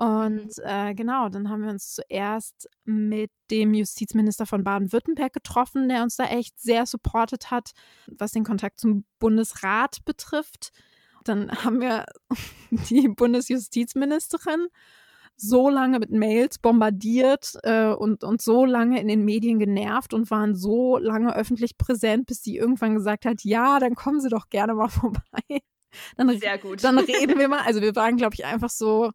Und 0.00 0.52
äh, 0.64 0.94
genau, 0.94 1.28
dann 1.28 1.50
haben 1.50 1.62
wir 1.62 1.68
uns 1.68 1.92
zuerst 1.92 2.70
mit 2.84 3.30
dem 3.50 3.74
Justizminister 3.74 4.46
von 4.46 4.64
Baden-Württemberg 4.64 5.30
getroffen, 5.30 5.90
der 5.90 6.02
uns 6.02 6.16
da 6.16 6.24
echt 6.24 6.58
sehr 6.58 6.86
supportet 6.86 7.50
hat, 7.50 7.72
was 8.06 8.32
den 8.32 8.42
Kontakt 8.42 8.80
zum 8.80 9.04
Bundesrat 9.18 9.98
betrifft. 10.06 10.70
Dann 11.24 11.50
haben 11.64 11.82
wir 11.82 12.06
die 12.88 13.08
Bundesjustizministerin 13.08 14.68
so 15.36 15.68
lange 15.68 15.98
mit 15.98 16.10
Mails 16.10 16.58
bombardiert 16.58 17.58
äh, 17.62 17.88
und, 17.88 18.24
und 18.24 18.40
so 18.40 18.64
lange 18.64 19.02
in 19.02 19.08
den 19.08 19.26
Medien 19.26 19.58
genervt 19.58 20.14
und 20.14 20.30
waren 20.30 20.54
so 20.54 20.96
lange 20.96 21.36
öffentlich 21.36 21.76
präsent, 21.76 22.24
bis 22.24 22.42
sie 22.42 22.56
irgendwann 22.56 22.94
gesagt 22.94 23.26
hat, 23.26 23.44
ja, 23.44 23.78
dann 23.78 23.94
kommen 23.96 24.22
Sie 24.22 24.30
doch 24.30 24.48
gerne 24.48 24.72
mal 24.72 24.88
vorbei. 24.88 25.60
Dann, 26.16 26.38
Sehr 26.38 26.56
gut. 26.56 26.82
Dann 26.82 26.98
reden 26.98 27.38
wir 27.38 27.48
mal. 27.48 27.60
Also 27.66 27.82
wir 27.82 27.94
waren, 27.96 28.16
glaube 28.16 28.34
ich, 28.34 28.46
einfach 28.46 28.70
so 28.70 29.10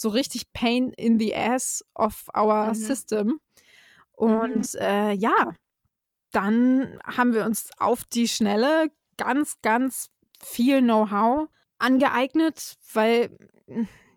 so 0.00 0.08
richtig 0.08 0.52
Pain 0.52 0.92
in 0.96 1.18
the 1.18 1.34
Ass 1.34 1.84
of 1.94 2.28
our 2.34 2.68
mhm. 2.68 2.74
System. 2.74 3.40
Und 4.12 4.74
mhm. 4.74 4.80
äh, 4.80 5.12
ja, 5.12 5.54
dann 6.32 6.98
haben 7.04 7.34
wir 7.34 7.44
uns 7.44 7.70
auf 7.78 8.04
die 8.04 8.28
Schnelle 8.28 8.90
ganz, 9.16 9.60
ganz 9.62 10.10
viel 10.42 10.80
Know-how 10.80 11.48
angeeignet, 11.78 12.76
weil 12.92 13.36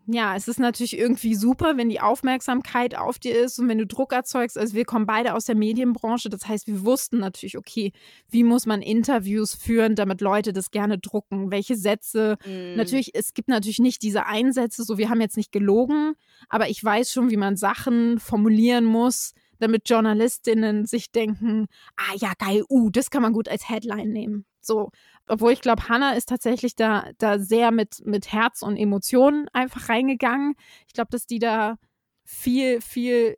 ja, 0.06 0.36
es 0.36 0.48
ist 0.48 0.60
natürlich 0.60 0.98
irgendwie 0.98 1.34
super, 1.34 1.78
wenn 1.78 1.88
die 1.88 2.02
Aufmerksamkeit 2.02 2.98
auf 2.98 3.20
dir 3.20 3.40
ist 3.40 3.58
und 3.60 3.70
wenn 3.70 3.78
du 3.78 3.88
Druck 3.88 4.12
erzeugst. 4.12 4.58
Also 4.58 4.76
wir 4.76 4.84
kommen 4.84 5.06
beide 5.06 5.34
aus 5.34 5.46
der 5.46 5.56
Medienbranche. 5.56 6.30
Das 6.30 6.48
heißt, 6.48 6.68
wir 6.68 6.84
wussten 6.84 7.20
natürlich, 7.20 7.58
okay, 7.58 7.94
wie 8.30 8.44
muss 8.44 8.66
man 8.66 8.82
Interviews 8.82 9.54
führen, 9.54 9.96
damit 9.96 10.20
Leute 10.20 10.52
das 10.52 10.72
gerne 10.72 10.98
drucken? 10.98 11.52
Welche 11.52 11.78
Sätze? 11.78 12.38
Mm. 12.46 12.76
Natürlich, 12.76 13.16
es 13.16 13.34
gibt 13.34 13.48
natürlich 13.48 13.80
nicht 13.80 14.02
diese 14.02 14.26
Einsätze, 14.26 14.84
so 14.84 14.98
wir 14.98 15.10
haben 15.10 15.22
jetzt 15.22 15.38
nicht 15.38 15.54
gelogen, 15.54 16.16
aber 16.50 16.70
ich 16.70 16.84
weiß 16.84 17.12
schon, 17.12 17.30
wie 17.30 17.38
man 17.38 17.56
Sachen 17.56 18.20
formulieren 18.20 18.84
muss, 18.84 19.34
damit 19.60 19.90
Journalistinnen 19.90 20.86
sich 20.86 21.12
denken, 21.12 21.68
ah 21.96 22.16
ja, 22.18 22.34
geil, 22.38 22.64
uh, 22.70 22.90
das 22.90 23.10
kann 23.10 23.22
man 23.22 23.32
gut 23.32 23.48
als 23.48 23.70
Headline 23.70 24.10
nehmen. 24.12 24.46
So, 24.66 24.92
obwohl 25.28 25.52
ich 25.52 25.62
glaube, 25.62 25.88
Hannah 25.90 26.14
ist 26.14 26.30
tatsächlich 26.30 26.76
da, 26.76 27.10
da 27.18 27.40
sehr 27.40 27.72
mit, 27.72 28.06
mit 28.06 28.32
Herz 28.32 28.62
und 28.62 28.78
Emotionen 28.78 29.48
einfach 29.54 29.90
reingegangen. 29.90 30.56
Ich 30.88 30.94
glaube, 30.94 31.10
dass 31.12 31.26
die 31.26 31.40
da 31.40 31.78
viel, 32.24 32.82
viel, 32.82 33.38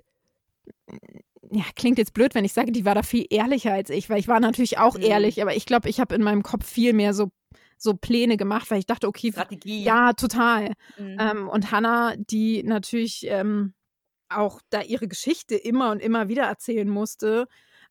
ja, 1.51 1.63
klingt 1.75 1.97
jetzt 1.97 2.13
blöd, 2.13 2.35
wenn 2.35 2.45
ich 2.45 2.53
sage, 2.53 2.71
die 2.71 2.85
war 2.85 2.95
da 2.95 3.03
viel 3.03 3.25
ehrlicher 3.29 3.73
als 3.73 3.89
ich, 3.89 4.09
weil 4.09 4.19
ich 4.19 4.27
war 4.27 4.39
natürlich 4.39 4.77
auch 4.77 4.95
mhm. 4.95 5.03
ehrlich, 5.03 5.41
aber 5.41 5.55
ich 5.55 5.65
glaube, 5.65 5.89
ich 5.89 5.99
habe 5.99 6.15
in 6.15 6.23
meinem 6.23 6.43
Kopf 6.43 6.65
viel 6.65 6.93
mehr 6.93 7.13
so 7.13 7.31
so 7.77 7.93
Pläne 7.93 8.37
gemacht, 8.37 8.71
weil 8.71 8.79
ich 8.79 8.85
dachte, 8.85 9.07
okay, 9.07 9.31
Strategie. 9.31 9.83
Ja, 9.83 10.13
total. 10.13 10.73
Mhm. 10.97 11.17
Ähm, 11.19 11.49
und 11.49 11.71
Hannah, 11.71 12.15
die 12.17 12.63
natürlich 12.63 13.27
ähm, 13.27 13.73
auch 14.29 14.61
da 14.69 14.81
ihre 14.81 15.07
Geschichte 15.07 15.55
immer 15.55 15.91
und 15.91 15.99
immer 16.01 16.27
wieder 16.27 16.43
erzählen 16.43 16.89
musste, 16.89 17.47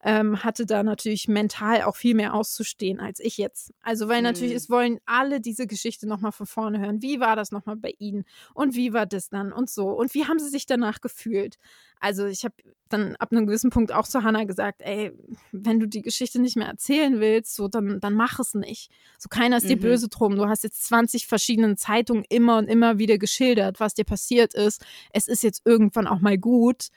ähm, 0.06 0.44
hatte 0.44 0.66
da 0.66 0.82
natürlich 0.82 1.28
mental 1.28 1.82
auch 1.82 1.96
viel 1.96 2.14
mehr 2.14 2.34
auszustehen 2.34 3.00
als 3.00 3.20
ich 3.20 3.38
jetzt. 3.38 3.72
Also, 3.82 4.06
weil 4.06 4.20
natürlich, 4.20 4.50
mhm. 4.52 4.58
es 4.58 4.70
wollen 4.70 4.98
alle 5.06 5.40
diese 5.40 5.66
Geschichte 5.66 6.06
nochmal 6.06 6.32
von 6.32 6.46
vorne 6.46 6.78
hören. 6.78 7.00
Wie 7.00 7.20
war 7.20 7.36
das 7.36 7.52
nochmal 7.52 7.76
bei 7.76 7.94
Ihnen? 7.98 8.24
Und 8.52 8.74
wie 8.74 8.92
war 8.92 9.06
das 9.06 9.30
dann? 9.30 9.50
Und 9.50 9.70
so. 9.70 9.88
Und 9.88 10.12
wie 10.12 10.26
haben 10.26 10.38
Sie 10.38 10.50
sich 10.50 10.66
danach 10.66 11.00
gefühlt? 11.00 11.56
Also, 12.00 12.26
ich 12.26 12.44
habe 12.44 12.54
dann 12.90 13.16
ab 13.16 13.32
einem 13.32 13.46
gewissen 13.46 13.70
Punkt 13.70 13.92
auch 13.92 14.06
zu 14.06 14.22
Hannah 14.22 14.44
gesagt, 14.44 14.82
ey, 14.82 15.10
wenn 15.52 15.80
du 15.80 15.88
die 15.88 16.02
Geschichte 16.02 16.38
nicht 16.38 16.56
mehr 16.56 16.68
erzählen 16.68 17.18
willst, 17.18 17.54
so, 17.54 17.66
dann, 17.68 17.98
dann 17.98 18.12
mach 18.12 18.38
es 18.38 18.52
nicht. 18.52 18.90
So, 19.18 19.30
keiner 19.30 19.56
ist 19.56 19.64
mhm. 19.64 19.68
dir 19.68 19.80
böse 19.80 20.08
drum. 20.08 20.36
Du 20.36 20.46
hast 20.46 20.64
jetzt 20.64 20.84
20 20.84 21.26
verschiedenen 21.26 21.78
Zeitungen 21.78 22.24
immer 22.28 22.58
und 22.58 22.68
immer 22.68 22.98
wieder 22.98 23.16
geschildert, 23.16 23.80
was 23.80 23.94
dir 23.94 24.04
passiert 24.04 24.52
ist. 24.52 24.84
Es 25.14 25.28
ist 25.28 25.42
jetzt 25.42 25.62
irgendwann 25.64 26.06
auch 26.06 26.20
mal 26.20 26.36
gut. 26.36 26.88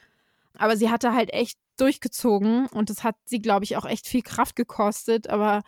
Aber 0.57 0.75
sie 0.75 0.89
hatte 0.89 1.13
halt 1.13 1.31
echt 1.33 1.57
durchgezogen 1.77 2.67
und 2.67 2.89
das 2.89 3.03
hat 3.03 3.15
sie, 3.25 3.39
glaube 3.39 3.65
ich, 3.65 3.77
auch 3.77 3.85
echt 3.85 4.07
viel 4.07 4.21
Kraft 4.21 4.55
gekostet. 4.55 5.29
Aber 5.29 5.63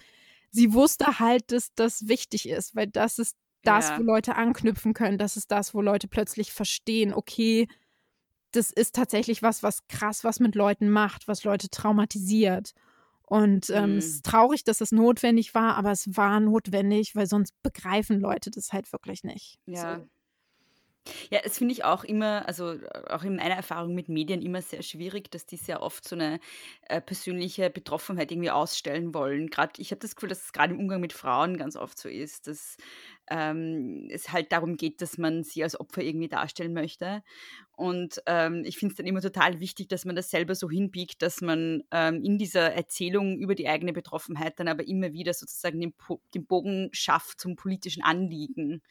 sie 0.52 0.74
wusste 0.74 1.20
halt, 1.20 1.52
dass 1.52 1.74
das 1.76 2.08
wichtig 2.08 2.50
ist, 2.50 2.76
weil 2.76 2.88
das 2.88 3.20
ist 3.20 3.36
das, 3.64 3.90
ja. 3.90 4.00
wo 4.00 4.04
Leute 4.04 4.36
anknüpfen 4.36 4.94
können. 4.94 5.18
Das 5.18 5.38
ist 5.38 5.52
das, 5.52 5.74
wo 5.74 5.82
Leute 5.82 6.08
plötzlich 6.08 6.52
verstehen, 6.52 7.14
okay, 7.14 7.68
das 8.52 8.72
ist 8.72 8.96
tatsächlich 8.96 9.44
was, 9.44 9.64
was 9.64 9.88
krass 9.88 10.24
was 10.24 10.40
mit 10.40 10.56
Leuten 10.56 10.90
macht, 10.90 11.28
was 11.28 11.44
Leute 11.44 11.70
traumatisiert. 11.70 12.74
Und 13.24 13.70
ähm, 13.70 13.92
mhm. 13.92 13.98
es 14.00 14.08
ist 14.08 14.26
traurig, 14.26 14.64
dass 14.64 14.82
es 14.82 14.92
notwendig 14.92 15.54
war, 15.54 15.76
aber 15.76 15.92
es 15.92 16.18
war 16.18 16.40
notwendig, 16.40 17.16
weil 17.16 17.28
sonst 17.28 17.54
begreifen 17.62 18.20
Leute 18.20 18.50
das 18.50 18.74
halt 18.74 18.92
wirklich 18.92 19.24
nicht. 19.24 19.60
Ja. 19.66 19.98
So. 19.98 20.10
Ja, 21.30 21.40
es 21.44 21.58
finde 21.58 21.74
ich 21.74 21.84
auch 21.84 22.04
immer, 22.04 22.48
also 22.48 22.76
auch 23.10 23.24
in 23.24 23.36
meiner 23.36 23.56
Erfahrung 23.56 23.94
mit 23.96 24.10
Medien 24.10 24.42
immer 24.42 24.62
sehr 24.62 24.82
schwierig, 24.84 25.32
dass 25.32 25.46
die 25.46 25.58
sehr 25.58 25.82
oft 25.82 26.08
so 26.08 26.16
eine 26.16 26.40
äh, 26.88 27.02
persönliche 27.02 27.70
Betroffenheit 27.70 28.32
irgendwie 28.32 28.52
ausstellen 28.52 29.14
wollen. 29.14 29.50
Gerade 29.50 29.74
ich 29.82 29.92
habe 29.92 30.00
das 30.00 30.16
Gefühl, 30.16 30.30
dass 30.30 30.46
es 30.46 30.54
gerade 30.54 30.74
im 30.74 30.80
Umgang 30.80 31.02
mit 31.02 31.14
Frauen 31.14 31.58
ganz 31.58 31.76
oft 31.76 31.98
so 31.98 32.10
ist, 32.10 32.48
dass 32.48 32.78
ähm, 33.30 34.08
es 34.12 34.32
halt 34.32 34.52
darum 34.52 34.76
geht, 34.78 35.02
dass 35.02 35.18
man 35.18 35.44
sie 35.44 35.64
als 35.64 35.80
Opfer 35.80 36.02
irgendwie 36.02 36.28
darstellen 36.30 36.74
möchte. 36.74 37.24
Und 37.72 38.22
ähm, 38.26 38.64
ich 38.66 38.78
finde 38.78 38.94
es 38.94 38.98
dann 38.98 39.06
immer 39.06 39.22
total 39.22 39.60
wichtig, 39.60 39.88
dass 39.88 40.06
man 40.06 40.16
das 40.16 40.30
selber 40.30 40.56
so 40.56 40.70
hinbiegt, 40.70 41.22
dass 41.22 41.42
man 41.42 41.84
ähm, 41.92 42.24
in 42.24 42.38
dieser 42.38 42.74
Erzählung 42.74 43.38
über 43.38 43.56
die 43.56 43.70
eigene 43.70 43.94
Betroffenheit 43.94 44.60
dann 44.60 44.68
aber 44.68 44.88
immer 44.88 45.14
wieder 45.14 45.34
sozusagen 45.34 45.80
den, 45.80 45.94
po 45.94 46.22
den 46.34 46.46
Bogen 46.46 46.90
schafft 46.92 47.40
zum 47.40 47.56
politischen 47.56 48.04
Anliegen. 48.04 48.82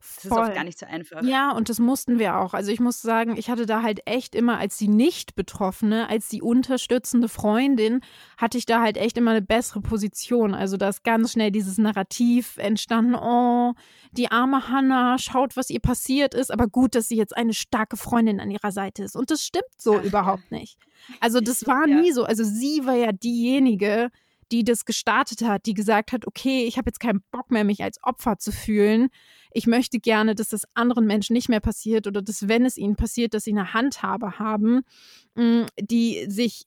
Das 0.00 0.24
ist 0.24 0.32
oft 0.32 0.54
gar 0.54 0.64
nicht 0.64 0.78
so 0.78 0.86
einfach. 0.86 1.22
Ja, 1.22 1.50
und 1.52 1.68
das 1.68 1.78
mussten 1.78 2.18
wir 2.18 2.38
auch. 2.38 2.54
Also 2.54 2.70
ich 2.70 2.80
muss 2.80 3.02
sagen, 3.02 3.36
ich 3.36 3.50
hatte 3.50 3.66
da 3.66 3.82
halt 3.82 4.00
echt 4.06 4.34
immer 4.34 4.58
als 4.58 4.76
die 4.76 4.88
Nicht-Betroffene, 4.88 6.08
als 6.08 6.28
die 6.28 6.42
unterstützende 6.42 7.28
Freundin, 7.28 8.00
hatte 8.36 8.58
ich 8.58 8.66
da 8.66 8.80
halt 8.80 8.96
echt 8.96 9.18
immer 9.18 9.32
eine 9.32 9.42
bessere 9.42 9.80
Position. 9.80 10.54
Also 10.54 10.76
da 10.76 10.88
ist 10.88 11.04
ganz 11.04 11.32
schnell 11.32 11.50
dieses 11.50 11.78
Narrativ 11.78 12.56
entstanden, 12.58 13.14
oh, 13.14 13.74
die 14.12 14.30
arme 14.30 14.68
Hannah, 14.68 15.18
schaut, 15.18 15.56
was 15.56 15.70
ihr 15.70 15.80
passiert 15.80 16.34
ist, 16.34 16.50
aber 16.50 16.68
gut, 16.68 16.94
dass 16.94 17.08
sie 17.08 17.16
jetzt 17.16 17.36
eine 17.36 17.54
starke 17.54 17.96
Freundin 17.96 18.40
an 18.40 18.50
ihrer 18.50 18.72
Seite 18.72 19.02
ist. 19.02 19.16
Und 19.16 19.30
das 19.30 19.42
stimmt 19.42 19.64
so 19.78 19.98
Ach, 19.98 20.04
überhaupt 20.04 20.44
ja. 20.50 20.58
nicht. 20.58 20.78
Also 21.20 21.40
das 21.40 21.66
war 21.66 21.86
ja. 21.86 22.00
nie 22.00 22.12
so. 22.12 22.24
Also 22.24 22.44
sie 22.44 22.86
war 22.86 22.94
ja 22.94 23.12
diejenige, 23.12 24.10
die 24.52 24.64
das 24.64 24.84
gestartet 24.84 25.42
hat, 25.42 25.66
die 25.66 25.74
gesagt 25.74 26.12
hat, 26.12 26.26
okay, 26.26 26.64
ich 26.64 26.78
habe 26.78 26.88
jetzt 26.88 27.00
keinen 27.00 27.22
Bock 27.30 27.50
mehr, 27.50 27.64
mich 27.64 27.82
als 27.82 28.02
Opfer 28.02 28.38
zu 28.38 28.52
fühlen. 28.52 29.08
Ich 29.52 29.66
möchte 29.66 29.98
gerne, 29.98 30.34
dass 30.34 30.48
das 30.48 30.62
anderen 30.74 31.06
Menschen 31.06 31.34
nicht 31.34 31.48
mehr 31.48 31.60
passiert 31.60 32.06
oder 32.06 32.22
dass, 32.22 32.48
wenn 32.48 32.64
es 32.64 32.76
ihnen 32.76 32.96
passiert, 32.96 33.34
dass 33.34 33.44
sie 33.44 33.52
eine 33.52 33.74
Handhabe 33.74 34.38
haben, 34.38 34.82
mm, 35.34 35.64
die 35.80 36.26
sich 36.28 36.66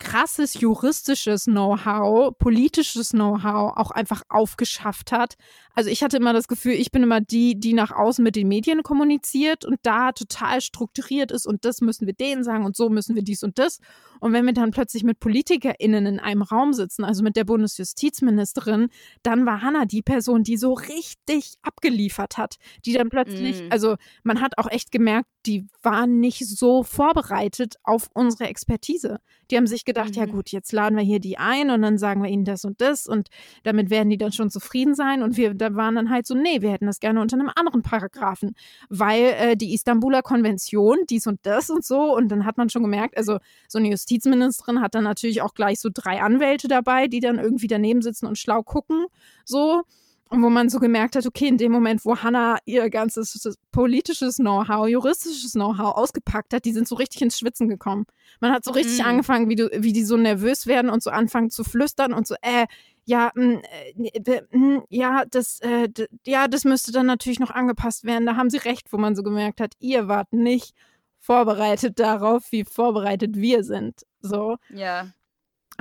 krasses 0.00 0.54
juristisches 0.54 1.44
Know-how, 1.44 2.36
politisches 2.38 3.10
Know-how 3.10 3.76
auch 3.76 3.90
einfach 3.90 4.22
aufgeschafft 4.28 5.12
hat. 5.12 5.34
Also 5.80 5.88
ich 5.88 6.02
hatte 6.02 6.18
immer 6.18 6.34
das 6.34 6.46
Gefühl, 6.46 6.74
ich 6.74 6.92
bin 6.92 7.02
immer 7.02 7.22
die, 7.22 7.58
die 7.58 7.72
nach 7.72 7.90
außen 7.90 8.22
mit 8.22 8.36
den 8.36 8.48
Medien 8.48 8.82
kommuniziert 8.82 9.64
und 9.64 9.78
da 9.80 10.12
total 10.12 10.60
strukturiert 10.60 11.32
ist 11.32 11.46
und 11.46 11.64
das 11.64 11.80
müssen 11.80 12.06
wir 12.06 12.12
denen 12.12 12.44
sagen 12.44 12.66
und 12.66 12.76
so 12.76 12.90
müssen 12.90 13.16
wir 13.16 13.22
dies 13.22 13.42
und 13.42 13.58
das. 13.58 13.78
Und 14.20 14.34
wenn 14.34 14.44
wir 14.44 14.52
dann 14.52 14.72
plötzlich 14.72 15.04
mit 15.04 15.20
PolitikerInnen 15.20 16.04
in 16.04 16.20
einem 16.20 16.42
Raum 16.42 16.74
sitzen, 16.74 17.02
also 17.02 17.22
mit 17.22 17.34
der 17.34 17.44
Bundesjustizministerin, 17.44 18.88
dann 19.22 19.46
war 19.46 19.62
Hannah 19.62 19.86
die 19.86 20.02
Person, 20.02 20.42
die 20.42 20.58
so 20.58 20.74
richtig 20.74 21.54
abgeliefert 21.62 22.36
hat, 22.36 22.56
die 22.84 22.92
dann 22.92 23.08
plötzlich, 23.08 23.62
mm. 23.62 23.68
also 23.70 23.96
man 24.22 24.42
hat 24.42 24.58
auch 24.58 24.70
echt 24.70 24.92
gemerkt, 24.92 25.30
die 25.46 25.66
waren 25.82 26.20
nicht 26.20 26.46
so 26.46 26.82
vorbereitet 26.82 27.76
auf 27.82 28.10
unsere 28.12 28.44
Expertise. 28.44 29.20
Die 29.50 29.56
haben 29.56 29.66
sich 29.66 29.84
gedacht, 29.84 30.10
mhm. 30.10 30.14
ja 30.14 30.26
gut, 30.26 30.50
jetzt 30.50 30.72
laden 30.72 30.96
wir 30.96 31.04
hier 31.04 31.18
die 31.18 31.38
ein 31.38 31.70
und 31.70 31.82
dann 31.82 31.96
sagen 31.96 32.22
wir 32.22 32.28
ihnen 32.28 32.44
das 32.44 32.64
und 32.64 32.80
das 32.80 33.06
und 33.06 33.28
damit 33.62 33.88
werden 33.88 34.10
die 34.10 34.18
dann 34.18 34.32
schon 34.32 34.50
zufrieden 34.50 34.94
sein. 34.94 35.22
Und 35.22 35.36
wir 35.36 35.54
da 35.54 35.69
waren 35.76 35.94
dann 35.94 36.10
halt 36.10 36.26
so, 36.26 36.34
nee, 36.34 36.62
wir 36.62 36.70
hätten 36.70 36.86
das 36.86 37.00
gerne 37.00 37.20
unter 37.20 37.36
einem 37.36 37.50
anderen 37.54 37.82
Paragraphen, 37.82 38.54
weil 38.88 39.34
äh, 39.38 39.56
die 39.56 39.74
Istanbuler 39.74 40.22
Konvention, 40.22 40.98
dies 41.08 41.26
und 41.26 41.40
das 41.42 41.70
und 41.70 41.84
so. 41.84 42.14
Und 42.14 42.28
dann 42.28 42.44
hat 42.44 42.56
man 42.56 42.70
schon 42.70 42.82
gemerkt, 42.82 43.16
also 43.16 43.38
so 43.68 43.78
eine 43.78 43.90
Justizministerin 43.90 44.80
hat 44.80 44.94
dann 44.94 45.04
natürlich 45.04 45.42
auch 45.42 45.54
gleich 45.54 45.80
so 45.80 45.88
drei 45.92 46.20
Anwälte 46.20 46.68
dabei, 46.68 47.08
die 47.08 47.20
dann 47.20 47.38
irgendwie 47.38 47.68
daneben 47.68 48.02
sitzen 48.02 48.26
und 48.26 48.38
schlau 48.38 48.62
gucken. 48.62 49.06
So. 49.44 49.82
Und 50.30 50.44
wo 50.44 50.48
man 50.48 50.68
so 50.68 50.78
gemerkt 50.78 51.16
hat, 51.16 51.26
okay, 51.26 51.48
in 51.48 51.58
dem 51.58 51.72
Moment, 51.72 52.04
wo 52.04 52.16
Hannah 52.16 52.58
ihr 52.64 52.88
ganzes 52.88 53.58
politisches 53.72 54.36
Know-how, 54.36 54.88
juristisches 54.88 55.52
Know-how 55.52 55.96
ausgepackt 55.96 56.54
hat, 56.54 56.64
die 56.64 56.72
sind 56.72 56.86
so 56.86 56.94
richtig 56.94 57.20
ins 57.22 57.36
Schwitzen 57.36 57.68
gekommen. 57.68 58.06
Man 58.40 58.52
hat 58.52 58.64
so 58.64 58.70
richtig 58.70 59.00
mhm. 59.00 59.06
angefangen, 59.06 59.48
wie, 59.48 59.56
du, 59.56 59.68
wie 59.76 59.92
die 59.92 60.04
so 60.04 60.16
nervös 60.16 60.68
werden 60.68 60.88
und 60.88 61.02
so 61.02 61.10
anfangen 61.10 61.50
zu 61.50 61.64
flüstern 61.64 62.12
und 62.12 62.28
so, 62.28 62.36
äh, 62.42 62.66
ja, 63.04 63.32
mh, 63.34 63.60
mm, 63.96 64.04
äh, 64.04 64.42
mh, 64.52 64.58
mm, 64.58 64.82
ja, 64.88 65.24
das, 65.28 65.58
äh, 65.62 65.88
ja, 66.24 66.46
das 66.46 66.64
müsste 66.64 66.92
dann 66.92 67.06
natürlich 67.06 67.40
noch 67.40 67.50
angepasst 67.50 68.04
werden. 68.04 68.24
Da 68.24 68.36
haben 68.36 68.50
sie 68.50 68.58
recht, 68.58 68.92
wo 68.92 68.98
man 68.98 69.16
so 69.16 69.24
gemerkt 69.24 69.60
hat, 69.60 69.72
ihr 69.80 70.06
wart 70.06 70.32
nicht 70.32 70.74
vorbereitet 71.18 71.98
darauf, 71.98 72.52
wie 72.52 72.64
vorbereitet 72.64 73.36
wir 73.36 73.64
sind. 73.64 74.06
So. 74.20 74.58
Ja. 74.72 75.08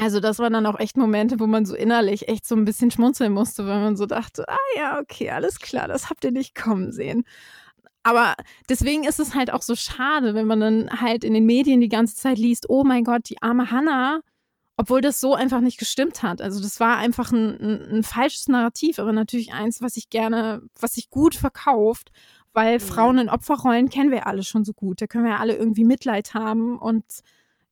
Also 0.02 0.20
das 0.20 0.40
waren 0.40 0.54
dann 0.54 0.66
auch 0.66 0.80
echt 0.80 0.98
Momente, 0.98 1.40
wo 1.40 1.48
man 1.48 1.66
so 1.66 1.76
innerlich 1.76 2.28
echt 2.28 2.46
so 2.48 2.56
ein 2.56 2.66
bisschen 2.66 2.92
schmunzeln 2.92 3.34
musste, 3.34 3.68
weil 3.68 3.80
man 3.80 3.98
so 3.98 4.06
dachte, 4.06 4.46
ah 4.48 4.58
ja, 4.76 5.00
okay, 5.00 5.30
alles 5.30 5.60
klar, 5.60 5.88
das 5.88 6.10
habt 6.10 6.24
ihr 6.24 6.32
nicht 6.32 6.56
kommen 6.56 6.92
sehen. 6.92 7.26
Aber 8.04 8.36
deswegen 8.70 9.04
ist 9.04 9.20
es 9.20 9.36
halt 9.36 9.52
auch 9.52 9.62
so 9.62 9.76
schade, 9.76 10.34
wenn 10.34 10.48
man 10.48 10.60
dann 10.62 11.02
halt 11.02 11.24
in 11.24 11.34
den 11.34 11.46
Medien 11.46 11.82
die 11.82 11.90
ganze 11.90 12.16
Zeit 12.16 12.38
liest, 12.38 12.70
oh 12.70 12.84
mein 12.84 13.04
Gott, 13.04 13.30
die 13.30 13.42
arme 13.42 13.72
Hannah, 13.72 14.22
obwohl 14.78 15.02
das 15.02 15.20
so 15.20 15.36
einfach 15.36 15.60
nicht 15.60 15.78
gestimmt 15.78 16.24
hat. 16.24 16.42
Also 16.42 16.62
das 16.62 16.80
war 16.80 16.98
einfach 16.98 17.32
ein, 17.34 17.60
ein, 17.60 17.98
ein 17.98 18.04
falsches 18.04 18.48
Narrativ, 18.48 19.00
aber 19.00 19.12
natürlich 19.12 19.54
eins, 19.54 19.82
was 19.82 19.98
ich 19.98 20.10
gerne, 20.10 20.62
was 20.80 20.94
sich 20.94 21.10
gut 21.10 21.36
verkauft, 21.36 22.12
weil 22.54 22.76
mhm. 22.76 22.80
Frauen 22.80 23.18
in 23.18 23.30
Opferrollen 23.30 23.90
kennen 23.90 24.12
wir 24.12 24.28
alle 24.28 24.44
schon 24.44 24.64
so 24.64 24.74
gut. 24.74 25.02
Da 25.02 25.08
können 25.08 25.26
wir 25.26 25.40
alle 25.40 25.58
irgendwie 25.58 25.84
Mitleid 25.84 26.34
haben 26.34 26.78
und 26.80 27.04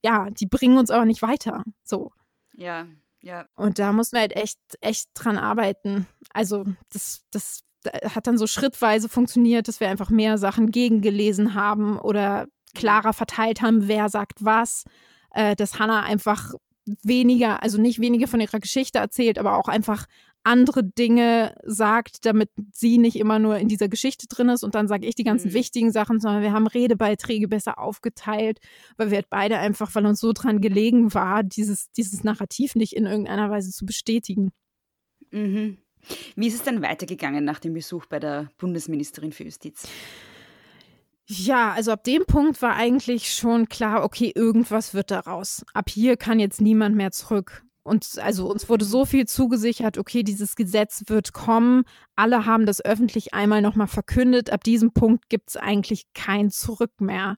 ja, 0.03 0.29
die 0.29 0.45
bringen 0.45 0.77
uns 0.77 0.91
aber 0.91 1.05
nicht 1.05 1.21
weiter. 1.21 1.63
So. 1.83 2.11
Ja, 2.57 2.87
ja. 3.21 3.45
Und 3.55 3.79
da 3.79 3.93
mussten 3.93 4.17
wir 4.17 4.21
halt 4.21 4.35
echt, 4.35 4.59
echt 4.81 5.09
dran 5.13 5.37
arbeiten. 5.37 6.07
Also, 6.33 6.65
das, 6.91 7.23
das 7.31 7.63
hat 8.13 8.27
dann 8.27 8.37
so 8.37 8.47
schrittweise 8.47 9.07
funktioniert, 9.07 9.67
dass 9.67 9.79
wir 9.79 9.89
einfach 9.89 10.09
mehr 10.09 10.37
Sachen 10.37 10.71
gegengelesen 10.71 11.53
haben 11.53 11.97
oder 11.97 12.47
klarer 12.75 13.13
verteilt 13.13 13.61
haben, 13.61 13.87
wer 13.87 14.09
sagt 14.09 14.43
was. 14.43 14.83
Äh, 15.31 15.55
dass 15.55 15.79
Hannah 15.79 16.03
einfach 16.03 16.53
weniger, 17.03 17.61
also 17.63 17.79
nicht 17.79 17.99
weniger 17.99 18.27
von 18.27 18.39
ihrer 18.39 18.59
Geschichte 18.59 18.99
erzählt, 18.99 19.37
aber 19.37 19.57
auch 19.57 19.67
einfach 19.67 20.05
andere 20.47 20.83
Dinge 20.83 21.55
sagt, 21.63 22.25
damit 22.25 22.49
sie 22.71 22.97
nicht 22.97 23.17
immer 23.17 23.37
nur 23.37 23.57
in 23.57 23.67
dieser 23.67 23.89
Geschichte 23.89 24.27
drin 24.27 24.49
ist 24.49 24.63
und 24.63 24.75
dann 24.75 24.87
sage 24.87 25.05
ich 25.05 25.15
die 25.15 25.23
ganzen 25.23 25.49
mhm. 25.49 25.53
wichtigen 25.53 25.91
Sachen, 25.91 26.19
sondern 26.19 26.41
wir 26.41 26.53
haben 26.53 26.67
Redebeiträge 26.67 27.47
besser 27.47 27.77
aufgeteilt, 27.77 28.59
weil 28.95 29.11
wir 29.11 29.17
halt 29.17 29.29
beide 29.29 29.57
einfach, 29.59 29.93
weil 29.93 30.05
uns 30.05 30.19
so 30.19 30.33
dran 30.33 30.61
gelegen 30.61 31.13
war, 31.13 31.43
dieses, 31.43 31.91
dieses 31.91 32.23
Narrativ 32.23 32.75
nicht 32.75 32.93
in 32.93 33.05
irgendeiner 33.05 33.49
Weise 33.49 33.71
zu 33.71 33.85
bestätigen. 33.85 34.51
Mhm. 35.31 35.77
Wie 36.35 36.47
ist 36.47 36.55
es 36.55 36.63
dann 36.63 36.81
weitergegangen 36.81 37.43
nach 37.43 37.59
dem 37.59 37.73
Besuch 37.73 38.05
bei 38.05 38.19
der 38.19 38.49
Bundesministerin 38.57 39.33
für 39.33 39.43
Justiz? 39.43 39.87
Ja, 41.29 41.73
also 41.73 41.91
ab 41.91 42.05
dem 42.05 42.25
Punkt 42.25 42.61
war 42.61 42.75
eigentlich 42.75 43.33
schon 43.33 43.67
klar, 43.67 44.05
okay, 44.05 44.31
irgendwas 44.33 44.93
wird 44.93 45.11
daraus. 45.11 45.65
Ab 45.73 45.89
hier 45.89 46.15
kann 46.15 46.39
jetzt 46.39 46.61
niemand 46.61 46.95
mehr 46.95 47.11
zurück. 47.11 47.65
Und 47.87 48.19
also 48.19 48.51
uns 48.51 48.67
wurde 48.67 48.83
so 48.83 49.05
viel 49.05 49.25
zugesichert, 49.25 49.97
okay, 49.97 50.21
dieses 50.21 50.55
Gesetz 50.55 51.03
wird 51.07 51.31
kommen. 51.31 51.83
Alle 52.15 52.45
haben 52.45 52.65
das 52.65 52.83
öffentlich 52.83 53.33
einmal 53.33 53.61
nochmal 53.61 53.87
verkündet. 53.87 54.49
Ab 54.49 54.63
diesem 54.63 54.91
Punkt 54.91 55.29
gibt 55.29 55.51
es 55.51 55.57
eigentlich 55.57 56.03
kein 56.13 56.49
Zurück 56.49 56.99
mehr. 56.99 57.37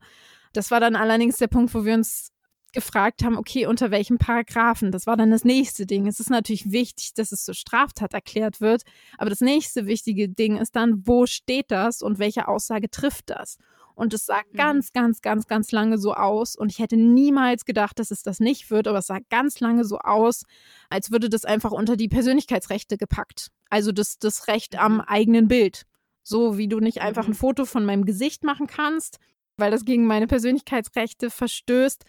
Das 0.53 0.71
war 0.71 0.79
dann 0.79 0.95
allerdings 0.95 1.37
der 1.37 1.47
Punkt, 1.47 1.73
wo 1.75 1.85
wir 1.85 1.93
uns 1.93 2.31
gefragt 2.73 3.23
haben, 3.23 3.37
okay, 3.37 3.67
unter 3.67 3.91
welchem 3.91 4.17
Paragraphen? 4.17 4.91
Das 4.91 5.07
war 5.07 5.17
dann 5.17 5.31
das 5.31 5.43
nächste 5.43 5.85
Ding. 5.85 6.07
Es 6.07 6.19
ist 6.19 6.29
natürlich 6.29 6.71
wichtig, 6.71 7.13
dass 7.13 7.31
es 7.31 7.43
zur 7.43 7.55
Straftat 7.55 8.13
erklärt 8.13 8.61
wird, 8.61 8.83
aber 9.17 9.29
das 9.29 9.41
nächste 9.41 9.85
wichtige 9.85 10.29
Ding 10.29 10.57
ist 10.57 10.75
dann, 10.75 11.03
wo 11.05 11.25
steht 11.25 11.71
das 11.71 12.01
und 12.01 12.19
welche 12.19 12.47
Aussage 12.47 12.89
trifft 12.89 13.29
das? 13.29 13.57
Und 13.99 14.13
es 14.13 14.25
sah 14.25 14.41
mhm. 14.53 14.55
ganz, 14.55 14.93
ganz, 14.93 15.21
ganz, 15.21 15.45
ganz 15.45 15.73
lange 15.73 15.97
so 15.97 16.13
aus. 16.13 16.55
Und 16.55 16.71
ich 16.71 16.79
hätte 16.79 16.95
niemals 16.95 17.65
gedacht, 17.65 17.99
dass 17.99 18.11
es 18.11 18.23
das 18.23 18.39
nicht 18.39 18.71
wird, 18.71 18.87
aber 18.87 18.99
es 18.99 19.07
sah 19.07 19.19
ganz 19.29 19.59
lange 19.59 19.83
so 19.83 19.99
aus, 19.99 20.43
als 20.89 21.11
würde 21.11 21.27
das 21.27 21.43
einfach 21.43 21.71
unter 21.71 21.97
die 21.97 22.07
Persönlichkeitsrechte 22.07 22.97
gepackt. 22.97 23.49
Also 23.69 23.91
das, 23.91 24.17
das 24.17 24.47
Recht 24.47 24.79
am 24.79 24.95
mhm. 24.95 25.01
eigenen 25.01 25.47
Bild. 25.49 25.83
So 26.23 26.57
wie 26.57 26.69
du 26.69 26.79
nicht 26.79 27.01
einfach 27.01 27.25
ein 27.25 27.31
mhm. 27.31 27.35
Foto 27.35 27.65
von 27.65 27.83
meinem 27.83 28.05
Gesicht 28.05 28.45
machen 28.45 28.67
kannst, 28.67 29.19
weil 29.57 29.69
das 29.69 29.83
gegen 29.83 30.07
meine 30.07 30.27
Persönlichkeitsrechte 30.27 31.29
verstößt, 31.29 32.05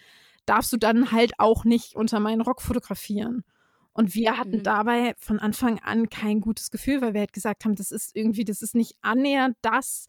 darfst 0.46 0.72
du 0.72 0.76
dann 0.76 1.10
halt 1.10 1.32
auch 1.38 1.64
nicht 1.64 1.96
unter 1.96 2.20
meinen 2.20 2.40
Rock 2.40 2.62
fotografieren. 2.62 3.42
Und 3.92 4.14
wir 4.14 4.38
hatten 4.38 4.58
mhm. 4.58 4.62
dabei 4.62 5.14
von 5.18 5.40
Anfang 5.40 5.80
an 5.80 6.08
kein 6.08 6.40
gutes 6.40 6.70
Gefühl, 6.70 7.02
weil 7.02 7.14
wir 7.14 7.20
halt 7.20 7.32
gesagt 7.32 7.64
haben, 7.64 7.74
das 7.74 7.90
ist 7.90 8.14
irgendwie, 8.14 8.44
das 8.44 8.62
ist 8.62 8.76
nicht 8.76 8.94
annähernd 9.02 9.56
das, 9.62 10.06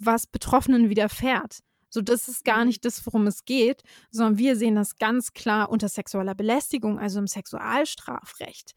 was 0.00 0.26
Betroffenen 0.26 0.88
widerfährt. 0.88 1.60
So, 1.90 2.00
das 2.00 2.28
ist 2.28 2.44
gar 2.44 2.60
mhm. 2.60 2.68
nicht 2.68 2.84
das, 2.84 3.04
worum 3.04 3.26
es 3.26 3.44
geht, 3.44 3.82
sondern 4.10 4.38
wir 4.38 4.56
sehen 4.56 4.76
das 4.76 4.96
ganz 4.98 5.32
klar 5.32 5.70
unter 5.70 5.88
sexueller 5.88 6.34
Belästigung, 6.34 6.98
also 6.98 7.18
im 7.18 7.26
Sexualstrafrecht. 7.26 8.74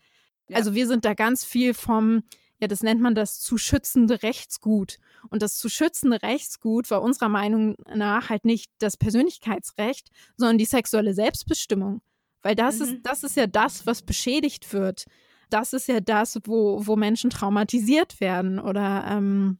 Ja. 0.49 0.57
Also 0.57 0.73
wir 0.73 0.87
sind 0.87 1.05
da 1.05 1.13
ganz 1.13 1.45
viel 1.45 1.73
vom, 1.73 2.23
ja, 2.59 2.67
das 2.67 2.81
nennt 2.81 3.01
man 3.01 3.15
das 3.15 3.39
zu 3.39 3.57
schützende 3.57 4.23
Rechtsgut. 4.23 4.97
Und 5.29 5.41
das 5.41 5.57
zu 5.57 5.69
schützende 5.69 6.21
Rechtsgut 6.21 6.89
war 6.89 7.01
unserer 7.01 7.29
Meinung 7.29 7.75
nach 7.93 8.29
halt 8.29 8.45
nicht 8.45 8.71
das 8.79 8.97
Persönlichkeitsrecht, 8.97 10.09
sondern 10.35 10.57
die 10.57 10.65
sexuelle 10.65 11.13
Selbstbestimmung. 11.13 12.01
Weil 12.41 12.55
das 12.55 12.79
mhm. 12.79 12.85
ist, 12.85 12.95
das 13.03 13.23
ist 13.23 13.37
ja 13.37 13.47
das, 13.47 13.85
was 13.85 14.01
beschädigt 14.01 14.73
wird. 14.73 15.05
Das 15.49 15.71
ist 15.73 15.87
ja 15.87 15.99
das, 15.99 16.39
wo, 16.45 16.85
wo 16.85 16.95
Menschen 16.95 17.29
traumatisiert 17.29 18.19
werden 18.19 18.59
oder 18.59 19.05
ähm, 19.07 19.59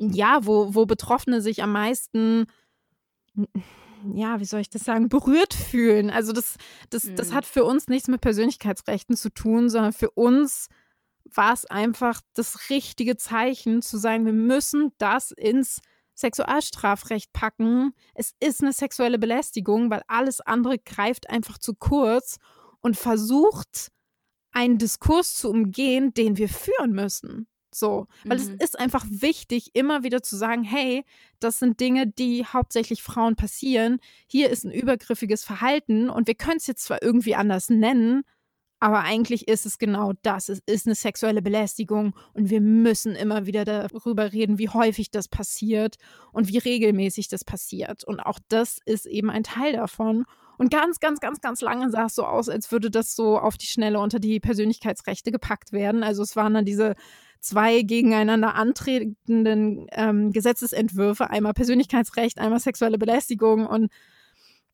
ja, 0.00 0.46
wo, 0.46 0.74
wo 0.74 0.86
Betroffene 0.86 1.42
sich 1.42 1.62
am 1.62 1.72
meisten, 1.72 2.46
ja, 4.14 4.40
wie 4.40 4.46
soll 4.46 4.60
ich 4.60 4.70
das 4.70 4.84
sagen, 4.84 5.08
berührt 5.08 5.52
fühlen. 5.52 6.10
Also 6.10 6.32
das, 6.32 6.56
das, 6.88 7.04
mhm. 7.04 7.16
das 7.16 7.32
hat 7.32 7.44
für 7.44 7.64
uns 7.64 7.88
nichts 7.88 8.08
mit 8.08 8.22
Persönlichkeitsrechten 8.22 9.16
zu 9.16 9.30
tun, 9.30 9.68
sondern 9.68 9.92
für 9.92 10.10
uns 10.10 10.68
war 11.24 11.52
es 11.52 11.66
einfach 11.66 12.22
das 12.34 12.70
richtige 12.70 13.16
Zeichen 13.16 13.82
zu 13.82 13.98
sagen, 13.98 14.24
wir 14.24 14.32
müssen 14.32 14.92
das 14.98 15.32
ins 15.32 15.80
Sexualstrafrecht 16.14 17.32
packen. 17.32 17.92
Es 18.14 18.32
ist 18.40 18.62
eine 18.62 18.72
sexuelle 18.72 19.18
Belästigung, 19.18 19.90
weil 19.90 20.02
alles 20.08 20.40
andere 20.40 20.78
greift 20.78 21.28
einfach 21.28 21.58
zu 21.58 21.74
kurz 21.74 22.38
und 22.80 22.96
versucht, 22.96 23.90
einen 24.52 24.78
Diskurs 24.78 25.34
zu 25.34 25.50
umgehen, 25.50 26.12
den 26.14 26.36
wir 26.36 26.48
führen 26.48 26.92
müssen. 26.92 27.46
So, 27.72 28.06
weil 28.24 28.38
mhm. 28.38 28.56
es 28.58 28.70
ist 28.70 28.78
einfach 28.78 29.06
wichtig, 29.08 29.70
immer 29.74 30.02
wieder 30.02 30.22
zu 30.22 30.36
sagen, 30.36 30.64
hey, 30.64 31.04
das 31.38 31.58
sind 31.58 31.80
Dinge, 31.80 32.06
die 32.06 32.44
hauptsächlich 32.44 33.02
Frauen 33.02 33.36
passieren. 33.36 33.98
Hier 34.26 34.50
ist 34.50 34.64
ein 34.64 34.72
übergriffiges 34.72 35.44
Verhalten 35.44 36.10
und 36.10 36.26
wir 36.26 36.34
können 36.34 36.56
es 36.56 36.66
jetzt 36.66 36.84
zwar 36.84 37.02
irgendwie 37.02 37.34
anders 37.34 37.70
nennen, 37.70 38.24
aber 38.82 39.00
eigentlich 39.00 39.46
ist 39.46 39.66
es 39.66 39.78
genau 39.78 40.14
das. 40.22 40.48
Es 40.48 40.62
ist 40.64 40.86
eine 40.86 40.94
sexuelle 40.94 41.42
Belästigung 41.42 42.14
und 42.32 42.48
wir 42.48 42.62
müssen 42.62 43.14
immer 43.14 43.44
wieder 43.44 43.66
darüber 43.66 44.32
reden, 44.32 44.58
wie 44.58 44.70
häufig 44.70 45.10
das 45.10 45.28
passiert 45.28 45.96
und 46.32 46.48
wie 46.48 46.56
regelmäßig 46.56 47.28
das 47.28 47.44
passiert. 47.44 48.04
Und 48.04 48.20
auch 48.20 48.38
das 48.48 48.78
ist 48.86 49.04
eben 49.04 49.28
ein 49.28 49.42
Teil 49.42 49.74
davon. 49.74 50.24
Und 50.56 50.70
ganz, 50.70 50.98
ganz, 50.98 51.20
ganz, 51.20 51.42
ganz 51.42 51.60
lange 51.60 51.90
sah 51.90 52.06
es 52.06 52.14
so 52.14 52.24
aus, 52.24 52.48
als 52.48 52.72
würde 52.72 52.90
das 52.90 53.14
so 53.14 53.38
auf 53.38 53.58
die 53.58 53.66
Schnelle 53.66 54.00
unter 54.00 54.18
die 54.18 54.40
Persönlichkeitsrechte 54.40 55.30
gepackt 55.30 55.72
werden. 55.72 56.02
Also 56.02 56.22
es 56.22 56.34
waren 56.34 56.54
dann 56.54 56.64
diese 56.64 56.94
zwei 57.40 57.82
gegeneinander 57.82 58.54
antretenden 58.54 59.86
ähm, 59.92 60.32
Gesetzesentwürfe, 60.32 61.30
einmal 61.30 61.54
Persönlichkeitsrecht, 61.54 62.38
einmal 62.38 62.60
sexuelle 62.60 62.98
Belästigung 62.98 63.66
und 63.66 63.90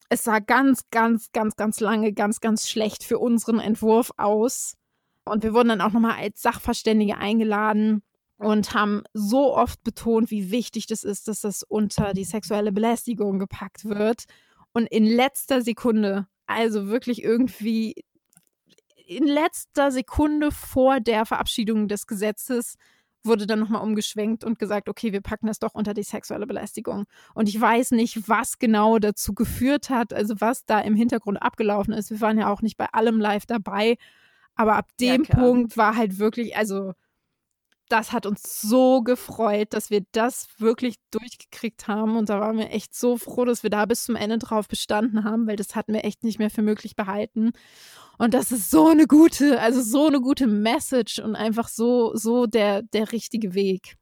es 0.08 0.24
sah 0.24 0.38
ganz, 0.38 0.82
ganz, 0.90 1.32
ganz, 1.32 1.56
ganz 1.56 1.80
lange 1.80 2.12
ganz, 2.12 2.40
ganz 2.40 2.68
schlecht 2.68 3.04
für 3.04 3.18
unseren 3.18 3.58
Entwurf 3.58 4.12
aus, 4.16 4.76
Und 5.24 5.42
wir 5.42 5.54
wurden 5.54 5.68
dann 5.70 5.80
auch 5.80 5.92
nochmal 5.92 6.18
als 6.20 6.40
Sachverständige 6.40 7.18
eingeladen 7.18 8.02
und 8.38 8.74
haben 8.74 9.02
so 9.12 9.54
oft 9.56 9.82
betont, 9.82 10.30
wie 10.30 10.50
wichtig 10.50 10.86
das 10.86 11.02
ist, 11.02 11.26
dass 11.28 11.40
das 11.40 11.62
unter 11.64 12.12
die 12.12 12.24
sexuelle 12.24 12.70
Belästigung 12.70 13.38
gepackt 13.38 13.86
wird. 13.86 14.24
Und 14.72 14.86
in 14.86 15.04
letzter 15.06 15.62
Sekunde, 15.62 16.26
also 16.46 16.86
wirklich 16.88 17.24
irgendwie 17.24 18.04
in 19.06 19.24
letzter 19.26 19.90
Sekunde 19.92 20.50
vor 20.50 21.00
der 21.00 21.26
Verabschiedung 21.26 21.88
des 21.88 22.06
Gesetzes, 22.06 22.76
wurde 23.24 23.46
dann 23.46 23.58
nochmal 23.58 23.82
umgeschwenkt 23.82 24.44
und 24.44 24.58
gesagt, 24.58 24.88
okay, 24.88 25.12
wir 25.12 25.20
packen 25.20 25.46
das 25.46 25.58
doch 25.58 25.74
unter 25.74 25.94
die 25.94 26.02
sexuelle 26.02 26.46
Belästigung. 26.46 27.04
Und 27.34 27.48
ich 27.48 27.60
weiß 27.60 27.92
nicht, 27.92 28.28
was 28.28 28.58
genau 28.58 28.98
dazu 28.98 29.34
geführt 29.34 29.90
hat, 29.90 30.12
also 30.12 30.34
was 30.38 30.64
da 30.64 30.80
im 30.80 30.94
Hintergrund 30.94 31.42
abgelaufen 31.42 31.92
ist. 31.92 32.10
Wir 32.10 32.20
waren 32.20 32.38
ja 32.38 32.50
auch 32.50 32.62
nicht 32.62 32.76
bei 32.76 32.86
allem 32.92 33.20
live 33.20 33.46
dabei, 33.46 33.96
aber 34.54 34.76
ab 34.76 34.88
dem 35.00 35.24
ja, 35.24 35.36
Punkt 35.36 35.76
war 35.76 35.96
halt 35.96 36.18
wirklich, 36.18 36.56
also 36.56 36.92
das 37.88 38.12
hat 38.12 38.26
uns 38.26 38.60
so 38.60 39.02
gefreut, 39.02 39.68
dass 39.72 39.90
wir 39.90 40.04
das 40.12 40.48
wirklich 40.58 40.96
durchgekriegt 41.10 41.88
haben. 41.88 42.16
Und 42.16 42.28
da 42.28 42.40
waren 42.40 42.58
wir 42.58 42.70
echt 42.70 42.94
so 42.94 43.16
froh, 43.16 43.44
dass 43.44 43.62
wir 43.62 43.70
da 43.70 43.86
bis 43.86 44.04
zum 44.04 44.16
Ende 44.16 44.38
drauf 44.38 44.68
bestanden 44.68 45.24
haben, 45.24 45.46
weil 45.46 45.56
das 45.56 45.74
hatten 45.76 45.92
wir 45.92 46.04
echt 46.04 46.24
nicht 46.24 46.38
mehr 46.38 46.50
für 46.50 46.62
möglich 46.62 46.96
behalten. 46.96 47.52
Und 48.18 48.34
das 48.34 48.50
ist 48.52 48.70
so 48.70 48.88
eine 48.88 49.06
gute, 49.06 49.60
also 49.60 49.82
so 49.82 50.06
eine 50.06 50.20
gute 50.20 50.46
Message 50.46 51.18
und 51.18 51.36
einfach 51.36 51.68
so, 51.68 52.14
so 52.16 52.46
der, 52.46 52.82
der 52.82 53.12
richtige 53.12 53.54
Weg. 53.54 53.96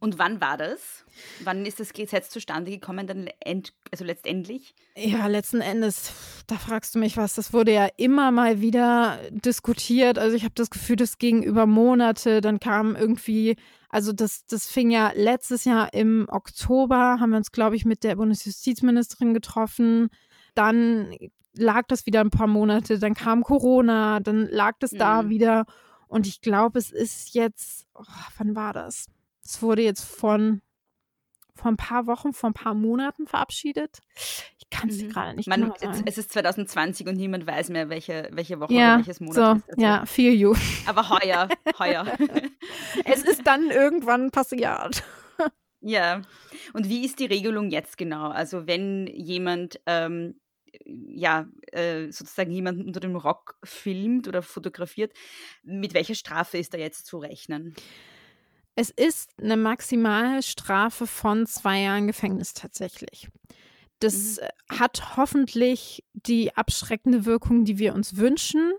Und 0.00 0.18
wann 0.18 0.40
war 0.40 0.56
das? 0.56 1.04
Wann 1.44 1.66
ist 1.66 1.78
das 1.78 1.92
Gesetz 1.92 2.30
zustande 2.30 2.70
gekommen, 2.70 3.06
dann 3.06 3.28
end, 3.38 3.74
also 3.92 4.02
letztendlich? 4.02 4.74
Ja, 4.96 5.26
letzten 5.26 5.60
Endes, 5.60 6.42
da 6.46 6.56
fragst 6.56 6.94
du 6.94 6.98
mich 6.98 7.18
was. 7.18 7.34
Das 7.34 7.52
wurde 7.52 7.74
ja 7.74 7.86
immer 7.98 8.30
mal 8.30 8.62
wieder 8.62 9.18
diskutiert. 9.30 10.18
Also 10.18 10.34
ich 10.36 10.44
habe 10.44 10.54
das 10.54 10.70
Gefühl, 10.70 10.96
das 10.96 11.18
ging 11.18 11.42
über 11.42 11.66
Monate. 11.66 12.40
Dann 12.40 12.60
kam 12.60 12.96
irgendwie, 12.96 13.56
also 13.90 14.14
das, 14.14 14.46
das 14.46 14.66
fing 14.66 14.90
ja 14.90 15.12
letztes 15.14 15.66
Jahr 15.66 15.92
im 15.92 16.26
Oktober, 16.30 17.18
haben 17.20 17.30
wir 17.30 17.36
uns, 17.36 17.52
glaube 17.52 17.76
ich, 17.76 17.84
mit 17.84 18.02
der 18.02 18.16
Bundesjustizministerin 18.16 19.34
getroffen. 19.34 20.08
Dann 20.54 21.14
lag 21.52 21.86
das 21.88 22.06
wieder 22.06 22.22
ein 22.22 22.30
paar 22.30 22.46
Monate, 22.46 22.98
dann 22.98 23.14
kam 23.14 23.42
Corona, 23.42 24.20
dann 24.20 24.46
lag 24.46 24.78
das 24.78 24.92
mhm. 24.92 24.98
da 24.98 25.28
wieder. 25.28 25.66
Und 26.08 26.26
ich 26.26 26.40
glaube, 26.40 26.78
es 26.78 26.90
ist 26.90 27.34
jetzt, 27.34 27.86
oh, 27.94 28.04
wann 28.38 28.56
war 28.56 28.72
das? 28.72 29.06
Es 29.44 29.62
wurde 29.62 29.82
jetzt 29.82 30.04
von 30.04 30.62
vor 31.60 31.70
ein 31.70 31.76
paar 31.76 32.06
Wochen, 32.06 32.32
vor 32.32 32.50
ein 32.50 32.54
paar 32.54 32.74
Monaten 32.74 33.26
verabschiedet. 33.26 33.98
Ich 34.58 34.70
kann 34.70 34.88
es 34.88 35.02
mhm. 35.02 35.10
gerade 35.10 35.36
nicht 35.36 35.48
Man, 35.48 35.62
genau 35.62 35.74
sagen. 35.78 36.04
Es 36.06 36.16
ist 36.16 36.32
2020 36.32 37.06
und 37.06 37.16
niemand 37.16 37.46
weiß 37.46 37.68
mehr, 37.68 37.90
welche, 37.90 38.30
welche 38.32 38.60
Woche 38.60 38.72
ja, 38.72 38.94
oder 38.94 38.98
welches 38.98 39.20
Monat 39.20 39.34
so, 39.34 39.52
ist. 39.52 39.70
Also. 39.70 39.82
Ja, 39.82 40.06
feel 40.06 40.32
you. 40.32 40.54
Aber 40.86 41.10
heuer, 41.10 41.48
heuer. 41.78 42.06
es 43.04 43.22
ist 43.22 43.46
dann 43.46 43.70
irgendwann 43.70 44.30
passiert. 44.30 45.02
Ja. 45.82 46.20
Und 46.74 46.90
wie 46.90 47.06
ist 47.06 47.20
die 47.20 47.24
Regelung 47.24 47.70
jetzt 47.70 47.96
genau? 47.96 48.28
Also 48.28 48.66
wenn 48.66 49.06
jemand 49.06 49.80
ähm, 49.86 50.38
ja, 50.84 51.46
äh, 51.72 52.10
sozusagen 52.10 52.50
jemanden 52.50 52.84
unter 52.84 53.00
dem 53.00 53.16
Rock 53.16 53.56
filmt 53.64 54.28
oder 54.28 54.42
fotografiert, 54.42 55.14
mit 55.62 55.94
welcher 55.94 56.14
Strafe 56.14 56.58
ist 56.58 56.74
da 56.74 56.78
jetzt 56.78 57.06
zu 57.06 57.16
rechnen? 57.16 57.74
Es 58.80 58.88
ist 58.88 59.28
eine 59.38 59.58
Maximalstrafe 59.58 61.06
von 61.06 61.44
zwei 61.44 61.82
Jahren 61.82 62.06
Gefängnis 62.06 62.54
tatsächlich. 62.54 63.28
Das 63.98 64.40
mhm. 64.40 64.78
hat 64.78 65.18
hoffentlich 65.18 66.02
die 66.14 66.56
abschreckende 66.56 67.26
Wirkung, 67.26 67.66
die 67.66 67.76
wir 67.76 67.94
uns 67.94 68.16
wünschen. 68.16 68.72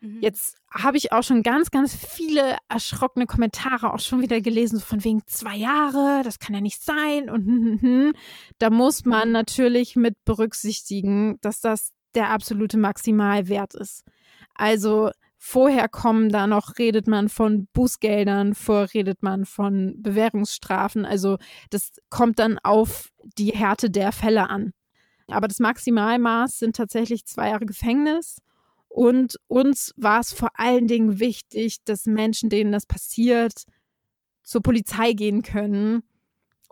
Mhm. 0.00 0.18
Jetzt 0.20 0.58
habe 0.70 0.98
ich 0.98 1.12
auch 1.12 1.22
schon 1.22 1.42
ganz, 1.42 1.70
ganz 1.70 1.94
viele 1.94 2.58
erschrockene 2.68 3.24
Kommentare 3.24 3.94
auch 3.94 4.00
schon 4.00 4.20
wieder 4.20 4.42
gelesen, 4.42 4.78
so 4.78 4.84
von 4.84 5.02
wegen 5.02 5.22
zwei 5.26 5.56
Jahre, 5.56 6.20
das 6.24 6.38
kann 6.38 6.54
ja 6.54 6.60
nicht 6.60 6.82
sein. 6.82 7.30
Und 7.30 7.46
hm, 7.46 7.64
hm, 7.64 7.80
hm. 7.80 8.12
da 8.58 8.68
muss 8.68 9.06
man 9.06 9.28
mhm. 9.28 9.32
natürlich 9.32 9.96
mit 9.96 10.22
berücksichtigen, 10.26 11.38
dass 11.40 11.62
das 11.62 11.92
der 12.14 12.28
absolute 12.28 12.76
Maximalwert 12.76 13.72
ist. 13.72 14.04
Also 14.52 15.10
vorher 15.44 15.88
kommen 15.88 16.28
da 16.28 16.46
noch, 16.46 16.78
redet 16.78 17.08
man 17.08 17.28
von 17.28 17.66
Bußgeldern, 17.72 18.54
vorher 18.54 18.94
redet 18.94 19.24
man 19.24 19.44
von 19.44 20.00
Bewährungsstrafen. 20.00 21.04
Also 21.04 21.36
das 21.68 21.90
kommt 22.10 22.38
dann 22.38 22.60
auf 22.60 23.10
die 23.36 23.50
Härte 23.50 23.90
der 23.90 24.12
Fälle 24.12 24.48
an. 24.48 24.72
Aber 25.26 25.48
das 25.48 25.58
Maximalmaß 25.58 26.60
sind 26.60 26.76
tatsächlich 26.76 27.26
zwei 27.26 27.48
Jahre 27.48 27.66
Gefängnis. 27.66 28.38
Und 28.88 29.36
uns 29.48 29.92
war 29.96 30.20
es 30.20 30.32
vor 30.32 30.50
allen 30.54 30.86
Dingen 30.86 31.18
wichtig, 31.18 31.78
dass 31.84 32.06
Menschen, 32.06 32.48
denen 32.48 32.70
das 32.70 32.86
passiert, 32.86 33.64
zur 34.44 34.62
Polizei 34.62 35.12
gehen 35.12 35.42
können 35.42 36.04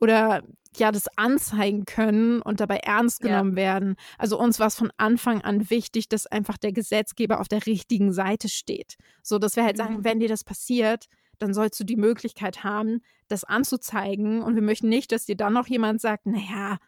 oder 0.00 0.42
ja, 0.76 0.92
das 0.92 1.08
anzeigen 1.16 1.84
können 1.84 2.40
und 2.42 2.60
dabei 2.60 2.76
ernst 2.76 3.20
genommen 3.20 3.52
ja. 3.52 3.56
werden. 3.56 3.96
Also 4.18 4.38
uns 4.38 4.60
war 4.60 4.68
es 4.68 4.76
von 4.76 4.92
Anfang 4.98 5.42
an 5.42 5.68
wichtig, 5.68 6.08
dass 6.08 6.26
einfach 6.28 6.58
der 6.58 6.72
Gesetzgeber 6.72 7.40
auf 7.40 7.48
der 7.48 7.66
richtigen 7.66 8.12
Seite 8.12 8.48
steht. 8.48 8.96
So 9.22 9.38
dass 9.38 9.56
wir 9.56 9.64
halt 9.64 9.76
mhm. 9.78 9.82
sagen, 9.82 10.04
wenn 10.04 10.20
dir 10.20 10.28
das 10.28 10.44
passiert, 10.44 11.06
dann 11.38 11.54
sollst 11.54 11.80
du 11.80 11.84
die 11.84 11.96
Möglichkeit 11.96 12.62
haben, 12.62 13.00
das 13.26 13.44
anzuzeigen. 13.44 14.42
Und 14.42 14.54
wir 14.54 14.62
möchten 14.62 14.88
nicht, 14.88 15.10
dass 15.10 15.24
dir 15.24 15.36
dann 15.36 15.54
noch 15.54 15.66
jemand 15.66 16.00
sagt, 16.00 16.26
naja, 16.26 16.78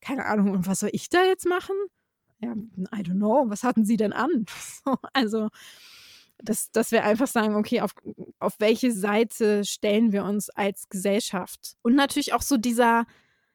keine 0.00 0.24
Ahnung, 0.24 0.52
und 0.52 0.66
was 0.66 0.80
soll 0.80 0.90
ich 0.92 1.10
da 1.10 1.24
jetzt 1.24 1.46
machen? 1.46 1.74
ja, 2.40 2.52
I 2.52 3.02
don't 3.02 3.16
know, 3.16 3.44
was 3.48 3.62
hatten 3.62 3.84
sie 3.84 3.96
denn 3.96 4.12
an? 4.12 4.46
also, 5.12 5.48
dass, 6.38 6.70
dass 6.70 6.92
wir 6.92 7.04
einfach 7.04 7.26
sagen, 7.26 7.56
okay, 7.56 7.80
auf, 7.80 7.92
auf 8.38 8.54
welche 8.58 8.92
Seite 8.92 9.64
stellen 9.64 10.12
wir 10.12 10.24
uns 10.24 10.50
als 10.50 10.88
Gesellschaft? 10.88 11.76
Und 11.82 11.94
natürlich 11.94 12.32
auch 12.32 12.42
so 12.42 12.56
dieser, 12.56 13.06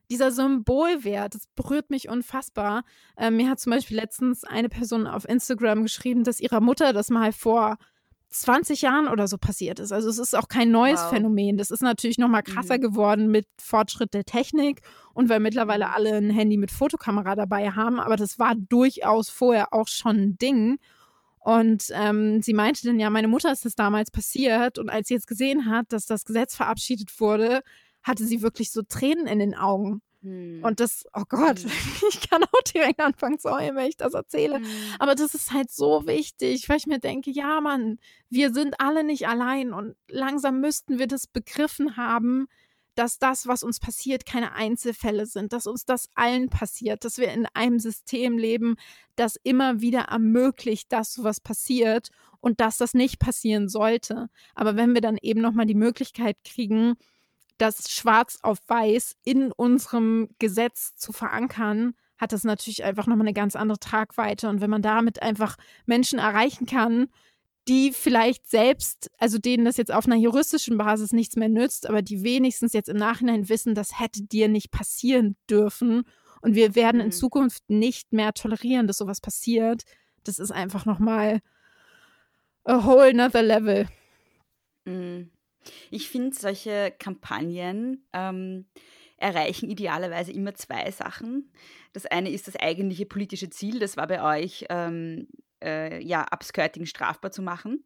dieser 0.09 0.31
Symbolwert, 0.31 1.35
das 1.35 1.47
berührt 1.55 1.89
mich 1.89 2.09
unfassbar. 2.09 2.83
Ähm, 3.17 3.37
mir 3.37 3.49
hat 3.49 3.59
zum 3.59 3.71
Beispiel 3.71 3.97
letztens 3.97 4.43
eine 4.43 4.69
Person 4.69 5.07
auf 5.07 5.27
Instagram 5.27 5.83
geschrieben, 5.83 6.23
dass 6.23 6.39
ihrer 6.39 6.61
Mutter 6.61 6.93
das 6.93 7.09
mal 7.09 7.31
vor 7.31 7.77
20 8.31 8.81
Jahren 8.81 9.07
oder 9.09 9.27
so 9.27 9.37
passiert 9.37 9.79
ist. 9.79 9.91
Also 9.91 10.09
es 10.09 10.17
ist 10.17 10.35
auch 10.35 10.47
kein 10.47 10.71
neues 10.71 11.01
wow. 11.01 11.09
Phänomen. 11.09 11.57
Das 11.57 11.69
ist 11.69 11.81
natürlich 11.81 12.17
noch 12.17 12.29
mal 12.29 12.41
krasser 12.41 12.77
mhm. 12.77 12.81
geworden 12.81 13.27
mit 13.29 13.45
Fortschritt 13.59 14.13
der 14.13 14.23
Technik 14.23 14.81
und 15.13 15.29
weil 15.29 15.41
mittlerweile 15.41 15.93
alle 15.93 16.15
ein 16.15 16.29
Handy 16.29 16.57
mit 16.57 16.71
Fotokamera 16.71 17.35
dabei 17.35 17.71
haben. 17.71 17.99
Aber 17.99 18.15
das 18.15 18.39
war 18.39 18.55
durchaus 18.55 19.29
vorher 19.29 19.73
auch 19.73 19.87
schon 19.87 20.15
ein 20.15 20.37
Ding. 20.37 20.79
Und 21.43 21.85
ähm, 21.93 22.41
sie 22.41 22.53
meinte 22.53 22.85
dann 22.85 22.99
ja, 22.99 23.09
meine 23.09 23.27
Mutter 23.27 23.51
ist 23.51 23.65
das 23.65 23.75
damals 23.75 24.11
passiert 24.11 24.77
und 24.77 24.89
als 24.89 25.07
sie 25.07 25.15
jetzt 25.15 25.27
gesehen 25.27 25.65
hat, 25.65 25.91
dass 25.91 26.05
das 26.05 26.23
Gesetz 26.23 26.55
verabschiedet 26.55 27.19
wurde, 27.19 27.61
hatte 28.03 28.25
sie 28.25 28.43
wirklich 28.43 28.71
so 28.71 28.83
Tränen 28.83 29.25
in 29.25 29.39
den 29.39 29.55
Augen. 29.55 30.01
Hm. 30.21 30.63
Und 30.63 30.79
das, 30.79 31.03
oh 31.13 31.23
Gott, 31.27 31.59
hm. 31.59 31.71
ich 32.09 32.29
kann 32.29 32.43
auch 32.43 32.61
direkt 32.73 32.99
anfangen 32.99 33.39
zu 33.39 33.51
heulen, 33.51 33.75
wenn 33.75 33.87
ich 33.87 33.97
das 33.97 34.13
erzähle. 34.13 34.57
Hm. 34.57 34.65
Aber 34.99 35.15
das 35.15 35.33
ist 35.33 35.51
halt 35.51 35.71
so 35.71 36.05
wichtig, 36.05 36.69
weil 36.69 36.77
ich 36.77 36.85
mir 36.85 36.99
denke, 36.99 37.31
ja, 37.31 37.59
Mann, 37.59 37.97
wir 38.29 38.53
sind 38.53 38.79
alle 38.79 39.03
nicht 39.03 39.27
allein 39.27 39.73
und 39.73 39.95
langsam 40.07 40.61
müssten 40.61 40.99
wir 40.99 41.07
das 41.07 41.25
begriffen 41.25 41.97
haben, 41.97 42.47
dass 42.95 43.19
das, 43.19 43.47
was 43.47 43.63
uns 43.63 43.79
passiert, 43.79 44.25
keine 44.25 44.53
Einzelfälle 44.53 45.25
sind, 45.25 45.53
dass 45.53 45.67
uns 45.67 45.85
das 45.85 46.09
allen 46.15 46.49
passiert, 46.49 47.05
dass 47.05 47.17
wir 47.17 47.31
in 47.31 47.45
einem 47.53 47.79
System 47.79 48.37
leben, 48.37 48.75
das 49.15 49.37
immer 49.43 49.81
wieder 49.81 50.01
ermöglicht, 50.01 50.91
dass 50.91 51.13
sowas 51.13 51.39
passiert 51.39 52.09
und 52.41 52.59
dass 52.59 52.77
das 52.77 52.93
nicht 52.93 53.19
passieren 53.19 53.69
sollte. 53.69 54.29
Aber 54.55 54.75
wenn 54.75 54.93
wir 54.93 55.01
dann 55.01 55.17
eben 55.21 55.41
nochmal 55.41 55.65
die 55.65 55.75
Möglichkeit 55.75 56.37
kriegen, 56.43 56.95
das 57.57 57.91
schwarz 57.91 58.39
auf 58.41 58.57
weiß 58.67 59.15
in 59.23 59.51
unserem 59.51 60.29
Gesetz 60.39 60.95
zu 60.95 61.13
verankern, 61.13 61.93
hat 62.17 62.33
das 62.33 62.43
natürlich 62.43 62.83
einfach 62.83 63.07
nochmal 63.07 63.27
eine 63.27 63.33
ganz 63.33 63.55
andere 63.55 63.79
Tragweite. 63.79 64.49
Und 64.49 64.61
wenn 64.61 64.69
man 64.69 64.81
damit 64.81 65.21
einfach 65.21 65.57
Menschen 65.85 66.19
erreichen 66.19 66.65
kann, 66.65 67.07
die 67.67 67.91
vielleicht 67.91 68.49
selbst, 68.49 69.11
also 69.17 69.37
denen 69.37 69.65
das 69.65 69.77
jetzt 69.77 69.91
auf 69.91 70.05
einer 70.05 70.15
juristischen 70.15 70.77
Basis 70.77 71.13
nichts 71.13 71.35
mehr 71.35 71.49
nützt, 71.49 71.87
aber 71.87 72.01
die 72.01 72.23
wenigstens 72.23 72.73
jetzt 72.73 72.89
im 72.89 72.97
Nachhinein 72.97 73.49
wissen, 73.49 73.75
das 73.75 73.99
hätte 73.99 74.23
dir 74.23 74.47
nicht 74.47 74.71
passieren 74.71 75.35
dürfen 75.49 76.03
und 76.41 76.55
wir 76.55 76.75
werden 76.75 76.97
mhm. 76.97 77.05
in 77.05 77.11
Zukunft 77.11 77.69
nicht 77.69 78.13
mehr 78.13 78.33
tolerieren, 78.33 78.87
dass 78.87 78.97
sowas 78.97 79.21
passiert. 79.21 79.83
Das 80.23 80.39
ist 80.39 80.51
einfach 80.51 80.85
nochmal 80.85 81.41
a 82.63 82.85
whole 82.85 83.13
nother 83.13 83.43
level. 83.43 83.87
Mhm. 84.85 85.29
Ich 85.91 86.09
finde, 86.09 86.35
solche 86.35 86.91
Kampagnen 86.97 88.07
ähm, 88.13 88.65
erreichen 89.17 89.69
idealerweise 89.69 90.31
immer 90.31 90.55
zwei 90.55 90.89
Sachen. 90.89 91.51
Das 91.93 92.07
eine 92.07 92.31
ist 92.31 92.47
das 92.47 92.55
eigentliche 92.55 93.05
politische 93.05 93.49
Ziel, 93.49 93.79
das 93.79 93.97
war 93.97 94.07
bei 94.07 94.41
euch, 94.41 94.65
ähm, 94.69 95.27
äh, 95.63 96.03
ja, 96.03 96.25
Upskirting 96.31 96.85
strafbar 96.85 97.31
zu 97.31 97.41
machen. 97.41 97.83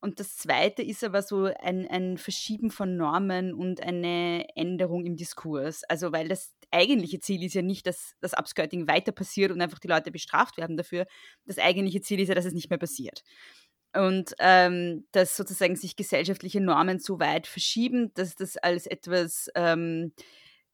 Und 0.00 0.18
das 0.18 0.36
zweite 0.36 0.82
ist 0.82 1.04
aber 1.04 1.22
so 1.22 1.44
ein, 1.44 1.86
ein 1.88 2.18
Verschieben 2.18 2.70
von 2.72 2.96
Normen 2.96 3.54
und 3.54 3.80
eine 3.80 4.46
Änderung 4.56 5.06
im 5.06 5.16
Diskurs. 5.16 5.84
Also, 5.84 6.10
weil 6.10 6.26
das 6.26 6.52
eigentliche 6.72 7.20
Ziel 7.20 7.44
ist 7.44 7.54
ja 7.54 7.62
nicht, 7.62 7.86
dass 7.86 8.16
das 8.20 8.32
Upskirting 8.36 8.88
weiter 8.88 9.12
passiert 9.12 9.52
und 9.52 9.60
einfach 9.60 9.78
die 9.78 9.88
Leute 9.88 10.10
bestraft 10.10 10.56
werden 10.56 10.76
dafür. 10.76 11.06
Das 11.44 11.58
eigentliche 11.58 12.00
Ziel 12.00 12.18
ist 12.18 12.28
ja, 12.28 12.34
dass 12.34 12.46
es 12.46 12.52
nicht 12.52 12.68
mehr 12.68 12.80
passiert. 12.80 13.22
Und 13.94 14.34
ähm, 14.40 15.06
dass 15.12 15.36
sozusagen 15.36 15.76
sich 15.76 15.94
gesellschaftliche 15.94 16.60
Normen 16.60 16.98
so 16.98 17.20
weit 17.20 17.46
verschieben, 17.46 18.12
dass 18.14 18.34
das 18.34 18.56
als 18.56 18.86
etwas 18.86 19.50
ähm, 19.54 20.12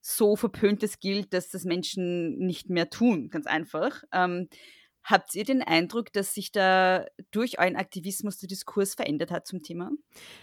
so 0.00 0.36
Verpöntes 0.36 1.00
gilt, 1.00 1.34
dass 1.34 1.50
das 1.50 1.64
Menschen 1.64 2.38
nicht 2.38 2.70
mehr 2.70 2.88
tun, 2.88 3.28
ganz 3.28 3.46
einfach. 3.46 4.04
Ähm, 4.12 4.48
Habt 5.10 5.34
ihr 5.34 5.44
den 5.44 5.62
Eindruck, 5.62 6.12
dass 6.12 6.34
sich 6.34 6.52
da 6.52 7.06
durch 7.30 7.58
euren 7.58 7.76
Aktivismus 7.76 8.36
der 8.36 8.46
Diskurs 8.46 8.94
verändert 8.94 9.30
hat 9.30 9.46
zum 9.46 9.62
Thema? 9.62 9.90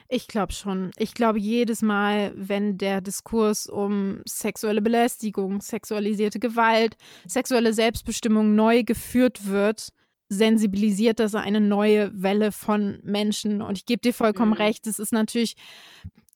Ich 0.10 0.28
glaube 0.28 0.54
schon. 0.54 0.90
Ich 0.98 1.14
glaube 1.14 1.38
jedes 1.38 1.84
Mal, 1.84 2.34
wenn 2.36 2.80
der 2.80 3.00
Diskurs 3.02 3.68
um 3.68 4.24
sexuelle 4.28 4.82
Belästigung, 4.82 5.62
sexualisierte 5.62 6.40
Gewalt, 6.40 6.98
sexuelle 7.28 7.74
Selbstbestimmung 7.74 8.56
neu 8.56 8.82
geführt 8.84 9.46
wird, 9.46 9.90
sensibilisiert 10.30 11.20
das 11.20 11.36
eine 11.36 11.62
neue 11.62 12.10
Welle 12.20 12.52
von 12.52 13.00
Menschen. 13.04 13.62
Und 13.62 13.78
ich 13.78 13.86
gebe 13.86 14.02
dir 14.02 14.16
vollkommen 14.16 14.54
mhm. 14.54 14.58
recht, 14.58 14.88
es 14.88 14.98
ist 14.98 15.14
natürlich 15.14 15.56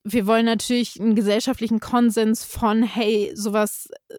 wir 0.04 0.26
wollen 0.26 0.46
natürlich 0.46 1.00
einen 1.00 1.16
gesellschaftlichen 1.16 1.80
Konsens 1.80 2.46
von, 2.46 2.84
hey, 2.84 3.32
sowas 3.36 3.90
äh, 4.08 4.16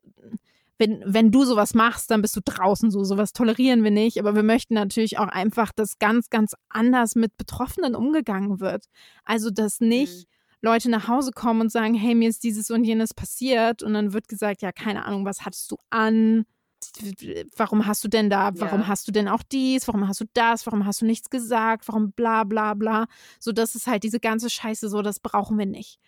wenn, 0.81 1.03
wenn 1.05 1.31
du 1.31 1.45
sowas 1.45 1.75
machst, 1.75 2.11
dann 2.11 2.23
bist 2.23 2.35
du 2.37 2.41
draußen 2.43 2.91
so. 2.91 3.05
Sowas 3.05 3.35
tolerieren 3.35 3.85
wir 3.85 3.91
nicht. 3.91 4.19
Aber 4.19 4.35
wir 4.35 4.43
möchten 4.43 4.73
natürlich 4.73 5.19
auch 5.19 5.29
einfach, 5.29 5.73
dass 5.73 5.99
ganz, 5.99 6.31
ganz 6.31 6.55
anders 6.71 7.15
mit 7.15 7.37
Betroffenen 7.37 7.95
umgegangen 7.95 8.61
wird. 8.61 8.87
Also, 9.25 9.51
dass 9.51 9.81
nicht 9.81 10.27
mhm. 10.27 10.31
Leute 10.63 10.91
nach 10.91 11.07
Hause 11.07 11.33
kommen 11.33 11.61
und 11.61 11.71
sagen, 11.71 11.95
hey, 11.95 12.15
mir 12.15 12.31
ist 12.31 12.43
dieses 12.45 12.71
und 12.71 12.85
jenes 12.85 13.13
passiert. 13.13 13.83
Und 13.83 13.93
dann 13.93 14.15
wird 14.15 14.27
gesagt, 14.27 14.63
ja, 14.63 14.73
keine 14.73 15.05
Ahnung, 15.05 15.27
was 15.27 15.45
hattest 15.45 15.71
du 15.71 15.77
an? 15.91 16.47
Warum 17.57 17.87
hast 17.87 18.03
du 18.03 18.09
denn 18.09 18.31
da, 18.31 18.53
warum 18.55 18.81
ja. 18.81 18.89
hast 18.89 19.07
du 19.07 19.13
denn 19.13 19.29
auch 19.29 19.43
dies, 19.43 19.87
warum 19.87 20.09
hast 20.09 20.23
du 20.23 20.25
das, 20.33 20.65
warum 20.65 20.87
hast 20.87 21.03
du 21.03 21.05
nichts 21.05 21.29
gesagt, 21.29 21.87
warum 21.89 22.13
bla 22.13 22.45
bla 22.45 22.73
bla. 22.73 23.05
So, 23.39 23.53
das 23.53 23.75
ist 23.75 23.87
halt 23.87 24.03
diese 24.03 24.19
ganze 24.19 24.49
Scheiße 24.49 24.89
so, 24.89 25.03
das 25.03 25.21
brauchen 25.21 25.59
wir 25.59 25.67
nicht 25.67 26.01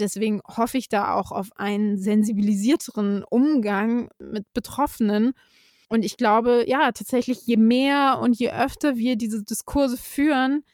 deswegen 0.00 0.40
hoffe 0.46 0.78
ich 0.78 0.88
da 0.88 1.14
auch 1.14 1.32
auf 1.32 1.48
einen 1.56 1.98
sensibilisierteren 1.98 3.24
Umgang 3.24 4.10
mit 4.18 4.52
Betroffenen. 4.52 5.32
Und 5.88 6.04
ich 6.04 6.16
glaube, 6.16 6.64
ja, 6.66 6.92
tatsächlich, 6.92 7.46
je 7.46 7.56
mehr 7.56 8.18
und 8.20 8.38
je 8.38 8.50
öfter 8.50 8.96
wir 8.96 9.16
diese 9.16 9.42
Diskurse 9.42 9.96
führen, 9.96 10.64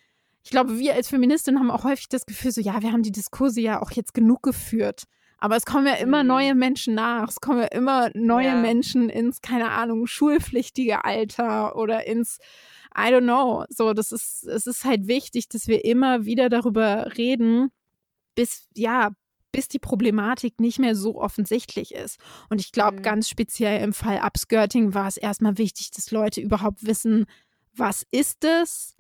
ich 0.45 0.51
glaube, 0.51 0.79
wir 0.79 0.95
als 0.95 1.09
Feministinnen 1.09 1.59
haben 1.59 1.71
auch 1.71 1.85
häufig 1.85 2.09
das 2.09 2.27
Gefühl, 2.27 2.53
so, 2.53 2.61
ja, 2.61 2.83
wir 2.83 2.93
haben 2.93 3.03
die 3.03 3.13
Diskurse 3.13 3.63
ja 3.63 3.81
auch 3.81 3.91
jetzt 3.93 4.13
genug 4.13 4.43
geführt. 4.43 5.05
Aber 5.39 5.57
es 5.57 5.65
kommen 5.65 5.87
ja 5.87 5.95
immer 5.95 6.23
mhm. 6.23 6.29
neue 6.29 6.55
Menschen 6.55 6.95
nach. 6.95 7.29
Es 7.29 7.41
kommen 7.41 7.61
ja 7.61 7.67
immer 7.67 8.11
neue 8.15 8.49
ja. 8.49 8.61
Menschen 8.61 9.09
ins, 9.09 9.41
keine 9.41 9.71
Ahnung, 9.71 10.07
schulpflichtige 10.07 11.05
Alter 11.05 11.77
oder 11.77 12.07
ins, 12.07 12.39
I 12.97 13.09
don't 13.09 13.23
know. 13.23 13.65
So, 13.69 13.95
das 13.95 14.13
ist, 14.13 14.45
es 14.45 14.67
ist 14.67 14.85
halt 14.85 15.07
wichtig, 15.07 15.49
dass 15.49 15.67
wir 15.67 15.85
immer 15.85 16.25
wieder 16.25 16.49
darüber 16.49 17.17
reden, 17.17 17.71
bis, 18.35 18.69
ja, 18.75 19.11
bis 19.55 19.69
die 19.69 19.79
Problematik 19.79 20.59
nicht 20.59 20.81
mehr 20.81 20.97
so 20.97 21.21
offensichtlich 21.21 21.95
ist. 21.95 22.19
Und 22.51 22.61
ich 22.61 22.73
glaube, 22.73 22.99
mhm. 22.99 23.03
ganz 23.03 23.29
speziell 23.29 23.83
im 23.85 23.93
Fall 23.93 24.19
Upskirting 24.19 24.95
war 24.95 25.07
es 25.07 25.17
erstmal 25.17 25.59
wichtig, 25.59 25.93
dass 25.93 26.11
Leute 26.11 26.41
überhaupt 26.41 26.85
wissen, 26.85 27.27
was 27.73 28.05
ist 28.11 28.45
es? 28.45 28.97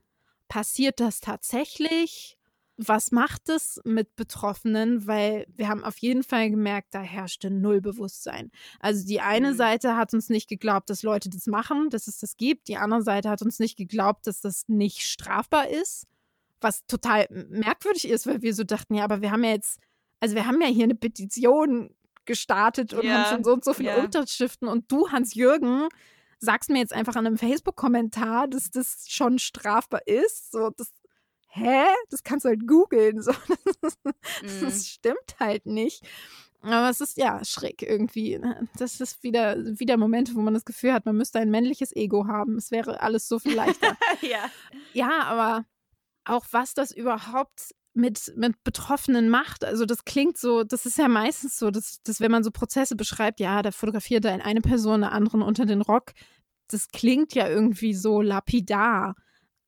Passiert 0.46 1.00
das 1.00 1.18
tatsächlich? 1.18 2.38
Was 2.76 3.10
macht 3.10 3.48
es 3.48 3.80
mit 3.84 4.14
Betroffenen? 4.14 5.08
Weil 5.08 5.46
wir 5.56 5.68
haben 5.68 5.82
auf 5.82 5.98
jeden 5.98 6.22
Fall 6.22 6.50
gemerkt, 6.50 6.94
da 6.94 7.00
herrschte 7.00 7.50
null 7.50 7.80
Bewusstsein. 7.80 8.52
Also 8.78 9.04
die 9.04 9.20
eine 9.20 9.52
mhm. 9.52 9.56
Seite 9.56 9.96
hat 9.96 10.14
uns 10.14 10.28
nicht 10.28 10.48
geglaubt, 10.48 10.88
dass 10.88 11.02
Leute 11.02 11.30
das 11.30 11.48
machen, 11.48 11.90
dass 11.90 12.06
es 12.06 12.18
das 12.18 12.36
gibt. 12.36 12.68
Die 12.68 12.76
andere 12.76 13.02
Seite 13.02 13.28
hat 13.28 13.42
uns 13.42 13.58
nicht 13.58 13.76
geglaubt, 13.76 14.28
dass 14.28 14.40
das 14.40 14.68
nicht 14.68 15.00
strafbar 15.00 15.68
ist 15.68 16.06
was 16.60 16.86
total 16.86 17.26
merkwürdig 17.30 18.08
ist, 18.08 18.26
weil 18.26 18.42
wir 18.42 18.54
so 18.54 18.64
dachten, 18.64 18.94
ja, 18.94 19.04
aber 19.04 19.20
wir 19.20 19.30
haben 19.30 19.44
ja 19.44 19.50
jetzt, 19.50 19.78
also 20.20 20.34
wir 20.34 20.46
haben 20.46 20.60
ja 20.60 20.68
hier 20.68 20.84
eine 20.84 20.94
Petition 20.94 21.94
gestartet 22.24 22.94
und 22.94 23.04
ja, 23.04 23.24
haben 23.24 23.34
schon 23.34 23.44
so 23.44 23.52
und 23.52 23.64
so 23.64 23.74
viele 23.74 23.90
ja. 23.90 24.02
Unterschriften 24.02 24.68
und 24.68 24.90
du, 24.90 25.10
Hans-Jürgen, 25.10 25.88
sagst 26.38 26.70
mir 26.70 26.78
jetzt 26.78 26.92
einfach 26.92 27.16
an 27.16 27.26
einem 27.26 27.38
Facebook-Kommentar, 27.38 28.48
dass 28.48 28.70
das 28.70 29.06
schon 29.08 29.38
strafbar 29.38 30.06
ist. 30.06 30.52
So, 30.52 30.70
das, 30.76 30.92
hä? 31.48 31.84
Das 32.10 32.22
kannst 32.22 32.44
du 32.44 32.50
halt 32.50 32.66
googeln. 32.66 33.20
So, 33.22 33.32
das, 33.80 33.98
mhm. 34.04 34.60
das 34.60 34.86
stimmt 34.86 35.36
halt 35.40 35.66
nicht. 35.66 36.02
Aber 36.60 36.88
es 36.88 37.00
ist 37.00 37.18
ja 37.18 37.44
schräg 37.44 37.82
irgendwie. 37.82 38.38
Ne? 38.38 38.68
Das 38.78 39.00
ist 39.00 39.22
wieder, 39.22 39.56
wieder 39.78 39.98
Momente, 39.98 40.34
wo 40.34 40.40
man 40.40 40.54
das 40.54 40.64
Gefühl 40.64 40.94
hat, 40.94 41.04
man 41.04 41.16
müsste 41.16 41.38
ein 41.38 41.50
männliches 41.50 41.94
Ego 41.94 42.26
haben. 42.26 42.56
Es 42.56 42.70
wäre 42.70 43.00
alles 43.02 43.28
so 43.28 43.38
viel 43.38 43.54
leichter. 43.54 43.96
ja. 44.22 44.50
ja, 44.94 45.24
aber 45.24 45.66
auch 46.24 46.46
was 46.50 46.74
das 46.74 46.90
überhaupt 46.90 47.74
mit, 47.94 48.32
mit 48.36 48.62
Betroffenen 48.64 49.28
macht. 49.28 49.64
Also 49.64 49.86
das 49.86 50.04
klingt 50.04 50.36
so, 50.36 50.64
das 50.64 50.84
ist 50.84 50.98
ja 50.98 51.08
meistens 51.08 51.56
so, 51.56 51.70
dass, 51.70 52.02
dass 52.02 52.20
wenn 52.20 52.30
man 52.30 52.42
so 52.42 52.50
Prozesse 52.50 52.96
beschreibt, 52.96 53.40
ja, 53.40 53.62
da 53.62 53.70
fotografiert 53.70 54.24
da 54.24 54.34
eine 54.34 54.60
Person 54.60 55.04
eine 55.04 55.12
anderen 55.12 55.42
unter 55.42 55.64
den 55.64 55.80
Rock, 55.80 56.12
das 56.68 56.88
klingt 56.88 57.34
ja 57.34 57.48
irgendwie 57.48 57.94
so 57.94 58.20
lapidar. 58.20 59.14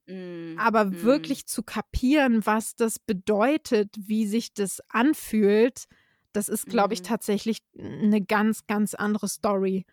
Mm, 0.07 0.59
Aber 0.59 0.87
mm. 0.87 1.03
wirklich 1.03 1.47
zu 1.47 1.63
kapieren, 1.63 2.45
was 2.45 2.75
das 2.75 2.99
bedeutet, 2.99 3.95
wie 3.99 4.27
sich 4.27 4.55
das 4.55 4.81
anfühlt, 4.89 5.85
das 6.33 6.49
ist, 6.49 6.67
glaube 6.67 6.95
ich, 6.95 7.03
mm. 7.03 7.05
tatsächlich 7.05 7.59
eine 7.79 8.23
ganz, 8.23 8.67
ganz 8.67 8.95
andere 8.95 9.29
Story. 9.29 9.87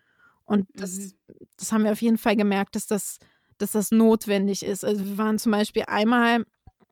Und 0.44 0.68
das, 0.74 0.96
mhm. 0.98 1.12
das 1.56 1.72
haben 1.72 1.84
wir 1.84 1.92
auf 1.92 2.02
jeden 2.02 2.18
Fall 2.18 2.36
gemerkt, 2.36 2.76
dass 2.76 2.86
das, 2.86 3.18
dass 3.58 3.72
das 3.72 3.90
notwendig 3.90 4.62
ist. 4.62 4.84
Also 4.84 5.04
wir 5.04 5.18
waren 5.18 5.38
zum 5.38 5.52
Beispiel 5.52 5.84
einmal 5.86 6.44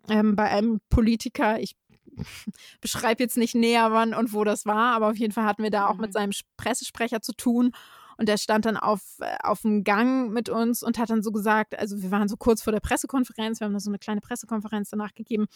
ähm, 0.09 0.37
bei 0.37 0.45
einem 0.45 0.81
Politiker, 0.91 1.61
ich 1.61 1.77
beschreibe 2.81 3.23
jetzt 3.23 3.37
nicht 3.37 3.55
näher, 3.55 3.93
wann 3.93 4.15
und 4.15 4.33
wo 4.33 4.45
das 4.45 4.67
war, 4.67 4.95
aber 4.95 5.11
auf 5.11 5.17
jeden 5.17 5.33
Fall 5.33 5.45
hatten 5.45 5.63
wir 5.63 5.71
da 5.71 5.87
auch 5.87 5.97
mit 5.97 6.11
mhm. 6.11 6.13
seinem 6.13 6.33
Pressesprecher 6.57 7.23
zu 7.23 7.33
tun. 7.33 7.73
Und 8.19 8.29
der 8.29 8.37
stand 8.37 8.67
dann 8.67 8.77
auf, 8.77 9.01
äh, 9.21 9.37
auf 9.43 9.63
dem 9.63 9.85
Gang 9.85 10.31
mit 10.31 10.49
uns 10.49 10.83
und 10.83 10.99
hat 10.99 11.11
dann 11.11 11.23
so 11.23 11.33
gesagt, 11.33 11.79
also 11.79 12.03
wir 12.03 12.11
waren 12.11 12.29
so 12.29 12.37
kurz 12.37 12.63
vor 12.63 12.73
der 12.73 12.81
Pressekonferenz, 12.81 13.61
wir 13.61 13.65
haben 13.65 13.73
da 13.73 13.81
so 13.81 13.91
eine 13.91 13.99
kleine 13.99 14.21
Pressekonferenz 14.21 14.91
danach 14.91 15.15
gegeben. 15.15 15.47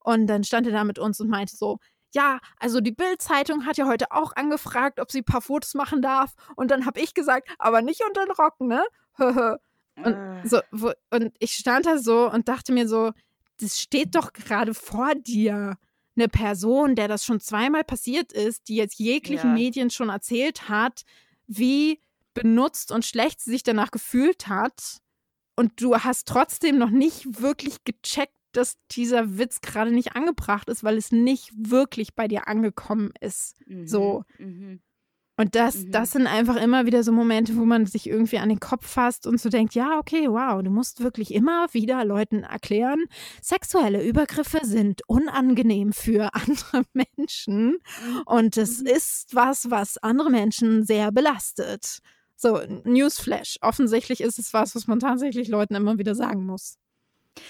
Und 0.00 0.26
dann 0.28 0.44
stand 0.44 0.66
er 0.66 0.72
da 0.72 0.84
mit 0.84 0.98
uns 0.98 1.20
und 1.20 1.28
meinte 1.28 1.56
so, 1.56 1.78
ja, 2.14 2.38
also 2.58 2.80
die 2.80 2.92
Bild-Zeitung 2.92 3.66
hat 3.66 3.76
ja 3.76 3.86
heute 3.86 4.12
auch 4.12 4.34
angefragt, 4.36 5.00
ob 5.00 5.10
sie 5.10 5.20
ein 5.20 5.24
paar 5.24 5.42
Fotos 5.42 5.74
machen 5.74 6.00
darf. 6.00 6.34
Und 6.54 6.70
dann 6.70 6.86
habe 6.86 7.00
ich 7.00 7.12
gesagt, 7.12 7.48
aber 7.58 7.82
nicht 7.82 8.02
unter 8.06 8.24
den 8.24 8.32
Rock, 8.32 8.60
ne? 8.60 8.84
und, 9.96 10.14
äh. 10.14 10.46
so, 10.46 10.60
wo, 10.70 10.92
und 11.10 11.32
ich 11.38 11.52
stand 11.52 11.86
da 11.86 11.98
so 11.98 12.30
und 12.30 12.48
dachte 12.48 12.72
mir 12.72 12.88
so, 12.88 13.12
das 13.58 13.80
steht 13.80 14.14
doch 14.14 14.32
gerade 14.32 14.74
vor 14.74 15.14
dir. 15.14 15.78
Eine 16.18 16.28
Person, 16.28 16.94
der 16.94 17.08
das 17.08 17.26
schon 17.26 17.40
zweimal 17.40 17.84
passiert 17.84 18.32
ist, 18.32 18.68
die 18.68 18.76
jetzt 18.76 18.98
jeglichen 18.98 19.50
ja. 19.50 19.54
Medien 19.54 19.90
schon 19.90 20.08
erzählt 20.08 20.68
hat, 20.68 21.02
wie 21.46 22.00
benutzt 22.32 22.90
und 22.90 23.04
schlecht 23.04 23.40
sie 23.40 23.50
sich 23.50 23.62
danach 23.62 23.90
gefühlt 23.90 24.48
hat. 24.48 25.02
Und 25.56 25.80
du 25.80 25.96
hast 25.96 26.26
trotzdem 26.28 26.78
noch 26.78 26.90
nicht 26.90 27.42
wirklich 27.42 27.84
gecheckt, 27.84 28.34
dass 28.52 28.78
dieser 28.90 29.38
Witz 29.38 29.60
gerade 29.60 29.90
nicht 29.90 30.16
angebracht 30.16 30.68
ist, 30.68 30.84
weil 30.84 30.96
es 30.96 31.12
nicht 31.12 31.50
wirklich 31.54 32.14
bei 32.14 32.28
dir 32.28 32.48
angekommen 32.48 33.12
ist. 33.20 33.54
Mhm. 33.66 33.86
So. 33.86 34.24
Mhm. 34.38 34.80
Und 35.36 35.54
das, 35.54 35.76
mhm. 35.76 35.92
das 35.92 36.12
sind 36.12 36.26
einfach 36.26 36.56
immer 36.56 36.86
wieder 36.86 37.02
so 37.02 37.12
Momente, 37.12 37.56
wo 37.56 37.64
man 37.64 37.86
sich 37.86 38.08
irgendwie 38.08 38.38
an 38.38 38.48
den 38.48 38.60
Kopf 38.60 38.86
fasst 38.86 39.26
und 39.26 39.40
so 39.40 39.50
denkt, 39.50 39.74
ja, 39.74 39.98
okay, 39.98 40.28
wow, 40.28 40.62
du 40.62 40.70
musst 40.70 41.02
wirklich 41.02 41.34
immer 41.34 41.66
wieder 41.72 42.04
Leuten 42.04 42.42
erklären, 42.42 43.04
sexuelle 43.42 44.02
Übergriffe 44.02 44.60
sind 44.62 45.02
unangenehm 45.08 45.92
für 45.92 46.30
andere 46.34 46.84
Menschen 46.94 47.78
und 48.24 48.56
es 48.56 48.80
mhm. 48.80 48.86
ist 48.86 49.34
was, 49.34 49.70
was 49.70 49.98
andere 49.98 50.30
Menschen 50.30 50.84
sehr 50.84 51.12
belastet. 51.12 51.98
So, 52.38 52.60
Newsflash. 52.84 53.56
Offensichtlich 53.62 54.20
ist 54.20 54.38
es 54.38 54.52
was, 54.52 54.74
was 54.74 54.86
man 54.86 55.00
tatsächlich 55.00 55.48
Leuten 55.48 55.74
immer 55.74 55.98
wieder 55.98 56.14
sagen 56.14 56.44
muss. 56.44 56.76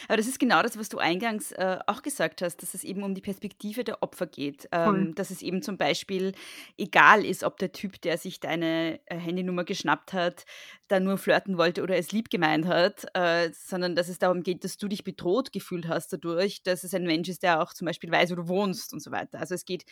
Aber 0.08 0.16
das 0.16 0.26
ist 0.26 0.38
genau 0.38 0.62
das, 0.62 0.78
was 0.78 0.88
du 0.88 0.98
eingangs 0.98 1.52
äh, 1.52 1.78
auch 1.86 2.02
gesagt 2.02 2.42
hast, 2.42 2.62
dass 2.62 2.74
es 2.74 2.84
eben 2.84 3.02
um 3.02 3.14
die 3.14 3.20
Perspektive 3.20 3.84
der 3.84 4.02
Opfer 4.02 4.26
geht. 4.26 4.68
Ähm, 4.72 5.14
dass 5.14 5.30
es 5.30 5.42
eben 5.42 5.62
zum 5.62 5.76
Beispiel 5.76 6.32
egal 6.76 7.24
ist, 7.24 7.44
ob 7.44 7.58
der 7.58 7.72
Typ, 7.72 8.00
der 8.02 8.18
sich 8.18 8.40
deine 8.40 9.00
äh, 9.06 9.16
Handynummer 9.16 9.64
geschnappt 9.64 10.12
hat, 10.12 10.44
da 10.88 11.00
nur 11.00 11.18
flirten 11.18 11.58
wollte 11.58 11.82
oder 11.82 11.96
es 11.96 12.12
lieb 12.12 12.30
gemeint 12.30 12.66
hat, 12.66 13.06
äh, 13.14 13.50
sondern 13.52 13.96
dass 13.96 14.08
es 14.08 14.18
darum 14.18 14.42
geht, 14.42 14.64
dass 14.64 14.76
du 14.76 14.88
dich 14.88 15.04
bedroht 15.04 15.52
gefühlt 15.52 15.88
hast 15.88 16.12
dadurch, 16.12 16.62
dass 16.62 16.84
es 16.84 16.94
ein 16.94 17.04
Mensch 17.04 17.28
ist, 17.28 17.42
der 17.42 17.60
auch 17.62 17.72
zum 17.72 17.86
Beispiel 17.86 18.10
weiß, 18.10 18.30
wo 18.30 18.36
du 18.36 18.48
wohnst 18.48 18.92
und 18.92 19.00
so 19.00 19.10
weiter. 19.10 19.40
Also 19.40 19.54
es 19.54 19.64
geht 19.64 19.84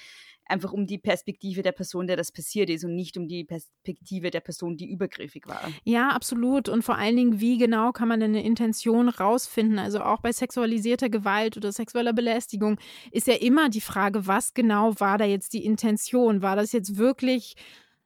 einfach 0.47 0.73
um 0.73 0.87
die 0.87 0.99
Perspektive 0.99 1.63
der 1.63 1.73
Person, 1.73 2.07
der 2.07 2.17
das 2.17 2.31
passiert 2.31 2.71
ist 2.71 2.85
und 2.85 2.95
nicht 2.95 3.17
um 3.17 3.29
die 3.29 3.45
Perspektive 3.45 4.31
der 4.31 4.41
Person, 4.41 4.77
die 4.77 4.91
übergriffig 4.91 5.47
war. 5.47 5.63
Ja, 5.85 6.11
absolut. 6.11 6.69
Und 6.69 6.83
vor 6.83 6.97
allen 6.97 7.17
Dingen, 7.17 7.41
wie 7.41 7.59
genau 7.59 7.93
kann 7.93 8.09
man 8.09 8.23
eine 8.23 8.45
Intention 8.45 9.09
rausfinden? 9.09 9.79
Also 9.85 10.01
auch 10.01 10.21
bei 10.21 10.33
sexualisierter 10.33 11.09
Gewalt 11.09 11.57
oder 11.57 11.71
sexueller 11.71 12.13
Belästigung 12.13 12.79
ist 13.13 13.27
ja 13.27 13.35
immer 13.35 13.69
die 13.69 13.81
Frage, 13.81 14.27
was 14.27 14.55
genau 14.55 14.99
war 14.99 15.19
da 15.19 15.25
jetzt 15.25 15.53
die 15.53 15.65
Intention? 15.65 16.43
War 16.43 16.57
das 16.57 16.73
jetzt 16.73 16.97
wirklich 16.97 17.55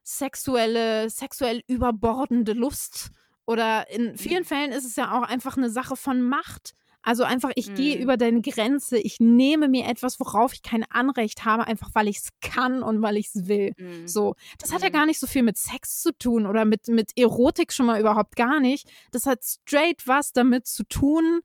sexuelle, 0.03 1.09
sexuell 1.09 1.63
überbordende 1.67 2.53
Lust? 2.53 3.11
Oder 3.47 3.91
in 3.91 4.19
vielen 4.19 4.45
Fällen 4.45 4.73
ist 4.73 4.85
es 4.85 4.97
ja 4.97 5.19
auch 5.19 5.23
einfach 5.23 5.57
eine 5.57 5.71
Sache 5.71 5.97
von 5.97 6.21
Macht. 6.21 6.75
Also 7.03 7.25
einfach, 7.25 7.53
ich 7.55 7.71
mhm. 7.71 7.75
gehe 7.77 7.99
über 7.99 8.19
deine 8.19 8.43
Grenze, 8.43 8.99
ich 8.99 9.21
nehme 9.21 9.69
mir 9.69 9.87
etwas, 9.87 10.21
worauf 10.21 10.53
ich 10.53 10.63
kein 10.63 10.85
Anrecht 10.91 11.45
habe, 11.47 11.67
einfach 11.67 11.89
weil 11.95 12.09
ich 12.09 12.19
es 12.19 12.29
kann 12.43 12.83
und 12.83 13.01
weil 13.01 13.17
ich 13.17 13.29
es 13.35 13.49
will. 13.49 13.73
Mhm. 13.79 14.07
So, 14.07 14.35
das 14.59 14.73
hat 14.73 14.83
ja 14.83 14.89
mhm. 14.89 14.93
gar 14.93 15.07
nicht 15.07 15.19
so 15.19 15.27
viel 15.27 15.43
mit 15.43 15.57
Sex 15.57 16.03
zu 16.03 16.13
tun 16.13 16.45
oder 16.45 16.65
mit, 16.65 16.89
mit 16.89 17.13
Erotik 17.17 17.73
schon 17.73 17.87
mal 17.87 17.99
überhaupt 17.99 18.37
gar 18.37 18.61
nicht. 18.61 18.91
Das 19.13 19.25
hat 19.25 19.43
straight 19.43 20.07
was 20.07 20.33
damit 20.33 20.67
zu 20.67 20.85
tun, 20.85 21.41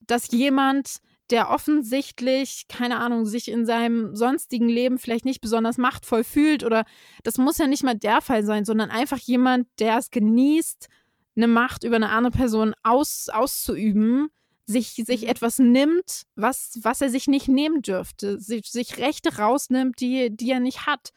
dass 0.00 0.30
jemand 0.30 1.00
der 1.30 1.50
offensichtlich, 1.50 2.66
keine 2.68 2.98
Ahnung, 2.98 3.24
sich 3.24 3.48
in 3.48 3.64
seinem 3.64 4.16
sonstigen 4.16 4.68
Leben 4.68 4.98
vielleicht 4.98 5.24
nicht 5.24 5.40
besonders 5.40 5.78
machtvoll 5.78 6.24
fühlt 6.24 6.64
oder 6.64 6.84
das 7.22 7.38
muss 7.38 7.58
ja 7.58 7.66
nicht 7.66 7.84
mal 7.84 7.94
der 7.94 8.20
Fall 8.20 8.44
sein, 8.44 8.64
sondern 8.64 8.90
einfach 8.90 9.18
jemand, 9.18 9.68
der 9.78 9.96
es 9.98 10.10
genießt, 10.10 10.88
eine 11.36 11.46
Macht 11.46 11.84
über 11.84 11.96
eine 11.96 12.10
andere 12.10 12.32
Person 12.32 12.74
aus, 12.82 13.28
auszuüben, 13.28 14.28
sich, 14.66 15.02
sich 15.06 15.22
mhm. 15.22 15.28
etwas 15.28 15.58
nimmt, 15.58 16.26
was, 16.34 16.78
was 16.82 17.00
er 17.00 17.10
sich 17.10 17.28
nicht 17.28 17.48
nehmen 17.48 17.82
dürfte, 17.82 18.40
sich, 18.40 18.70
sich 18.70 18.98
Rechte 18.98 19.36
rausnimmt, 19.36 20.00
die, 20.00 20.34
die 20.34 20.50
er 20.50 20.60
nicht 20.60 20.86
hat, 20.86 21.10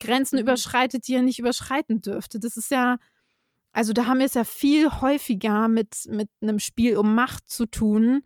Grenzen 0.00 0.36
mhm. 0.36 0.42
überschreitet, 0.42 1.08
die 1.08 1.14
er 1.14 1.22
nicht 1.22 1.38
überschreiten 1.38 2.00
dürfte. 2.00 2.38
Das 2.38 2.56
ist 2.56 2.70
ja, 2.70 2.98
also 3.76 3.92
da 3.92 4.06
haben 4.06 4.20
wir 4.20 4.26
es 4.26 4.32
ja 4.32 4.44
viel 4.44 4.90
häufiger 5.02 5.68
mit, 5.68 6.06
mit 6.08 6.30
einem 6.40 6.60
Spiel 6.60 6.96
um 6.96 7.14
Macht 7.14 7.50
zu 7.50 7.66
tun, 7.66 8.22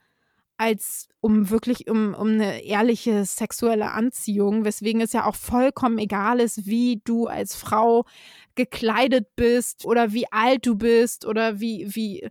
als 0.56 1.08
um 1.20 1.50
wirklich 1.50 1.90
um, 1.90 2.14
um 2.14 2.28
eine 2.28 2.62
ehrliche 2.62 3.24
sexuelle 3.24 3.90
Anziehung, 3.90 4.64
weswegen 4.64 5.00
es 5.00 5.12
ja 5.12 5.26
auch 5.26 5.34
vollkommen 5.34 5.98
egal 5.98 6.38
ist, 6.38 6.66
wie 6.66 7.02
du 7.04 7.26
als 7.26 7.56
Frau 7.56 8.04
gekleidet 8.54 9.34
bist 9.34 9.86
oder 9.86 10.12
wie 10.12 10.30
alt 10.30 10.66
du 10.66 10.76
bist 10.76 11.26
oder 11.26 11.58
wie, 11.58 11.96
wie, 11.96 12.30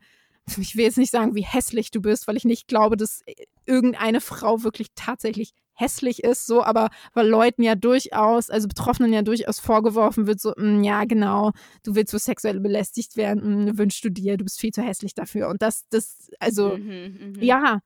ich 0.58 0.78
will 0.78 0.86
jetzt 0.86 0.98
nicht 0.98 1.12
sagen, 1.12 1.36
wie 1.36 1.44
hässlich 1.44 1.92
du 1.92 2.00
bist, 2.00 2.26
weil 2.26 2.38
ich 2.38 2.46
nicht 2.46 2.70
glaube, 2.70 2.96
dass 2.96 3.26
irgendeine 3.66 4.22
Frau 4.22 4.64
wirklich 4.64 4.92
tatsächlich 4.96 5.52
hässlich 5.80 6.24
ist, 6.24 6.46
so, 6.46 6.64
aber 6.64 6.90
weil 7.14 7.28
Leuten 7.28 7.64
ja 7.64 7.76
durchaus, 7.76 8.50
also 8.50 8.68
Betroffenen 8.68 9.14
ja 9.14 9.22
durchaus 9.22 9.60
vorgeworfen 9.60 10.28
wird, 10.28 10.40
so, 10.40 10.54
mh, 10.56 10.64
mm, 10.64 10.84
ja, 10.84 11.06
genau, 11.06 11.52
du 11.84 11.96
willst 11.96 12.12
so 12.12 12.18
sexuell 12.18 12.60
belästigt 12.60 13.18
werden, 13.18 13.66
mh, 13.66 13.72
mm, 13.72 13.78
wünschst 13.78 14.04
du 14.04 14.10
dir, 14.10 14.38
du 14.38 14.44
bist 14.44 14.60
viel 14.60 14.72
zu 14.72 14.82
hässlich 14.82 15.14
dafür. 15.14 15.50
Und 15.50 15.62
das, 15.62 15.88
das, 15.90 16.30
also, 16.40 16.78
mhm, 16.78 17.34
mh. 17.38 17.44
ja, 17.44 17.80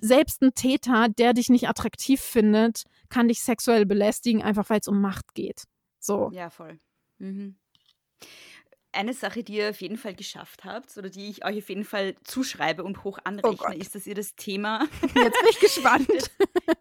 selbst 0.00 0.42
ein 0.42 0.54
Täter, 0.54 1.08
der 1.08 1.32
dich 1.32 1.48
nicht 1.48 1.68
attraktiv 1.68 2.20
findet, 2.20 2.84
kann 3.08 3.28
dich 3.28 3.40
sexuell 3.40 3.86
belästigen, 3.86 4.42
einfach 4.42 4.68
weil 4.70 4.80
es 4.80 4.88
um 4.88 5.00
Macht 5.00 5.34
geht. 5.34 5.64
So. 5.98 6.30
Ja, 6.32 6.50
voll. 6.50 6.78
Mhm 7.18 7.56
eine 8.92 9.14
Sache, 9.14 9.42
die 9.42 9.56
ihr 9.56 9.70
auf 9.70 9.80
jeden 9.80 9.96
Fall 9.96 10.14
geschafft 10.14 10.64
habt 10.64 10.96
oder 10.96 11.08
die 11.08 11.30
ich 11.30 11.44
euch 11.44 11.58
auf 11.58 11.68
jeden 11.68 11.84
Fall 11.84 12.14
zuschreibe 12.24 12.82
und 12.82 13.04
hoch 13.04 13.18
oh 13.18 13.24
anrechne, 13.24 13.66
oh 13.68 13.72
ist, 13.72 13.94
dass 13.94 14.06
ihr 14.06 14.14
das 14.14 14.34
Thema. 14.36 14.86
Jetzt 15.02 15.14
bin 15.14 15.48
ich 15.50 15.60
gespannt. 15.60 16.08
das, 16.08 16.30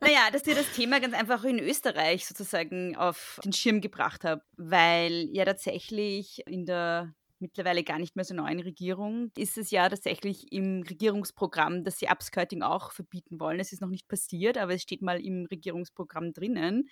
naja, 0.02 0.30
dass 0.32 0.46
ihr 0.48 0.56
das 0.56 0.72
Thema 0.74 1.00
ganz 1.00 1.14
einfach 1.14 1.44
in 1.44 1.60
Österreich 1.60 2.26
sozusagen 2.26 2.96
auf 2.96 3.40
den 3.44 3.54
Schirm 3.54 3.82
gebracht 3.82 4.24
habt, 4.24 4.44
weil 4.58 5.30
ja 5.32 5.46
tatsächlich 5.46 6.42
in 6.48 6.66
der 6.66 7.14
mittlerweile 7.40 7.84
gar 7.84 8.00
nicht 8.00 8.16
mehr 8.16 8.26
so 8.26 8.34
neuen 8.34 8.60
Regierung 8.60 9.32
ist 9.38 9.58
es 9.58 9.72
ja 9.72 9.88
tatsächlich 9.88 10.52
im 10.52 10.84
Regierungsprogramm, 10.84 11.84
dass 11.84 11.98
sie 11.98 12.08
Upskirting 12.08 12.62
auch 12.62 12.92
verbieten 12.92 13.40
wollen. 13.40 13.60
Es 13.60 13.72
ist 13.72 13.82
noch 13.82 13.90
nicht 13.90 14.08
passiert, 14.08 14.58
aber 14.58 14.74
es 14.74 14.82
steht 14.82 15.02
mal 15.02 15.24
im 15.24 15.46
Regierungsprogramm 15.46 16.34
drinnen. 16.34 16.90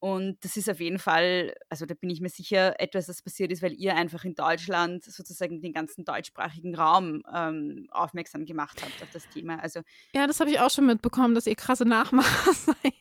Und 0.00 0.44
das 0.44 0.56
ist 0.56 0.70
auf 0.70 0.78
jeden 0.80 0.98
Fall, 0.98 1.54
also 1.68 1.84
da 1.84 1.94
bin 1.94 2.08
ich 2.08 2.20
mir 2.20 2.28
sicher, 2.28 2.78
etwas, 2.80 3.06
das 3.06 3.20
passiert 3.20 3.50
ist, 3.50 3.62
weil 3.62 3.72
ihr 3.72 3.96
einfach 3.96 4.24
in 4.24 4.34
Deutschland 4.34 5.04
sozusagen 5.04 5.60
den 5.60 5.72
ganzen 5.72 6.04
deutschsprachigen 6.04 6.76
Raum 6.76 7.22
ähm, 7.34 7.88
aufmerksam 7.90 8.46
gemacht 8.46 8.80
habt 8.82 9.02
auf 9.02 9.10
das 9.12 9.28
Thema. 9.28 9.60
Also, 9.60 9.80
ja, 10.14 10.26
das 10.26 10.38
habe 10.38 10.50
ich 10.50 10.60
auch 10.60 10.70
schon 10.70 10.86
mitbekommen, 10.86 11.34
dass 11.34 11.46
ihr 11.46 11.56
krasse 11.56 11.84
Nachmacher 11.84 12.52
seid. 12.52 12.94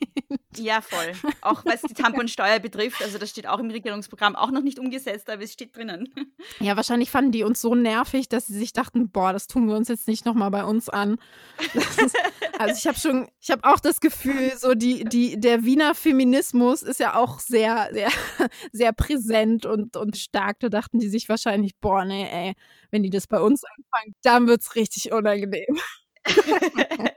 Ja, 0.57 0.81
voll. 0.81 1.13
Auch 1.41 1.63
was 1.65 1.81
die 1.81 1.93
Tamponsteuer 1.93 2.59
betrifft, 2.59 3.01
also 3.01 3.17
das 3.17 3.29
steht 3.29 3.47
auch 3.47 3.59
im 3.59 3.69
Regierungsprogramm, 3.69 4.35
auch 4.35 4.51
noch 4.51 4.63
nicht 4.63 4.79
umgesetzt, 4.79 5.29
aber 5.29 5.43
es 5.43 5.53
steht 5.53 5.75
drinnen. 5.75 6.09
Ja, 6.59 6.75
wahrscheinlich 6.75 7.11
fanden 7.11 7.31
die 7.31 7.43
uns 7.43 7.61
so 7.61 7.75
nervig, 7.75 8.29
dass 8.29 8.47
sie 8.47 8.57
sich 8.57 8.73
dachten, 8.73 9.09
boah, 9.09 9.33
das 9.33 9.47
tun 9.47 9.67
wir 9.67 9.75
uns 9.75 9.89
jetzt 9.89 10.07
nicht 10.07 10.25
nochmal 10.25 10.49
bei 10.49 10.63
uns 10.63 10.89
an. 10.89 11.17
Ist, 11.73 12.15
also 12.57 12.75
ich 12.75 12.87
habe 12.87 12.97
schon, 12.97 13.27
ich 13.39 13.51
habe 13.51 13.63
auch 13.63 13.79
das 13.79 13.99
Gefühl, 13.99 14.53
so 14.57 14.73
die, 14.73 15.03
die, 15.03 15.39
der 15.39 15.63
Wiener 15.63 15.93
Feminismus 15.93 16.81
ist 16.88 16.99
ja 16.99 17.15
auch 17.15 17.39
sehr, 17.39 17.89
sehr, 17.91 18.09
sehr 18.71 18.93
präsent 18.93 19.65
und, 19.65 19.95
und 19.97 20.17
stark. 20.17 20.59
Da 20.59 20.69
dachten 20.69 20.99
die 20.99 21.09
sich 21.09 21.29
wahrscheinlich, 21.29 21.77
boah, 21.79 22.05
nee, 22.05 22.27
ey, 22.29 22.53
wenn 22.91 23.03
die 23.03 23.09
das 23.09 23.27
bei 23.27 23.39
uns 23.39 23.63
anfangen, 23.63 24.15
dann 24.23 24.47
wird 24.47 24.61
es 24.61 24.75
richtig 24.75 25.11
unangenehm. 25.11 25.77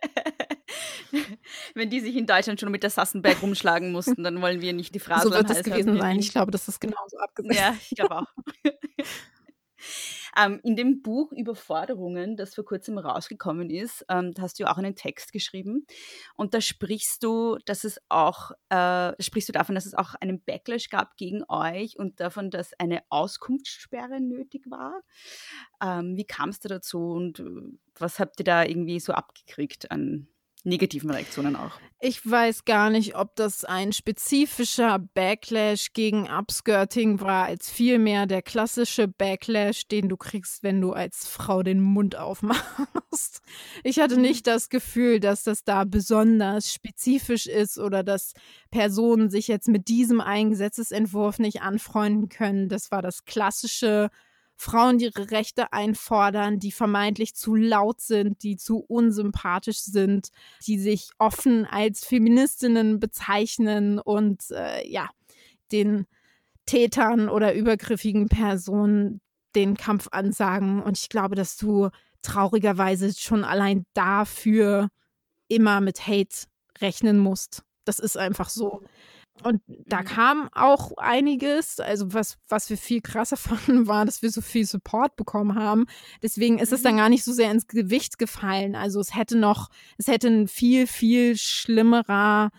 Wenn 1.74 1.90
die 1.90 2.00
sich 2.00 2.14
in 2.16 2.26
Deutschland 2.26 2.60
schon 2.60 2.70
mit 2.70 2.82
der 2.82 2.90
Sassenberg 2.90 3.42
rumschlagen 3.42 3.90
mussten, 3.90 4.22
dann 4.22 4.40
wollen 4.40 4.60
wir 4.60 4.72
nicht 4.72 4.94
die 4.94 5.00
Phrase. 5.00 5.28
So 5.28 5.34
wird 5.34 5.50
es 5.50 5.64
gewesen 5.64 5.98
sein. 5.98 6.18
Ich 6.18 6.30
glaube, 6.30 6.52
das 6.52 6.68
ist 6.68 6.80
genauso 6.80 7.18
abgesetzt. 7.18 7.58
Ja, 7.58 7.74
ich 7.90 7.96
glaube 7.96 8.18
auch. 8.18 8.26
Ähm, 10.36 10.60
in 10.62 10.76
dem 10.76 11.02
Buch 11.02 11.32
Überforderungen, 11.32 12.36
das 12.36 12.54
vor 12.54 12.64
kurzem 12.64 12.98
rausgekommen 12.98 13.70
ist, 13.70 14.04
ähm, 14.08 14.32
hast 14.38 14.60
du 14.60 14.70
auch 14.70 14.78
einen 14.78 14.94
Text 14.94 15.32
geschrieben. 15.32 15.86
Und 16.36 16.54
da 16.54 16.60
sprichst 16.60 17.22
du, 17.22 17.58
dass 17.64 17.84
es 17.84 18.00
auch, 18.08 18.52
äh, 18.68 19.12
sprichst 19.20 19.48
du 19.48 19.52
davon, 19.52 19.74
dass 19.74 19.86
es 19.86 19.94
auch 19.94 20.14
einen 20.14 20.42
Backlash 20.42 20.88
gab 20.88 21.16
gegen 21.16 21.42
euch 21.48 21.98
und 21.98 22.20
davon, 22.20 22.50
dass 22.50 22.72
eine 22.78 23.02
Auskunftssperre 23.08 24.20
nötig 24.20 24.70
war. 24.70 25.02
Ähm, 25.82 26.16
wie 26.16 26.24
kam 26.24 26.50
es 26.50 26.60
da 26.60 26.68
dazu 26.68 27.12
und 27.12 27.40
äh, 27.40 27.44
was 27.98 28.18
habt 28.18 28.40
ihr 28.40 28.44
da 28.44 28.64
irgendwie 28.64 29.00
so 29.00 29.12
abgekriegt 29.12 29.90
an 29.90 30.28
negativen 30.64 31.10
Reaktionen 31.10 31.56
auch. 31.56 31.72
Ich 32.02 32.28
weiß 32.28 32.64
gar 32.64 32.88
nicht, 32.88 33.14
ob 33.14 33.36
das 33.36 33.66
ein 33.66 33.92
spezifischer 33.92 34.98
Backlash 34.98 35.92
gegen 35.92 36.30
Upskirting 36.30 37.20
war, 37.20 37.44
als 37.44 37.68
vielmehr 37.68 38.26
der 38.26 38.40
klassische 38.40 39.06
Backlash, 39.06 39.86
den 39.86 40.08
du 40.08 40.16
kriegst, 40.16 40.62
wenn 40.62 40.80
du 40.80 40.92
als 40.92 41.28
Frau 41.28 41.62
den 41.62 41.82
Mund 41.82 42.16
aufmachst. 42.16 43.42
Ich 43.84 43.98
hatte 44.00 44.16
mhm. 44.16 44.22
nicht 44.22 44.46
das 44.46 44.70
Gefühl, 44.70 45.20
dass 45.20 45.42
das 45.44 45.64
da 45.64 45.84
besonders 45.84 46.72
spezifisch 46.72 47.46
ist 47.46 47.78
oder 47.78 48.02
dass 48.02 48.32
Personen 48.70 49.28
sich 49.28 49.46
jetzt 49.46 49.68
mit 49.68 49.88
diesem 49.88 50.22
einen 50.22 50.50
Gesetzesentwurf 50.50 51.38
nicht 51.38 51.60
anfreunden 51.60 52.30
können. 52.30 52.70
Das 52.70 52.90
war 52.90 53.02
das 53.02 53.26
klassische 53.26 54.10
Frauen, 54.62 54.98
die 54.98 55.06
ihre 55.06 55.30
Rechte 55.30 55.72
einfordern, 55.72 56.58
die 56.58 56.70
vermeintlich 56.70 57.34
zu 57.34 57.54
laut 57.54 58.02
sind, 58.02 58.42
die 58.42 58.58
zu 58.58 58.84
unsympathisch 58.86 59.78
sind, 59.78 60.28
die 60.66 60.78
sich 60.78 61.08
offen 61.16 61.64
als 61.64 62.04
Feministinnen 62.04 63.00
bezeichnen 63.00 63.98
und 63.98 64.50
äh, 64.50 64.86
ja, 64.86 65.08
den 65.72 66.06
Tätern 66.66 67.30
oder 67.30 67.54
übergriffigen 67.54 68.28
Personen 68.28 69.22
den 69.54 69.78
Kampf 69.78 70.08
ansagen. 70.12 70.82
Und 70.82 70.98
ich 70.98 71.08
glaube, 71.08 71.36
dass 71.36 71.56
du 71.56 71.88
traurigerweise 72.20 73.14
schon 73.18 73.44
allein 73.44 73.86
dafür 73.94 74.90
immer 75.48 75.80
mit 75.80 76.06
Hate 76.06 76.48
rechnen 76.82 77.18
musst. 77.18 77.62
Das 77.86 77.98
ist 77.98 78.18
einfach 78.18 78.50
so. 78.50 78.82
Und 79.42 79.62
da 79.66 80.00
mhm. 80.00 80.04
kam 80.04 80.48
auch 80.52 80.92
einiges. 80.96 81.80
Also 81.80 82.12
was, 82.12 82.38
was 82.48 82.70
wir 82.70 82.76
viel 82.76 83.00
krasser 83.00 83.36
fanden, 83.38 83.86
war, 83.86 84.04
dass 84.04 84.22
wir 84.22 84.30
so 84.30 84.40
viel 84.40 84.66
Support 84.66 85.16
bekommen 85.16 85.54
haben. 85.54 85.86
Deswegen 86.22 86.58
ist 86.58 86.72
es 86.72 86.82
dann 86.82 86.94
mhm. 86.94 86.98
gar 86.98 87.08
nicht 87.08 87.24
so 87.24 87.32
sehr 87.32 87.50
ins 87.50 87.66
Gewicht 87.66 88.18
gefallen. 88.18 88.74
Also 88.74 89.00
es 89.00 89.14
hätte 89.14 89.38
noch, 89.38 89.68
es 89.98 90.08
hätte 90.08 90.28
ein 90.28 90.48
viel, 90.48 90.86
viel 90.86 91.36
schlimmerer, 91.36 92.50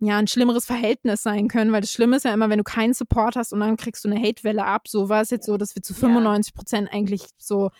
ja, 0.00 0.16
ein 0.16 0.28
schlimmeres 0.28 0.64
Verhältnis 0.64 1.22
sein 1.22 1.48
können, 1.48 1.72
weil 1.72 1.80
das 1.80 1.92
Schlimme 1.92 2.16
ist 2.16 2.24
ja 2.24 2.32
immer, 2.32 2.50
wenn 2.50 2.58
du 2.58 2.64
keinen 2.64 2.94
Support 2.94 3.34
hast 3.34 3.52
und 3.52 3.60
dann 3.60 3.76
kriegst 3.76 4.04
du 4.04 4.08
eine 4.08 4.20
Hatewelle 4.20 4.64
ab. 4.64 4.86
So 4.86 5.08
war 5.08 5.22
es 5.22 5.30
jetzt 5.30 5.46
so, 5.46 5.56
dass 5.56 5.74
wir 5.74 5.82
zu 5.82 5.94
95 5.94 6.54
Prozent 6.54 6.92
eigentlich 6.92 7.24
so 7.36 7.70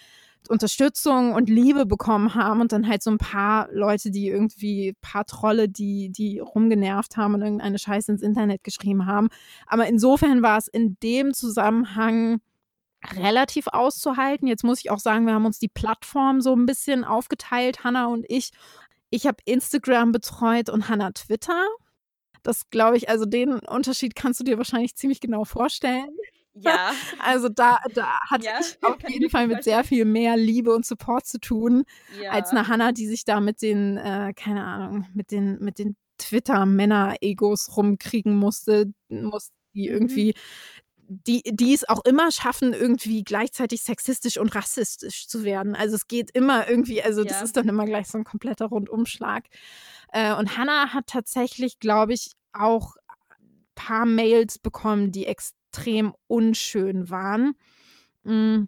Unterstützung 0.48 1.34
und 1.34 1.48
Liebe 1.48 1.86
bekommen 1.86 2.34
haben 2.34 2.60
und 2.60 2.72
dann 2.72 2.88
halt 2.88 3.02
so 3.02 3.10
ein 3.10 3.18
paar 3.18 3.68
Leute, 3.72 4.10
die 4.10 4.28
irgendwie, 4.28 4.90
ein 4.90 4.96
paar 5.00 5.24
Trolle, 5.26 5.68
die, 5.68 6.10
die 6.10 6.38
rumgenervt 6.38 7.16
haben 7.16 7.34
und 7.34 7.42
irgendeine 7.42 7.78
Scheiße 7.78 8.12
ins 8.12 8.22
Internet 8.22 8.64
geschrieben 8.64 9.06
haben. 9.06 9.28
Aber 9.66 9.86
insofern 9.86 10.42
war 10.42 10.58
es 10.58 10.68
in 10.68 10.96
dem 11.02 11.34
Zusammenhang 11.34 12.40
relativ 13.14 13.68
auszuhalten. 13.68 14.48
Jetzt 14.48 14.64
muss 14.64 14.80
ich 14.80 14.90
auch 14.90 14.98
sagen, 14.98 15.26
wir 15.26 15.34
haben 15.34 15.46
uns 15.46 15.58
die 15.58 15.68
Plattform 15.68 16.40
so 16.40 16.54
ein 16.54 16.66
bisschen 16.66 17.04
aufgeteilt, 17.04 17.84
Hannah 17.84 18.06
und 18.06 18.24
ich. 18.28 18.50
Ich 19.10 19.26
habe 19.26 19.38
Instagram 19.44 20.12
betreut 20.12 20.68
und 20.68 20.88
Hannah 20.88 21.12
Twitter. 21.12 21.64
Das 22.42 22.70
glaube 22.70 22.96
ich, 22.96 23.08
also 23.08 23.24
den 23.24 23.58
Unterschied 23.60 24.14
kannst 24.14 24.40
du 24.40 24.44
dir 24.44 24.58
wahrscheinlich 24.58 24.96
ziemlich 24.96 25.20
genau 25.20 25.44
vorstellen. 25.44 26.08
Ja. 26.60 26.92
Also 27.20 27.48
da, 27.48 27.78
da 27.94 28.18
hatte 28.30 28.46
ja, 28.46 28.60
ich 28.60 28.78
auf 28.82 28.96
jeden 29.08 29.28
Fall 29.30 29.48
mit 29.48 29.64
sehr 29.64 29.84
viel 29.84 30.04
mehr 30.04 30.36
Liebe 30.36 30.74
und 30.74 30.86
Support 30.86 31.26
zu 31.26 31.38
tun, 31.40 31.84
ja. 32.22 32.30
als 32.30 32.50
eine 32.50 32.68
Hannah, 32.68 32.92
die 32.92 33.06
sich 33.06 33.24
da 33.24 33.40
mit 33.40 33.60
den, 33.62 33.96
äh, 33.96 34.32
keine 34.34 34.64
Ahnung, 34.64 35.06
mit 35.14 35.30
den, 35.30 35.58
mit 35.58 35.78
den 35.78 35.96
Twitter-Männer-Egos 36.18 37.76
rumkriegen 37.76 38.36
musste, 38.36 38.92
musste 39.08 39.52
die 39.74 39.88
mhm. 39.88 39.94
irgendwie 39.94 40.34
die, 41.08 41.42
die 41.42 41.72
es 41.72 41.88
auch 41.88 42.04
immer 42.04 42.30
schaffen, 42.30 42.74
irgendwie 42.74 43.24
gleichzeitig 43.24 43.82
sexistisch 43.82 44.36
und 44.36 44.54
rassistisch 44.54 45.26
zu 45.26 45.42
werden. 45.42 45.74
Also 45.74 45.96
es 45.96 46.06
geht 46.06 46.30
immer 46.32 46.68
irgendwie, 46.68 47.02
also 47.02 47.24
das 47.24 47.38
Ja. 47.38 47.44
ist 47.44 47.56
dann 47.56 47.68
immer 47.68 47.86
gleich 47.86 48.08
so 48.08 48.18
ein 48.18 48.24
kompletter 48.24 48.66
Rundumschlag. 48.66 49.46
Äh, 50.12 50.34
und 50.34 50.58
Hannah 50.58 50.92
hat 50.92 51.06
tatsächlich, 51.06 51.78
glaube 51.78 52.12
ich, 52.12 52.32
auch 52.52 52.96
ein 53.30 53.64
paar 53.74 54.04
Mails 54.04 54.58
bekommen, 54.58 55.10
die 55.10 55.26
extrem 55.70 56.14
unschön 56.26 57.10
waren. 57.10 57.54
Mm, 58.24 58.64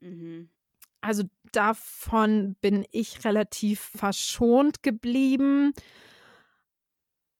Mhm. 0.00 0.48
Also 1.00 1.22
davon 1.52 2.56
bin 2.60 2.84
ich 2.90 3.24
relativ 3.24 3.80
verschont 3.80 4.82
geblieben. 4.82 5.72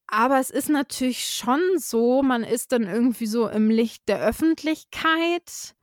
Aber 0.07 0.39
es 0.39 0.51
ist 0.51 0.69
natürlich 0.69 1.27
schon 1.27 1.61
so, 1.79 2.23
man 2.23 2.45
ist 2.45 2.73
dann 2.73 2.85
irgendwie 2.85 3.27
so 3.27 3.49
im 3.49 3.71
Licht 3.71 4.09
der 4.09 4.21
Öffentlichkeit 4.21 5.75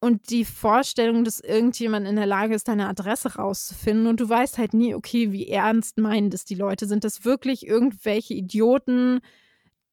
und 0.00 0.30
die 0.30 0.44
Vorstellung, 0.44 1.24
dass 1.24 1.40
irgendjemand 1.40 2.06
in 2.06 2.16
der 2.16 2.26
Lage 2.26 2.54
ist, 2.54 2.68
deine 2.68 2.88
Adresse 2.88 3.36
rauszufinden 3.36 4.06
und 4.06 4.20
du 4.20 4.28
weißt 4.28 4.58
halt 4.58 4.74
nie, 4.74 4.94
okay, 4.94 5.32
wie 5.32 5.48
ernst 5.48 5.98
meinen 5.98 6.30
das 6.30 6.44
die 6.44 6.54
Leute? 6.54 6.86
Sind 6.86 7.04
das 7.04 7.24
wirklich 7.24 7.66
irgendwelche 7.66 8.34
Idioten, 8.34 9.20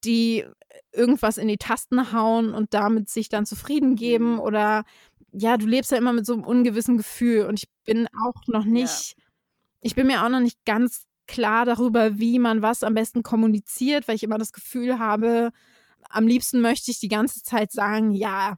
die 0.03 0.45
irgendwas 0.91 1.37
in 1.37 1.47
die 1.47 1.57
Tasten 1.57 2.11
hauen 2.11 2.53
und 2.53 2.73
damit 2.73 3.09
sich 3.09 3.29
dann 3.29 3.45
zufrieden 3.45 3.95
geben 3.95 4.39
oder 4.39 4.83
ja, 5.31 5.57
du 5.57 5.65
lebst 5.65 5.91
ja 5.91 5.97
immer 5.97 6.13
mit 6.13 6.25
so 6.25 6.33
einem 6.33 6.43
ungewissen 6.43 6.97
Gefühl 6.97 7.45
und 7.45 7.59
ich 7.59 7.69
bin 7.83 8.07
auch 8.25 8.47
noch 8.47 8.65
nicht, 8.65 9.15
ich 9.81 9.95
bin 9.95 10.07
mir 10.07 10.23
auch 10.23 10.29
noch 10.29 10.39
nicht 10.39 10.63
ganz 10.65 11.05
klar 11.27 11.65
darüber, 11.65 12.19
wie 12.19 12.39
man 12.39 12.61
was 12.61 12.83
am 12.83 12.93
besten 12.93 13.23
kommuniziert, 13.23 14.07
weil 14.07 14.15
ich 14.15 14.23
immer 14.23 14.37
das 14.37 14.53
Gefühl 14.53 14.99
habe, 14.99 15.51
am 16.09 16.27
liebsten 16.27 16.61
möchte 16.61 16.91
ich 16.91 16.99
die 16.99 17.07
ganze 17.07 17.43
Zeit 17.43 17.71
sagen, 17.71 18.11
ja, 18.11 18.57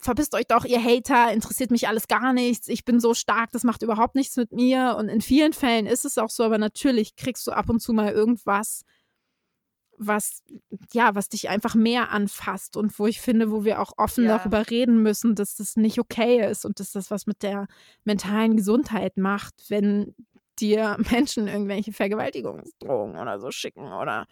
verpisst 0.00 0.34
euch 0.34 0.46
doch, 0.46 0.64
ihr 0.64 0.82
Hater, 0.82 1.32
interessiert 1.32 1.70
mich 1.70 1.88
alles 1.88 2.08
gar 2.08 2.32
nichts, 2.32 2.68
ich 2.68 2.84
bin 2.84 3.00
so 3.00 3.14
stark, 3.14 3.50
das 3.52 3.64
macht 3.64 3.82
überhaupt 3.82 4.14
nichts 4.14 4.36
mit 4.36 4.52
mir. 4.52 4.96
Und 4.98 5.08
in 5.08 5.20
vielen 5.20 5.52
Fällen 5.52 5.86
ist 5.86 6.04
es 6.04 6.18
auch 6.18 6.30
so, 6.30 6.44
aber 6.44 6.58
natürlich 6.58 7.16
kriegst 7.16 7.46
du 7.46 7.52
ab 7.52 7.68
und 7.68 7.80
zu 7.80 7.92
mal 7.92 8.12
irgendwas, 8.12 8.82
was, 9.98 10.42
ja, 10.92 11.14
was 11.14 11.28
dich 11.28 11.48
einfach 11.48 11.74
mehr 11.74 12.10
anfasst 12.10 12.76
und 12.76 12.98
wo 12.98 13.06
ich 13.06 13.20
finde, 13.20 13.50
wo 13.50 13.64
wir 13.64 13.80
auch 13.80 13.92
offen 13.96 14.24
Ja. 14.24 14.38
darüber 14.38 14.68
reden 14.70 15.02
müssen, 15.02 15.34
dass 15.34 15.56
das 15.56 15.76
nicht 15.76 15.98
okay 15.98 16.48
ist 16.50 16.64
und 16.64 16.80
dass 16.80 16.92
das 16.92 17.10
was 17.10 17.26
mit 17.26 17.42
der 17.42 17.66
mentalen 18.04 18.56
Gesundheit 18.56 19.16
macht, 19.16 19.54
wenn 19.68 20.14
dir 20.58 20.96
Menschen 21.10 21.48
irgendwelche 21.48 21.92
Vergewaltigungsdrohungen 21.92 23.16
oder 23.20 23.40
so 23.40 23.50
schicken 23.50 23.92
oder 23.92 24.26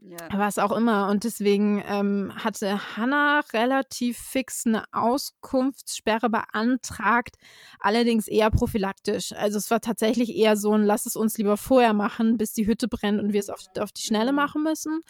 Ja. 0.00 0.28
was 0.32 0.58
auch 0.58 0.70
immer. 0.70 1.08
Und 1.08 1.24
deswegen 1.24 1.82
ähm, 1.86 2.32
hatte 2.36 2.96
Hannah 2.96 3.40
relativ 3.52 4.16
fix 4.16 4.64
eine 4.64 4.84
Auskunftssperre 4.92 6.30
beantragt, 6.30 7.36
allerdings 7.80 8.28
eher 8.28 8.50
prophylaktisch. 8.50 9.32
Also 9.32 9.58
es 9.58 9.70
war 9.72 9.80
tatsächlich 9.80 10.36
eher 10.36 10.56
so 10.56 10.72
ein, 10.72 10.84
lass 10.84 11.04
es 11.04 11.16
uns 11.16 11.36
lieber 11.36 11.56
vorher 11.56 11.94
machen, 11.94 12.38
bis 12.38 12.52
die 12.52 12.66
Hütte 12.66 12.86
brennt 12.86 13.20
und 13.20 13.32
wir 13.32 13.40
es 13.40 13.50
auf, 13.50 13.60
auf 13.78 13.90
die 13.90 14.02
Schnelle 14.02 14.32
machen 14.32 14.62
müssen. 14.62 15.00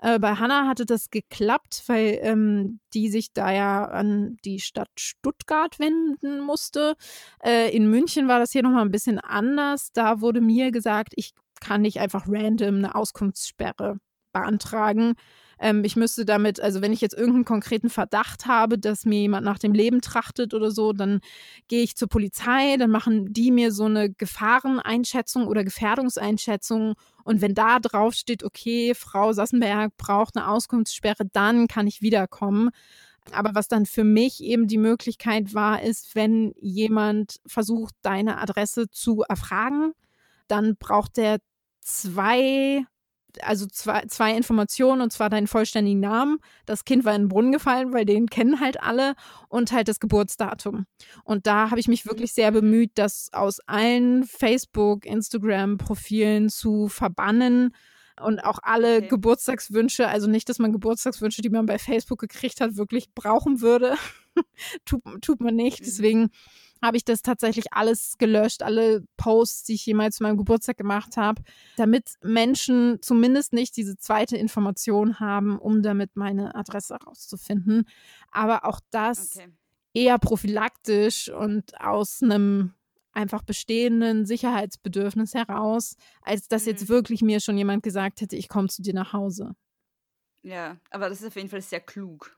Äh, 0.00 0.18
bei 0.18 0.34
Hannah 0.34 0.66
hatte 0.66 0.86
das 0.86 1.10
geklappt, 1.10 1.82
weil 1.86 2.18
ähm, 2.22 2.80
die 2.94 3.10
sich 3.10 3.34
da 3.34 3.50
ja 3.52 3.84
an 3.84 4.38
die 4.46 4.60
Stadt 4.60 4.90
Stuttgart 4.98 5.78
wenden 5.78 6.40
musste. 6.40 6.96
Äh, 7.44 7.76
in 7.76 7.90
München 7.90 8.28
war 8.28 8.38
das 8.38 8.52
hier 8.52 8.62
nochmal 8.62 8.86
ein 8.86 8.90
bisschen 8.90 9.18
anders. 9.18 9.92
Da 9.92 10.22
wurde 10.22 10.40
mir 10.40 10.70
gesagt, 10.70 11.12
ich 11.16 11.34
kann 11.60 11.82
nicht 11.82 12.00
einfach 12.00 12.24
random 12.28 12.76
eine 12.76 12.94
Auskunftssperre 12.94 13.98
beantragen. 14.40 15.14
Ähm, 15.60 15.84
ich 15.84 15.96
müsste 15.96 16.24
damit, 16.24 16.60
also 16.60 16.80
wenn 16.82 16.92
ich 16.92 17.00
jetzt 17.00 17.14
irgendeinen 17.14 17.44
konkreten 17.44 17.90
Verdacht 17.90 18.46
habe, 18.46 18.78
dass 18.78 19.04
mir 19.04 19.20
jemand 19.20 19.44
nach 19.44 19.58
dem 19.58 19.72
Leben 19.72 20.00
trachtet 20.00 20.54
oder 20.54 20.70
so, 20.70 20.92
dann 20.92 21.20
gehe 21.68 21.82
ich 21.82 21.96
zur 21.96 22.08
Polizei, 22.08 22.76
dann 22.78 22.90
machen 22.90 23.32
die 23.32 23.50
mir 23.50 23.72
so 23.72 23.84
eine 23.84 24.10
Gefahreneinschätzung 24.10 25.46
oder 25.46 25.64
Gefährdungseinschätzung. 25.64 26.94
Und 27.24 27.40
wenn 27.40 27.54
da 27.54 27.80
drauf 27.80 28.14
steht, 28.14 28.44
okay, 28.44 28.94
Frau 28.94 29.32
Sassenberg 29.32 29.96
braucht 29.96 30.36
eine 30.36 30.48
Auskunftssperre, 30.48 31.24
dann 31.32 31.66
kann 31.66 31.86
ich 31.86 32.02
wiederkommen. 32.02 32.70
Aber 33.32 33.54
was 33.54 33.68
dann 33.68 33.84
für 33.84 34.04
mich 34.04 34.42
eben 34.42 34.68
die 34.68 34.78
Möglichkeit 34.78 35.52
war, 35.52 35.82
ist, 35.82 36.14
wenn 36.14 36.54
jemand 36.60 37.40
versucht, 37.46 37.94
deine 38.00 38.38
Adresse 38.38 38.88
zu 38.90 39.22
erfragen, 39.28 39.92
dann 40.46 40.76
braucht 40.76 41.18
der 41.18 41.38
zwei 41.80 42.86
also 43.42 43.66
zwei, 43.66 44.04
zwei 44.06 44.34
Informationen 44.34 45.02
und 45.02 45.12
zwar 45.12 45.30
deinen 45.30 45.46
vollständigen 45.46 46.00
Namen. 46.00 46.38
Das 46.66 46.84
Kind 46.84 47.04
war 47.04 47.14
in 47.14 47.22
den 47.22 47.28
Brunnen 47.28 47.52
gefallen, 47.52 47.92
weil 47.92 48.04
den 48.04 48.28
kennen 48.28 48.60
halt 48.60 48.82
alle 48.82 49.14
und 49.48 49.72
halt 49.72 49.88
das 49.88 50.00
Geburtsdatum. 50.00 50.86
Und 51.24 51.46
da 51.46 51.70
habe 51.70 51.80
ich 51.80 51.88
mich 51.88 52.06
wirklich 52.06 52.32
sehr 52.32 52.50
bemüht, 52.50 52.92
das 52.94 53.28
aus 53.32 53.60
allen 53.66 54.24
Facebook, 54.24 55.04
Instagram-Profilen 55.06 56.48
zu 56.48 56.88
verbannen 56.88 57.74
und 58.20 58.40
auch 58.40 58.58
alle 58.62 58.98
Okay. 58.98 59.08
Geburtstagswünsche, 59.08 60.08
also 60.08 60.28
nicht, 60.28 60.48
dass 60.48 60.58
man 60.58 60.72
Geburtstagswünsche, 60.72 61.42
die 61.42 61.50
man 61.50 61.66
bei 61.66 61.78
Facebook 61.78 62.18
gekriegt 62.18 62.60
hat, 62.60 62.76
wirklich 62.76 63.12
brauchen 63.14 63.60
würde. 63.60 63.94
tut, 64.84 65.02
tut 65.20 65.40
man 65.40 65.54
nicht. 65.54 65.80
Mhm. 65.80 65.84
Deswegen 65.84 66.30
habe 66.82 66.96
ich 66.96 67.04
das 67.04 67.22
tatsächlich 67.22 67.72
alles 67.72 68.16
gelöscht, 68.18 68.62
alle 68.62 69.04
Posts, 69.16 69.64
die 69.64 69.74
ich 69.74 69.86
jemals 69.86 70.16
zu 70.16 70.22
meinem 70.22 70.36
Geburtstag 70.36 70.76
gemacht 70.76 71.16
habe, 71.16 71.42
damit 71.76 72.14
Menschen 72.22 72.98
zumindest 73.02 73.52
nicht 73.52 73.76
diese 73.76 73.96
zweite 73.96 74.36
Information 74.36 75.20
haben, 75.20 75.58
um 75.58 75.82
damit 75.82 76.16
meine 76.16 76.54
Adresse 76.54 76.94
herauszufinden. 77.00 77.84
Aber 78.30 78.64
auch 78.64 78.80
das 78.90 79.30
Okay. 79.36 79.52
eher 79.94 80.18
prophylaktisch 80.18 81.28
und 81.30 81.80
aus 81.80 82.22
einem 82.22 82.74
einfach 83.12 83.42
bestehenden 83.42 84.26
Sicherheitsbedürfnis 84.26 85.34
heraus, 85.34 85.96
als 86.22 86.46
dass 86.48 86.66
jetzt 86.66 86.82
Mhm. 86.82 86.88
wirklich 86.88 87.22
mir 87.22 87.40
schon 87.40 87.58
jemand 87.58 87.82
gesagt 87.82 88.20
hätte, 88.20 88.36
ich 88.36 88.48
komme 88.48 88.68
zu 88.68 88.82
dir 88.82 88.94
nach 88.94 89.12
Hause. 89.12 89.54
Ja, 90.42 90.78
aber 90.90 91.08
das 91.08 91.20
ist 91.20 91.26
auf 91.28 91.36
jeden 91.36 91.48
Fall 91.48 91.62
sehr 91.62 91.80
klug. 91.80 92.37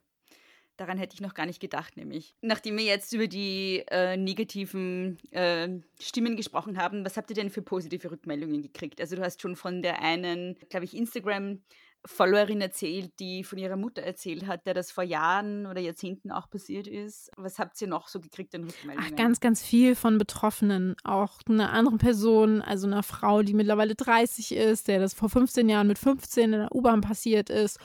Daran 0.81 0.97
hätte 0.97 1.13
ich 1.13 1.21
noch 1.21 1.35
gar 1.35 1.45
nicht 1.45 1.61
gedacht, 1.61 1.99
nämlich. 1.99 2.35
Nachdem 2.41 2.79
wir 2.79 2.85
jetzt 2.85 3.13
über 3.13 3.27
die 3.27 3.85
äh, 3.91 4.17
negativen 4.17 5.19
äh, 5.31 5.69
Stimmen 6.01 6.37
gesprochen 6.37 6.79
haben, 6.79 7.05
was 7.05 7.19
habt 7.19 7.29
ihr 7.29 7.37
denn 7.37 7.51
für 7.51 7.61
positive 7.61 8.11
Rückmeldungen 8.11 8.63
gekriegt? 8.63 8.99
Also 8.99 9.15
du 9.15 9.21
hast 9.21 9.43
schon 9.43 9.57
von 9.57 9.83
der 9.83 10.01
einen, 10.01 10.57
glaube 10.71 10.87
ich, 10.87 10.97
Instagram-Followerin 10.97 12.63
erzählt, 12.63 13.13
die 13.21 13.45
von 13.45 13.59
ihrer 13.59 13.77
Mutter 13.77 14.01
erzählt 14.01 14.47
hat, 14.47 14.65
der 14.65 14.73
das 14.73 14.91
vor 14.91 15.05
Jahren 15.05 15.67
oder 15.67 15.83
Jahrzehnten 15.83 16.31
auch 16.31 16.49
passiert 16.49 16.87
ist. 16.87 17.31
Was 17.37 17.59
habt 17.59 17.79
ihr 17.83 17.87
noch 17.87 18.09
so 18.09 18.19
gekriegt 18.19 18.55
an 18.55 18.65
Rückmeldungen? 18.65 19.11
Ach, 19.13 19.17
ganz, 19.17 19.41
ganz 19.41 19.63
viel 19.63 19.95
von 19.95 20.17
Betroffenen. 20.17 20.97
Auch 21.05 21.41
eine 21.47 21.69
andere 21.69 21.99
Person, 21.99 22.63
also 22.63 22.87
eine 22.87 23.03
Frau, 23.03 23.43
die 23.43 23.53
mittlerweile 23.53 23.97
30 23.97 24.53
ist, 24.53 24.89
der 24.89 24.99
das 24.99 25.13
vor 25.13 25.29
15 25.29 25.69
Jahren 25.69 25.89
mit 25.89 25.99
15 25.99 26.45
in 26.45 26.51
der 26.53 26.75
U-Bahn 26.75 27.03
passiert 27.03 27.51
ist. 27.51 27.79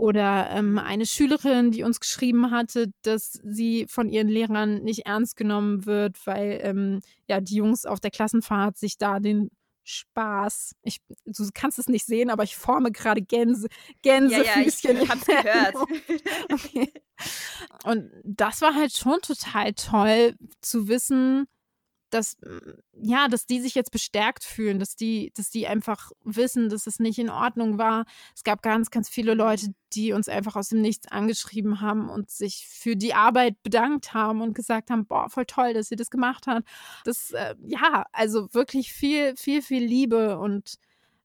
Oder 0.00 0.48
ähm, 0.50 0.78
eine 0.78 1.04
Schülerin, 1.04 1.72
die 1.72 1.82
uns 1.82 2.00
geschrieben 2.00 2.50
hatte, 2.50 2.90
dass 3.02 3.32
sie 3.44 3.84
von 3.86 4.08
ihren 4.08 4.28
Lehrern 4.28 4.82
nicht 4.82 5.04
ernst 5.04 5.36
genommen 5.36 5.84
wird, 5.84 6.26
weil 6.26 6.58
ähm, 6.62 7.00
ja 7.28 7.42
die 7.42 7.56
Jungs 7.56 7.84
auf 7.84 8.00
der 8.00 8.10
Klassenfahrt 8.10 8.78
sich 8.78 8.96
da 8.96 9.20
den 9.20 9.50
Spaß. 9.84 10.74
Ich, 10.84 11.00
du 11.26 11.48
kannst 11.52 11.78
es 11.78 11.88
nicht 11.88 12.06
sehen, 12.06 12.30
aber 12.30 12.44
ich 12.44 12.56
forme 12.56 12.92
gerade 12.92 13.20
Gänse, 13.20 13.68
ja, 14.02 14.20
ja, 14.20 14.60
ich 14.64 14.80
Gänsefüßchen. 14.80 15.08
hab's 15.08 15.26
gehört. 15.26 15.74
Okay. 16.50 16.92
Und 17.84 18.10
das 18.24 18.62
war 18.62 18.74
halt 18.74 18.96
schon 18.96 19.20
total 19.20 19.74
toll 19.74 20.34
zu 20.62 20.88
wissen, 20.88 21.46
dass 22.10 22.36
mm, 22.42 22.80
ja, 23.02 23.28
dass 23.28 23.46
die 23.46 23.60
sich 23.60 23.74
jetzt 23.74 23.90
bestärkt 23.90 24.44
fühlen, 24.44 24.78
dass 24.78 24.96
die, 24.96 25.32
dass 25.34 25.50
die 25.50 25.66
einfach 25.66 26.12
wissen, 26.24 26.68
dass 26.68 26.86
es 26.86 26.98
nicht 26.98 27.18
in 27.18 27.30
Ordnung 27.30 27.78
war. 27.78 28.04
Es 28.34 28.44
gab 28.44 28.62
ganz, 28.62 28.90
ganz 28.90 29.08
viele 29.08 29.34
Leute, 29.34 29.74
die 29.92 30.12
uns 30.12 30.28
einfach 30.28 30.56
aus 30.56 30.68
dem 30.68 30.80
Nichts 30.80 31.08
angeschrieben 31.08 31.80
haben 31.80 32.08
und 32.08 32.30
sich 32.30 32.66
für 32.68 32.96
die 32.96 33.14
Arbeit 33.14 33.62
bedankt 33.62 34.14
haben 34.14 34.42
und 34.42 34.54
gesagt 34.54 34.90
haben, 34.90 35.06
boah, 35.06 35.28
voll 35.30 35.46
toll, 35.46 35.74
dass 35.74 35.90
ihr 35.90 35.96
das 35.96 36.10
gemacht 36.10 36.46
habt. 36.46 36.68
Das, 37.04 37.32
äh, 37.32 37.54
ja, 37.66 38.04
also 38.12 38.52
wirklich 38.54 38.92
viel, 38.92 39.36
viel, 39.36 39.62
viel 39.62 39.84
Liebe 39.84 40.38
und 40.38 40.74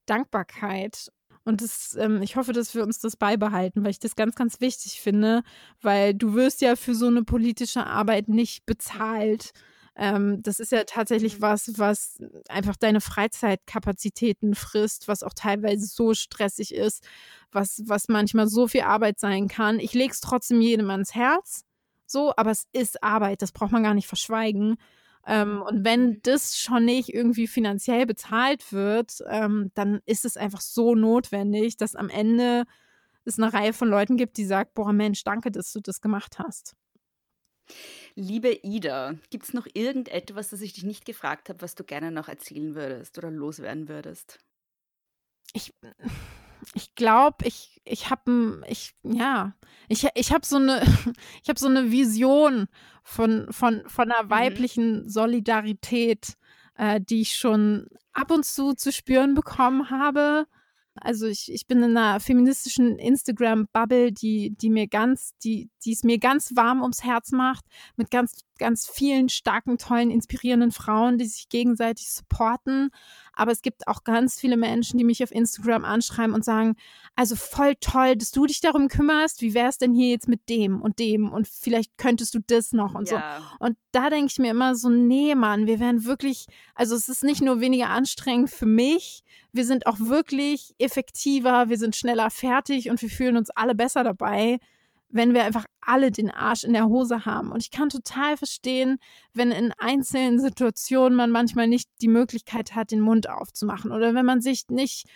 Dankbarkeit. 0.05 1.11
Und 1.43 1.61
das, 1.61 1.95
ähm, 1.99 2.23
ich 2.23 2.35
hoffe, 2.37 2.53
dass 2.53 2.73
wir 2.73 2.83
uns 2.83 2.99
das 2.99 3.15
beibehalten, 3.15 3.83
weil 3.83 3.91
ich 3.91 3.99
das 3.99 4.15
ganz, 4.15 4.35
ganz 4.35 4.61
wichtig 4.61 4.99
finde, 4.99 5.43
weil 5.81 6.15
du 6.15 6.33
wirst 6.33 6.61
ja 6.61 6.75
für 6.75 6.95
so 6.95 7.05
eine 7.07 7.23
politische 7.23 7.85
Arbeit 7.85 8.27
nicht 8.27 8.65
bezahlt. 8.65 9.51
Ähm, 9.97 10.41
das 10.43 10.59
ist 10.59 10.71
ja 10.71 10.83
tatsächlich 10.83 11.41
was, 11.41 11.71
was 11.77 12.17
einfach 12.49 12.75
deine 12.75 12.99
Freizeitkapazitäten 12.99 14.53
frisst, 14.55 15.07
was 15.07 15.23
auch 15.23 15.33
teilweise 15.33 15.85
so 15.85 16.13
stressig 16.13 16.73
ist, 16.73 17.07
was, 17.51 17.81
was 17.85 18.09
manchmal 18.09 18.47
so 18.47 18.67
viel 18.67 18.81
Arbeit 18.81 19.19
sein 19.19 19.47
kann. 19.47 19.79
Ich 19.79 19.93
lege 19.93 20.11
es 20.11 20.19
trotzdem 20.19 20.61
jedem 20.61 20.89
ans 20.89 21.15
Herz, 21.15 21.63
so, 22.05 22.33
aber 22.35 22.51
es 22.51 22.65
ist 22.73 23.03
Arbeit, 23.03 23.41
das 23.41 23.51
braucht 23.51 23.71
man 23.71 23.83
gar 23.83 23.93
nicht 23.93 24.07
verschweigen. 24.07 24.75
Ähm, 25.25 25.61
und 25.61 25.85
wenn 25.85 26.21
das 26.23 26.57
schon 26.57 26.85
nicht 26.85 27.13
irgendwie 27.13 27.47
finanziell 27.47 28.05
bezahlt 28.05 28.71
wird, 28.73 29.23
ähm, 29.29 29.71
dann 29.75 30.01
ist 30.05 30.25
es 30.25 30.37
einfach 30.37 30.61
so 30.61 30.93
notwendig, 30.93 31.77
dass 31.77 31.95
am 31.95 32.09
Ende 32.09 32.65
es 33.23 33.39
eine 33.39 33.51
Reihe 33.51 33.73
von 33.73 33.89
Leuten 33.89 34.17
gibt, 34.17 34.37
die 34.37 34.45
sagt, 34.45 34.75
boah 34.75 34.93
Mensch, 34.93 35.23
danke, 35.23 35.51
dass 35.51 35.73
du 35.73 35.79
das 35.79 36.01
gemacht 36.01 36.37
hast. 36.37 36.75
Liebe 38.15 38.59
Ida, 38.63 39.15
gibt 39.29 39.45
es 39.45 39.53
noch 39.53 39.67
irgendetwas, 39.73 40.49
das 40.49 40.61
ich 40.61 40.73
dich 40.73 40.83
nicht 40.83 41.05
gefragt 41.05 41.49
habe, 41.49 41.61
was 41.61 41.75
du 41.75 41.83
gerne 41.83 42.11
noch 42.11 42.27
erzählen 42.27 42.75
würdest 42.75 43.17
oder 43.17 43.31
loswerden 43.31 43.87
würdest? 43.87 44.39
Ich, 45.53 45.73
ich 46.73 46.95
glaube, 46.95 47.45
ich, 47.45 47.81
ich 47.85 48.09
habe 48.09 48.63
ich, 48.67 48.95
ja, 49.03 49.53
ich, 49.87 50.07
ich 50.15 50.31
habe 50.31 50.45
so 50.45 50.57
eine, 50.57 50.81
ich 51.43 51.49
habe 51.49 51.59
so 51.59 51.67
eine 51.67 51.91
Vision 51.91 52.67
von, 53.03 53.51
von, 53.51 53.87
von 53.87 54.11
einer 54.11 54.23
mhm. 54.23 54.29
weiblichen 54.29 55.09
Solidarität, 55.09 56.35
äh, 56.75 56.99
die 57.01 57.21
ich 57.21 57.35
schon 57.35 57.87
ab 58.13 58.31
und 58.31 58.45
zu 58.45 58.73
zu 58.73 58.91
spüren 58.91 59.35
bekommen 59.35 59.89
habe. 59.89 60.47
Also 60.95 61.27
ich, 61.27 61.51
ich 61.51 61.67
bin 61.67 61.83
in 61.83 61.97
einer 61.97 62.19
feministischen 62.19 62.97
Instagram-Bubble, 62.97 64.13
die, 64.13 64.55
die 64.55 64.69
mir 64.69 64.87
ganz, 64.87 65.35
die, 65.43 65.69
die 65.83 65.91
es 65.91 66.03
mir 66.03 66.19
ganz 66.19 66.55
warm 66.55 66.81
ums 66.81 67.03
Herz 67.03 67.31
macht, 67.31 67.65
mit 67.97 68.11
ganz, 68.11 68.44
ganz 68.57 68.87
vielen 68.87 69.29
starken, 69.29 69.77
tollen, 69.77 70.11
inspirierenden 70.11 70.71
Frauen, 70.71 71.17
die 71.17 71.25
sich 71.25 71.49
gegenseitig 71.49 72.09
supporten. 72.11 72.89
Aber 73.33 73.51
es 73.51 73.61
gibt 73.61 73.87
auch 73.87 74.03
ganz 74.03 74.39
viele 74.39 74.57
Menschen, 74.57 74.97
die 74.97 75.03
mich 75.03 75.23
auf 75.23 75.31
Instagram 75.31 75.83
anschreiben 75.83 76.33
und 76.33 76.45
sagen, 76.45 76.75
also 77.15 77.35
voll 77.35 77.75
toll, 77.81 78.15
dass 78.15 78.31
du 78.31 78.45
dich 78.45 78.61
darum 78.61 78.87
kümmerst. 78.87 79.41
Wie 79.41 79.53
wäre 79.53 79.69
es 79.69 79.77
denn 79.77 79.93
hier 79.93 80.09
jetzt 80.09 80.27
mit 80.27 80.47
dem 80.49 80.81
und 80.81 80.99
dem? 80.99 81.31
Und 81.31 81.47
vielleicht 81.47 81.97
könntest 81.97 82.33
du 82.33 82.39
das 82.45 82.71
noch 82.71 82.95
und 82.95 83.09
ja. 83.09 83.39
so. 83.39 83.65
Und 83.65 83.77
da 83.91 84.09
denke 84.09 84.31
ich 84.31 84.39
mir 84.39 84.51
immer 84.51 84.75
so, 84.75 84.89
nee, 84.89 85.35
Mann, 85.35 85.67
wir 85.67 85.79
werden 85.79 86.05
wirklich, 86.05 86.47
also 86.75 86.95
es 86.95 87.09
ist 87.09 87.23
nicht 87.23 87.41
nur 87.41 87.59
weniger 87.59 87.89
anstrengend 87.89 88.49
für 88.49 88.65
mich, 88.65 89.23
wir 89.51 89.65
sind 89.65 89.87
auch 89.87 89.99
wirklich 89.99 90.75
effektiver, 90.79 91.69
wir 91.69 91.77
sind 91.77 91.95
schneller 91.95 92.29
fertig 92.29 92.89
und 92.89 93.01
wir 93.01 93.09
fühlen 93.09 93.37
uns 93.37 93.49
alle 93.49 93.75
besser 93.75 94.03
dabei, 94.03 94.59
wenn 95.15 95.33
wir 95.33 95.45
einfach 95.45 95.65
alle 95.79 96.11
den 96.11 96.29
Arsch 96.29 96.65
in 96.65 96.73
der 96.73 96.87
Hose 96.87 97.25
haben. 97.25 97.53
Und 97.53 97.61
ich 97.61 97.71
kann 97.71 97.87
total 97.87 98.35
verstehen, 98.35 98.97
wenn 99.33 99.51
in 99.51 99.71
einzelnen 99.77 100.41
Situationen 100.41 101.15
man 101.15 101.31
manchmal 101.31 101.67
nicht 101.67 101.89
die 102.01 102.09
Möglichkeit 102.09 102.75
hat, 102.75 102.91
den 102.91 102.99
Mund 102.99 103.29
aufzumachen 103.29 103.93
oder 103.93 104.13
wenn 104.13 104.25
man 104.25 104.41
sich 104.41 104.67
nicht 104.69 105.07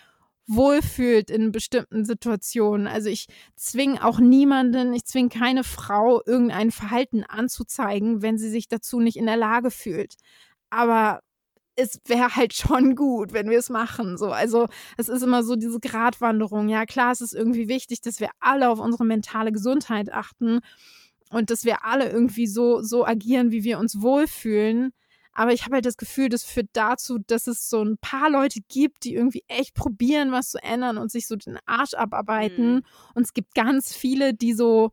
wohlfühlt 0.48 1.30
in 1.30 1.52
bestimmten 1.52 2.06
Situationen. 2.06 2.88
Also 2.88 3.10
ich 3.10 3.28
zwinge 3.58 4.04
auch 4.04 4.20
niemanden, 4.20 4.94
ich 4.94 5.04
zwinge 5.04 5.30
keine 5.30 5.66
Frau, 5.66 6.22
irgendein 6.26 6.72
Verhalten 6.72 7.26
anzuzeigen, 7.26 8.22
wenn 8.22 8.38
sie 8.38 8.50
sich 8.50 8.70
dazu 8.70 9.02
nicht 9.02 9.18
in 9.18 9.26
der 9.26 9.38
Lage 9.38 9.70
fühlt. 9.70 10.16
Aber 10.70 11.20
es 11.80 12.00
wäre 12.06 12.36
halt 12.36 12.54
schon 12.54 12.96
gut, 12.96 13.34
wenn 13.34 13.50
wir 13.50 13.60
es 13.60 13.70
machen. 13.70 14.18
So, 14.18 14.32
also 14.32 14.68
es 14.98 15.10
ist 15.10 15.24
immer 15.24 15.44
so 15.44 15.56
diese 15.56 15.80
Gratwanderung. 15.80 16.70
Ja, 16.70 16.86
klar, 16.86 17.12
es 17.12 17.22
ist 17.22 17.34
irgendwie 17.34 17.68
wichtig, 17.68 18.02
dass 18.02 18.20
wir 18.20 18.30
alle 18.40 18.70
auf 18.70 18.80
unsere 18.80 19.06
mentale 19.06 19.52
Gesundheit 19.52 20.12
achten 20.12 20.60
und 21.32 21.50
dass 21.50 21.64
wir 21.64 21.86
alle 21.86 22.10
irgendwie 22.10 22.48
so, 22.48 22.82
so 22.82 23.06
agieren, 23.06 23.52
wie 23.52 23.64
wir 23.64 23.80
uns 23.80 24.02
wohlfühlen. 24.02 24.92
Aber 25.32 25.54
ich 25.54 25.64
habe 25.64 25.76
halt 25.76 25.86
das 25.86 25.96
Gefühl, 25.96 26.28
das 26.28 26.44
führt 26.44 26.70
dazu, 26.74 27.20
dass 27.20 27.48
es 27.48 27.70
so 27.70 27.82
ein 27.82 27.98
paar 27.98 28.30
Leute 28.30 28.60
gibt, 28.68 29.06
die 29.06 29.14
irgendwie 29.14 29.44
echt 29.48 29.74
probieren, 29.74 30.32
was 30.32 30.52
zu 30.52 30.62
ändern 30.62 30.98
und 30.98 31.12
sich 31.12 31.28
so 31.28 31.36
den 31.36 31.58
Arsch 31.66 31.94
abarbeiten. 31.94 32.76
Mhm. 32.76 32.82
Und 33.14 33.24
es 33.24 33.34
gibt 33.34 33.56
ganz 33.56 33.96
viele, 33.96 34.34
die 34.34 34.54
so, 34.54 34.92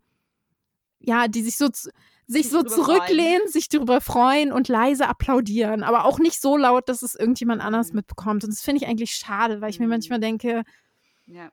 ja, 1.00 1.26
die 1.26 1.42
sich 1.42 1.56
so 1.56 1.68
sich 2.26 2.48
so 2.48 2.62
zurücklehnen, 2.62 3.42
freuen. 3.42 3.52
sich 3.52 3.68
darüber 3.68 4.00
freuen 4.00 4.52
und 4.52 4.68
leise 4.68 5.08
applaudieren, 5.08 5.82
aber 5.82 6.04
auch 6.04 6.18
nicht 6.18 6.40
so 6.40 6.56
laut, 6.56 6.88
dass 6.88 7.02
es 7.02 7.14
irgendjemand 7.14 7.62
anders 7.62 7.90
mhm. 7.90 7.96
mitbekommt. 7.96 8.44
Und 8.44 8.52
das 8.52 8.62
finde 8.62 8.82
ich 8.82 8.88
eigentlich 8.88 9.14
schade, 9.14 9.60
weil 9.60 9.70
ich 9.70 9.78
mir 9.78 9.86
mhm. 9.86 9.92
manchmal 9.92 10.20
denke, 10.20 10.64
ja. 11.26 11.50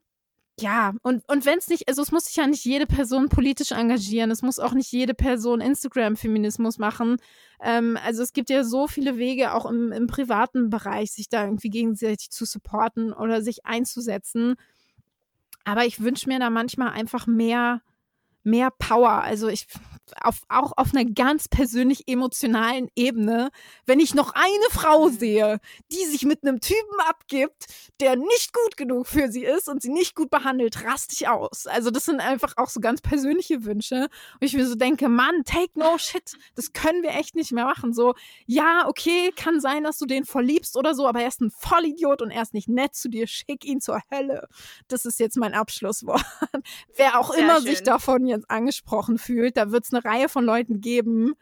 Ja, 0.59 0.93
und, 1.01 1.28
und 1.28 1.47
wenn 1.47 1.57
es 1.57 1.67
nicht, 1.67 1.88
also 1.88 2.03
es 2.03 2.11
muss 2.11 2.26
sich 2.26 2.36
ja 2.36 2.45
nicht 2.45 2.63
jede 2.63 2.86
Person 2.86 3.28
politisch 3.28 3.71
engagieren, 3.71 4.30
es 4.30 4.43
muss 4.43 4.59
auch 4.59 4.74
nicht 4.74 4.91
jede 4.91 5.15
Person 5.15 5.61
Instagram-Feminismus 5.61 6.78
machen. 6.78 7.17
Ähm, 7.59 7.97
also 8.05 8.21
es 8.21 8.34
gibt 8.34 8.51
ja 8.51 8.63
so 8.63 8.88
viele 8.88 9.17
Wege, 9.17 9.55
auch 9.55 9.65
im, 9.65 9.91
im 9.91 10.05
privaten 10.05 10.69
Bereich, 10.69 11.11
sich 11.11 11.28
da 11.28 11.45
irgendwie 11.45 11.71
gegenseitig 11.71 12.30
zu 12.30 12.45
supporten 12.45 13.13
oder 13.13 13.41
sich 13.41 13.65
einzusetzen. 13.65 14.55
Aber 15.63 15.86
ich 15.86 16.01
wünsche 16.01 16.30
mir 16.30 16.38
da 16.38 16.51
manchmal 16.51 16.89
einfach 16.89 17.26
mehr, 17.26 17.82
mehr 18.43 18.69
Power. 18.69 19.24
Also 19.24 19.47
ich 19.47 19.65
auf, 20.22 20.41
auch 20.49 20.74
auf 20.76 20.93
einer 20.93 21.06
ganz 21.06 21.47
persönlich 21.47 22.08
emotionalen 22.08 22.89
Ebene, 22.95 23.49
wenn 23.86 23.99
ich 23.99 24.14
noch 24.14 24.34
eine 24.34 24.70
Frau 24.70 25.08
mhm. 25.08 25.18
sehe, 25.18 25.60
die 25.91 26.06
sich 26.06 26.24
mit 26.24 26.43
einem 26.43 26.60
Typen 26.60 26.99
abgibt, 27.08 27.66
der 27.99 28.16
nicht 28.16 28.54
gut 28.54 28.78
genug 28.78 29.08
für 29.08 29.32
sie 29.32 29.45
ist 29.45 29.70
und 29.70 29.82
sie 29.82 29.91
nicht 29.91 30.16
gut 30.16 30.30
behandelt, 30.30 30.84
raste 30.84 31.14
ich 31.14 31.28
aus. 31.28 31.68
Also 31.68 31.89
das 31.91 32.06
sind 32.06 32.20
einfach 32.20 32.54
auch 32.58 32.70
so 32.70 32.80
ganz 32.80 33.01
persönliche 33.01 33.64
Wünsche. 33.66 34.10
Und 34.34 34.41
ich 34.41 34.54
mir 34.54 34.66
so 34.66 34.76
denke, 34.76 35.10
Mann, 35.10 35.43
take 35.45 35.80
no 35.80 35.97
shit. 35.97 36.34
Das 36.56 36.74
können 36.74 37.04
wir 37.04 37.12
echt 37.12 37.36
nicht 37.36 37.51
mehr 37.51 37.66
machen. 37.66 37.93
So, 37.93 38.14
ja, 38.45 38.86
okay, 38.88 39.32
kann 39.36 39.62
sein, 39.62 39.84
dass 39.84 39.97
du 39.97 40.06
den 40.06 40.26
verliebst 40.26 40.78
oder 40.78 40.95
so, 40.95 41.08
aber 41.08 41.22
er 41.22 41.28
ist 41.28 41.41
ein 41.41 41.51
Vollidiot 41.51 42.22
und 42.22 42.32
er 42.32 42.41
ist 42.41 42.54
nicht 42.54 42.68
nett 42.68 42.95
zu 42.95 43.10
dir. 43.10 43.28
Schick 43.28 43.66
ihn 43.66 43.80
zur 43.80 44.01
Hölle. 44.12 44.47
Das 44.88 45.06
ist 45.06 45.20
jetzt 45.20 45.38
mein 45.38 45.54
Abschlusswort. 45.54 46.24
Wer 46.95 47.20
auch 47.20 47.34
Sehr 47.34 47.43
immer 47.43 47.56
schön. 47.58 47.68
sich 47.68 47.84
davon 47.84 48.26
jetzt 48.28 48.49
angesprochen 48.49 49.18
fühlt, 49.18 49.58
da 49.58 49.72
wird 49.72 49.86
es 49.86 49.93
eine 49.94 50.04
Reihe 50.04 50.30
von 50.30 50.46
Leuten 50.46 50.82
geben, 50.82 51.34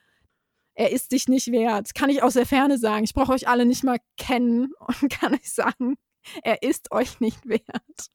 er 0.74 0.92
ist 0.92 1.12
dich 1.12 1.28
nicht 1.28 1.52
wert. 1.52 1.94
Kann 1.94 2.10
ich 2.10 2.24
aus 2.24 2.34
der 2.34 2.46
Ferne 2.46 2.78
sagen. 2.78 3.04
Ich 3.04 3.14
brauche 3.14 3.34
euch 3.34 3.48
alle 3.48 3.66
nicht 3.66 3.84
mal 3.84 4.00
kennen 4.18 4.74
und 4.80 5.10
kann 5.10 5.34
euch 5.34 5.52
sagen, 5.52 5.96
er 6.44 6.64
ist 6.64 6.92
euch 6.92 7.20
nicht 7.20 7.48
wert. 7.48 8.12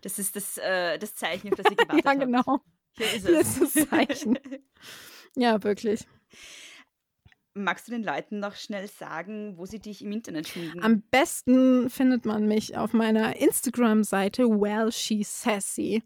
Das 0.00 0.18
ist 0.18 0.36
das, 0.36 0.58
äh, 0.58 0.98
das 0.98 1.14
Zeichen, 1.14 1.50
auf 1.50 1.56
das 1.56 1.70
ihr 1.70 1.76
gewartet 1.76 2.04
Ja, 2.04 2.14
genau. 2.14 2.44
Habt. 2.44 2.64
Hier 2.96 3.06
ist 3.06 3.24
es. 3.24 3.26
Hier 3.26 3.40
ist 3.40 3.76
das 3.76 3.88
Zeichen. 3.88 4.38
ja, 5.36 5.62
wirklich. 5.62 6.06
Magst 7.54 7.86
du 7.86 7.92
den 7.92 8.02
Leuten 8.02 8.38
noch 8.38 8.54
schnell 8.54 8.88
sagen, 8.88 9.58
wo 9.58 9.66
sie 9.66 9.78
dich 9.78 10.02
im 10.02 10.12
Internet 10.12 10.48
finden? 10.48 10.82
Am 10.82 11.02
besten 11.02 11.90
findet 11.90 12.24
man 12.24 12.46
mich 12.46 12.76
auf 12.76 12.94
meiner 12.94 13.36
Instagram-Seite 13.36 14.48
Well 14.48 14.90
She 14.90 15.22
Sassy. 15.22 16.02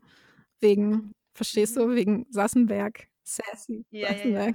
Wegen, 0.61 1.13
verstehst 1.35 1.77
du, 1.77 1.95
wegen 1.95 2.27
Sassenberg. 2.31 3.09
Sassy. 3.27 3.85
Ja, 3.91 4.13
ja, 4.13 4.47
ja. 4.47 4.55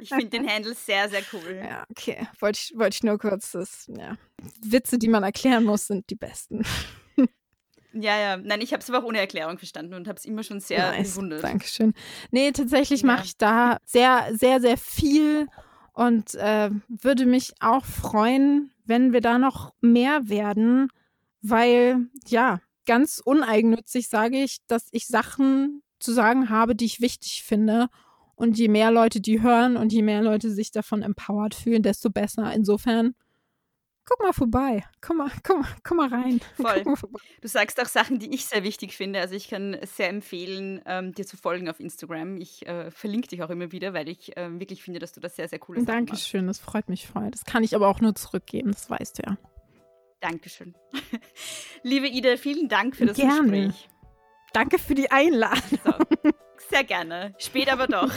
Ich 0.00 0.10
finde 0.10 0.28
den 0.28 0.48
Handle 0.48 0.74
sehr, 0.74 1.08
sehr 1.08 1.22
cool. 1.32 1.60
Ja, 1.64 1.84
okay. 1.90 2.28
Wollte 2.38 2.60
ich, 2.62 2.78
wollte 2.78 2.96
ich 2.96 3.02
nur 3.02 3.18
kurz, 3.18 3.52
das, 3.52 3.90
ja. 3.96 4.16
Witze, 4.62 4.98
die 4.98 5.08
man 5.08 5.22
erklären 5.22 5.64
muss, 5.64 5.86
sind 5.86 6.08
die 6.10 6.14
besten. 6.14 6.64
Ja, 7.94 8.18
ja. 8.18 8.36
Nein, 8.36 8.60
ich 8.60 8.72
habe 8.72 8.82
es 8.82 8.90
aber 8.90 9.00
auch 9.00 9.08
ohne 9.08 9.18
Erklärung 9.18 9.58
verstanden 9.58 9.94
und 9.94 10.06
habe 10.06 10.18
es 10.18 10.26
immer 10.26 10.42
schon 10.42 10.60
sehr 10.60 10.90
nice. 10.92 11.14
bewundert. 11.14 11.42
Dankeschön. 11.42 11.94
Nee, 12.30 12.52
tatsächlich 12.52 13.00
ja. 13.00 13.06
mache 13.06 13.24
ich 13.24 13.36
da 13.38 13.78
sehr, 13.84 14.28
sehr, 14.32 14.60
sehr 14.60 14.76
viel 14.76 15.48
und 15.94 16.34
äh, 16.34 16.70
würde 16.88 17.24
mich 17.24 17.54
auch 17.60 17.84
freuen, 17.84 18.70
wenn 18.84 19.12
wir 19.14 19.22
da 19.22 19.38
noch 19.38 19.72
mehr 19.80 20.28
werden, 20.28 20.92
weil, 21.40 22.06
ja, 22.26 22.60
ganz 22.86 23.20
uneigennützig 23.24 24.08
sage 24.08 24.44
ich, 24.44 24.58
dass 24.66 24.88
ich 24.92 25.06
Sachen 25.06 25.82
zu 25.98 26.12
sagen 26.12 26.50
habe, 26.50 26.74
die 26.74 26.84
ich 26.84 27.00
wichtig 27.00 27.42
finde. 27.44 27.88
Und 28.34 28.56
je 28.56 28.68
mehr 28.68 28.92
Leute 28.92 29.20
die 29.20 29.42
hören 29.42 29.76
und 29.76 29.92
je 29.92 30.02
mehr 30.02 30.22
Leute 30.22 30.50
sich 30.50 30.70
davon 30.70 31.02
empowered 31.02 31.54
fühlen, 31.54 31.82
desto 31.82 32.08
besser. 32.08 32.52
Insofern, 32.52 33.16
guck 34.04 34.20
mal 34.20 34.32
vorbei. 34.32 34.84
Komm 35.00 35.16
mal, 35.16 35.30
komm, 35.42 35.64
komm 35.82 35.96
mal 35.96 36.08
rein. 36.08 36.40
Voll. 36.56 36.84
Mal 36.84 36.94
du 37.40 37.48
sagst 37.48 37.80
auch 37.80 37.88
Sachen, 37.88 38.20
die 38.20 38.32
ich 38.32 38.46
sehr 38.46 38.62
wichtig 38.62 38.96
finde. 38.96 39.20
Also 39.20 39.34
ich 39.34 39.48
kann 39.48 39.76
sehr 39.82 40.08
empfehlen, 40.08 40.80
ähm, 40.86 41.14
dir 41.14 41.26
zu 41.26 41.36
folgen 41.36 41.68
auf 41.68 41.80
Instagram. 41.80 42.36
Ich 42.36 42.64
äh, 42.68 42.92
verlinke 42.92 43.26
dich 43.26 43.42
auch 43.42 43.50
immer 43.50 43.72
wieder, 43.72 43.92
weil 43.92 44.08
ich 44.08 44.36
äh, 44.36 44.60
wirklich 44.60 44.84
finde, 44.84 45.00
dass 45.00 45.12
du 45.12 45.20
das 45.20 45.34
sehr, 45.34 45.48
sehr 45.48 45.58
cool 45.68 45.76
Sachen 45.76 45.86
Dankeschön, 45.86 46.46
machst. 46.46 46.60
das 46.60 46.64
freut 46.64 46.88
mich 46.88 47.08
voll. 47.08 47.30
Das 47.32 47.44
kann 47.44 47.64
ich 47.64 47.74
aber 47.74 47.88
auch 47.88 48.00
nur 48.00 48.14
zurückgeben, 48.14 48.70
das 48.70 48.88
weißt 48.88 49.18
du 49.18 49.22
ja. 49.26 49.36
Dankeschön. 50.20 50.74
Liebe 51.82 52.06
Ida, 52.06 52.36
vielen 52.36 52.68
Dank 52.68 52.94
für 52.94 53.06
das 53.06 53.16
Gerne. 53.16 53.66
Gespräch. 53.66 53.88
Danke 54.52 54.78
für 54.78 54.94
die 54.94 55.10
Einladung. 55.10 55.78
So. 55.84 56.30
Sehr 56.70 56.84
gerne. 56.84 57.34
Spät 57.38 57.70
aber 57.72 57.86
doch. 57.86 58.10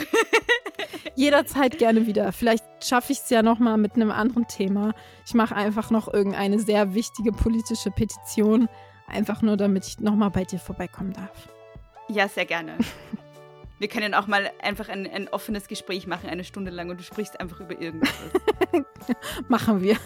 Jederzeit 1.15 1.77
gerne 1.77 2.07
wieder. 2.07 2.31
Vielleicht 2.31 2.63
schaffe 2.83 3.13
ich 3.13 3.19
es 3.19 3.29
ja 3.29 3.43
nochmal 3.43 3.77
mit 3.77 3.95
einem 3.95 4.11
anderen 4.11 4.47
Thema. 4.47 4.93
Ich 5.25 5.33
mache 5.33 5.55
einfach 5.55 5.91
noch 5.91 6.11
irgendeine 6.11 6.59
sehr 6.59 6.93
wichtige 6.93 7.31
politische 7.31 7.91
Petition. 7.91 8.67
Einfach 9.07 9.41
nur, 9.41 9.57
damit 9.57 9.87
ich 9.87 9.99
nochmal 9.99 10.31
bei 10.31 10.43
dir 10.43 10.59
vorbeikommen 10.59 11.13
darf. 11.13 11.49
Ja, 12.09 12.27
sehr 12.27 12.45
gerne. 12.45 12.77
Wir 13.79 13.87
können 13.87 14.13
auch 14.13 14.27
mal 14.27 14.51
einfach 14.61 14.89
ein, 14.89 15.09
ein 15.09 15.27
offenes 15.29 15.67
Gespräch 15.67 16.05
machen, 16.05 16.29
eine 16.29 16.43
Stunde 16.43 16.69
lang, 16.69 16.91
und 16.91 16.99
du 16.99 17.03
sprichst 17.03 17.39
einfach 17.39 17.61
über 17.61 17.81
irgendwas. 17.81 18.13
machen 19.47 19.81
wir 19.81 19.97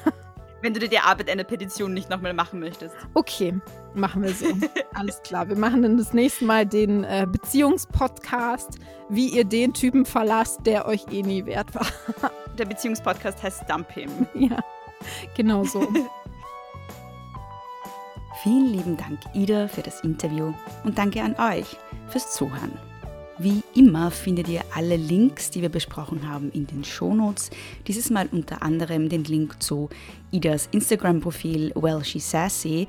wenn 0.66 0.74
du 0.74 0.80
dir 0.80 0.90
die 0.90 1.00
Arbeit 1.00 1.30
einer 1.30 1.44
Petition 1.44 1.94
nicht 1.94 2.10
nochmal 2.10 2.34
machen 2.34 2.60
möchtest. 2.60 2.96
Okay, 3.14 3.54
machen 3.94 4.24
wir 4.24 4.34
so. 4.34 4.48
Alles 4.96 5.22
klar. 5.22 5.48
Wir 5.48 5.56
machen 5.56 5.84
dann 5.84 5.96
das 5.96 6.12
nächste 6.12 6.44
Mal 6.44 6.66
den 6.66 7.04
äh, 7.04 7.28
Beziehungspodcast, 7.30 8.80
wie 9.08 9.28
ihr 9.28 9.46
den 9.46 9.76
Typen 9.76 10.06
verlasst, 10.06 10.66
der 10.66 10.88
euch 10.88 11.06
eh 11.12 11.22
nie 11.22 11.46
wert 11.46 11.76
war. 11.76 11.86
Der 12.58 12.66
Beziehungspodcast 12.66 13.44
heißt 13.44 13.70
Dump 13.70 13.92
Him. 13.92 14.10
Ja, 14.34 14.58
genau 15.36 15.66
so. 15.66 15.88
Vielen 18.42 18.68
lieben 18.68 18.98
Dank, 18.98 19.20
Ida, 19.34 19.68
für 19.68 19.82
das 19.82 20.02
Interview 20.02 20.54
und 20.84 20.98
danke 20.98 21.22
an 21.22 21.36
euch 21.36 21.78
fürs 22.08 22.34
Zuhören. 22.34 22.72
Wie 23.38 23.64
immer 23.74 24.12
findet 24.12 24.48
ihr 24.48 24.62
alle 24.74 24.96
Links, 24.96 25.52
die 25.52 25.62
wir 25.62 25.68
besprochen 25.68 26.30
haben, 26.30 26.52
in 26.52 26.68
den 26.68 26.86
Shownotes. 26.86 27.50
Dieses 27.86 28.10
Mal 28.10 28.30
unter 28.32 28.64
anderem 28.64 29.10
den 29.10 29.26
Link 29.26 29.62
zu 29.62 29.90
Idas 30.32 30.70
Instagram-Profil 30.72 31.74
Well 31.76 32.02
She 32.06 32.20
Sassy, 32.20 32.88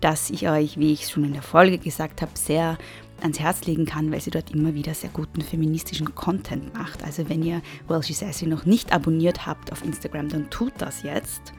das 0.00 0.30
ich 0.30 0.48
euch, 0.48 0.78
wie 0.78 0.94
ich 0.94 1.08
schon 1.08 1.24
in 1.24 1.34
der 1.34 1.42
Folge 1.42 1.76
gesagt 1.76 2.22
habe, 2.22 2.32
sehr 2.34 2.78
ans 3.20 3.40
Herz 3.40 3.66
legen 3.66 3.84
kann, 3.84 4.10
weil 4.10 4.22
sie 4.22 4.30
dort 4.30 4.52
immer 4.52 4.72
wieder 4.74 4.94
sehr 4.94 5.10
guten 5.10 5.42
feministischen 5.42 6.14
Content 6.14 6.72
macht. 6.72 7.04
Also 7.04 7.28
wenn 7.28 7.42
ihr 7.42 7.60
Well 7.86 8.02
She 8.02 8.14
Sassy 8.14 8.46
noch 8.46 8.64
nicht 8.64 8.90
abonniert 8.90 9.44
habt 9.46 9.70
auf 9.70 9.84
Instagram, 9.84 10.30
dann 10.30 10.48
tut 10.48 10.72
das 10.78 11.02
jetzt. 11.02 11.52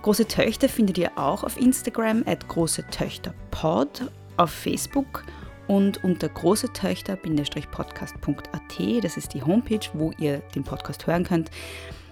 Große 0.00 0.26
Töchter 0.28 0.70
findet 0.70 0.96
ihr 0.96 1.10
auch 1.16 1.44
auf 1.44 1.60
Instagram 1.60 2.22
at 2.26 2.48
große 2.48 2.86
Töchter 2.90 3.34
Pod, 3.50 4.10
auf 4.38 4.50
Facebook 4.50 5.24
und 5.66 6.04
unter 6.04 6.28
großetöchter-podcast.at, 6.28 9.04
das 9.04 9.16
ist 9.16 9.34
die 9.34 9.42
Homepage, 9.42 9.80
wo 9.92 10.12
ihr 10.18 10.38
den 10.54 10.64
Podcast 10.64 11.06
hören 11.06 11.24
könnt. 11.24 11.50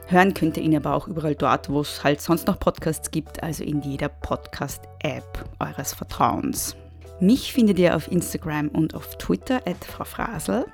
Hören 0.06 0.34
könnt 0.34 0.56
ihr 0.56 0.62
ihn 0.62 0.76
aber 0.76 0.94
auch 0.94 1.08
überall 1.08 1.34
dort, 1.34 1.70
wo 1.70 1.80
es 1.80 2.04
halt 2.04 2.20
sonst 2.20 2.46
noch 2.46 2.58
Podcasts 2.58 3.10
gibt, 3.10 3.42
also 3.42 3.64
in 3.64 3.80
jeder 3.82 4.08
Podcast-App 4.08 5.44
eures 5.58 5.94
Vertrauens. 5.94 6.76
Mich 7.20 7.52
findet 7.52 7.78
ihr 7.78 7.96
auf 7.96 8.10
Instagram 8.10 8.68
und 8.68 8.94
auf 8.94 9.16
Twitter 9.16 9.56
at 9.66 9.84
Frau 9.84 10.04
Frasel. 10.04 10.66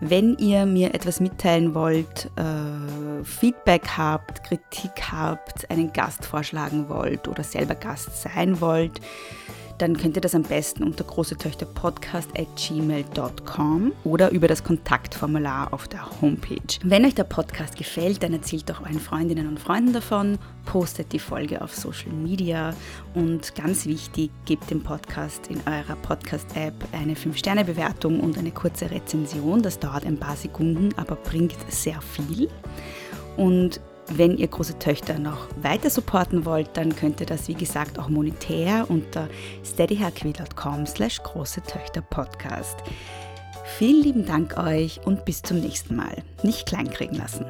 Wenn 0.00 0.36
ihr 0.38 0.66
mir 0.66 0.94
etwas 0.94 1.20
mitteilen 1.20 1.74
wollt, 1.74 2.30
äh, 2.36 3.22
Feedback 3.22 3.82
habt, 3.96 4.42
Kritik 4.42 5.12
habt, 5.12 5.70
einen 5.70 5.92
Gast 5.92 6.24
vorschlagen 6.24 6.88
wollt 6.88 7.28
oder 7.28 7.44
selber 7.44 7.76
Gast 7.76 8.20
sein 8.20 8.60
wollt, 8.60 9.00
dann 9.78 9.96
könnt 9.96 10.16
ihr 10.16 10.20
das 10.20 10.34
am 10.34 10.42
besten 10.42 10.82
unter 10.84 11.04
großetöchterpodcast.gmail.com 11.04 13.92
oder 14.04 14.30
über 14.30 14.48
das 14.48 14.64
Kontaktformular 14.64 15.72
auf 15.72 15.86
der 15.88 16.20
Homepage. 16.20 16.60
Wenn 16.82 17.04
euch 17.04 17.14
der 17.14 17.24
Podcast 17.24 17.76
gefällt, 17.76 18.22
dann 18.22 18.32
erzählt 18.32 18.70
doch 18.70 18.80
euren 18.82 19.00
Freundinnen 19.00 19.48
und 19.48 19.58
Freunden 19.58 19.92
davon, 19.92 20.38
postet 20.64 21.12
die 21.12 21.18
Folge 21.18 21.60
auf 21.62 21.74
Social 21.74 22.12
Media 22.12 22.74
und 23.14 23.54
ganz 23.54 23.86
wichtig, 23.86 24.30
gebt 24.44 24.70
dem 24.70 24.82
Podcast 24.82 25.48
in 25.48 25.60
eurer 25.66 25.96
Podcast-App 25.96 26.74
eine 26.92 27.14
5-Sterne-Bewertung 27.14 28.20
und 28.20 28.38
eine 28.38 28.50
kurze 28.50 28.90
Rezension. 28.90 29.62
Das 29.62 29.78
dauert 29.78 30.06
ein 30.06 30.18
paar 30.18 30.36
Sekunden, 30.36 30.90
aber 30.96 31.16
bringt 31.16 31.56
sehr 31.68 32.00
viel. 32.00 32.48
Und 33.36 33.80
wenn 34.18 34.36
ihr 34.36 34.48
große 34.48 34.78
Töchter 34.78 35.18
noch 35.18 35.48
weiter 35.60 35.90
supporten 35.90 36.44
wollt, 36.44 36.70
dann 36.74 36.94
könnt 36.94 37.20
ihr 37.20 37.26
das 37.26 37.48
wie 37.48 37.54
gesagt 37.54 37.98
auch 37.98 38.08
monetär 38.08 38.86
unter 38.88 39.28
steadyhq.com 39.64 40.86
slash 40.86 41.22
große 41.22 41.62
Töchter 41.62 42.02
Podcast. 42.02 42.76
Vielen 43.78 44.02
lieben 44.02 44.26
Dank 44.26 44.58
euch 44.58 45.00
und 45.04 45.24
bis 45.24 45.42
zum 45.42 45.60
nächsten 45.60 45.96
Mal. 45.96 46.22
Nicht 46.42 46.66
kleinkriegen 46.66 47.16
lassen. 47.16 47.46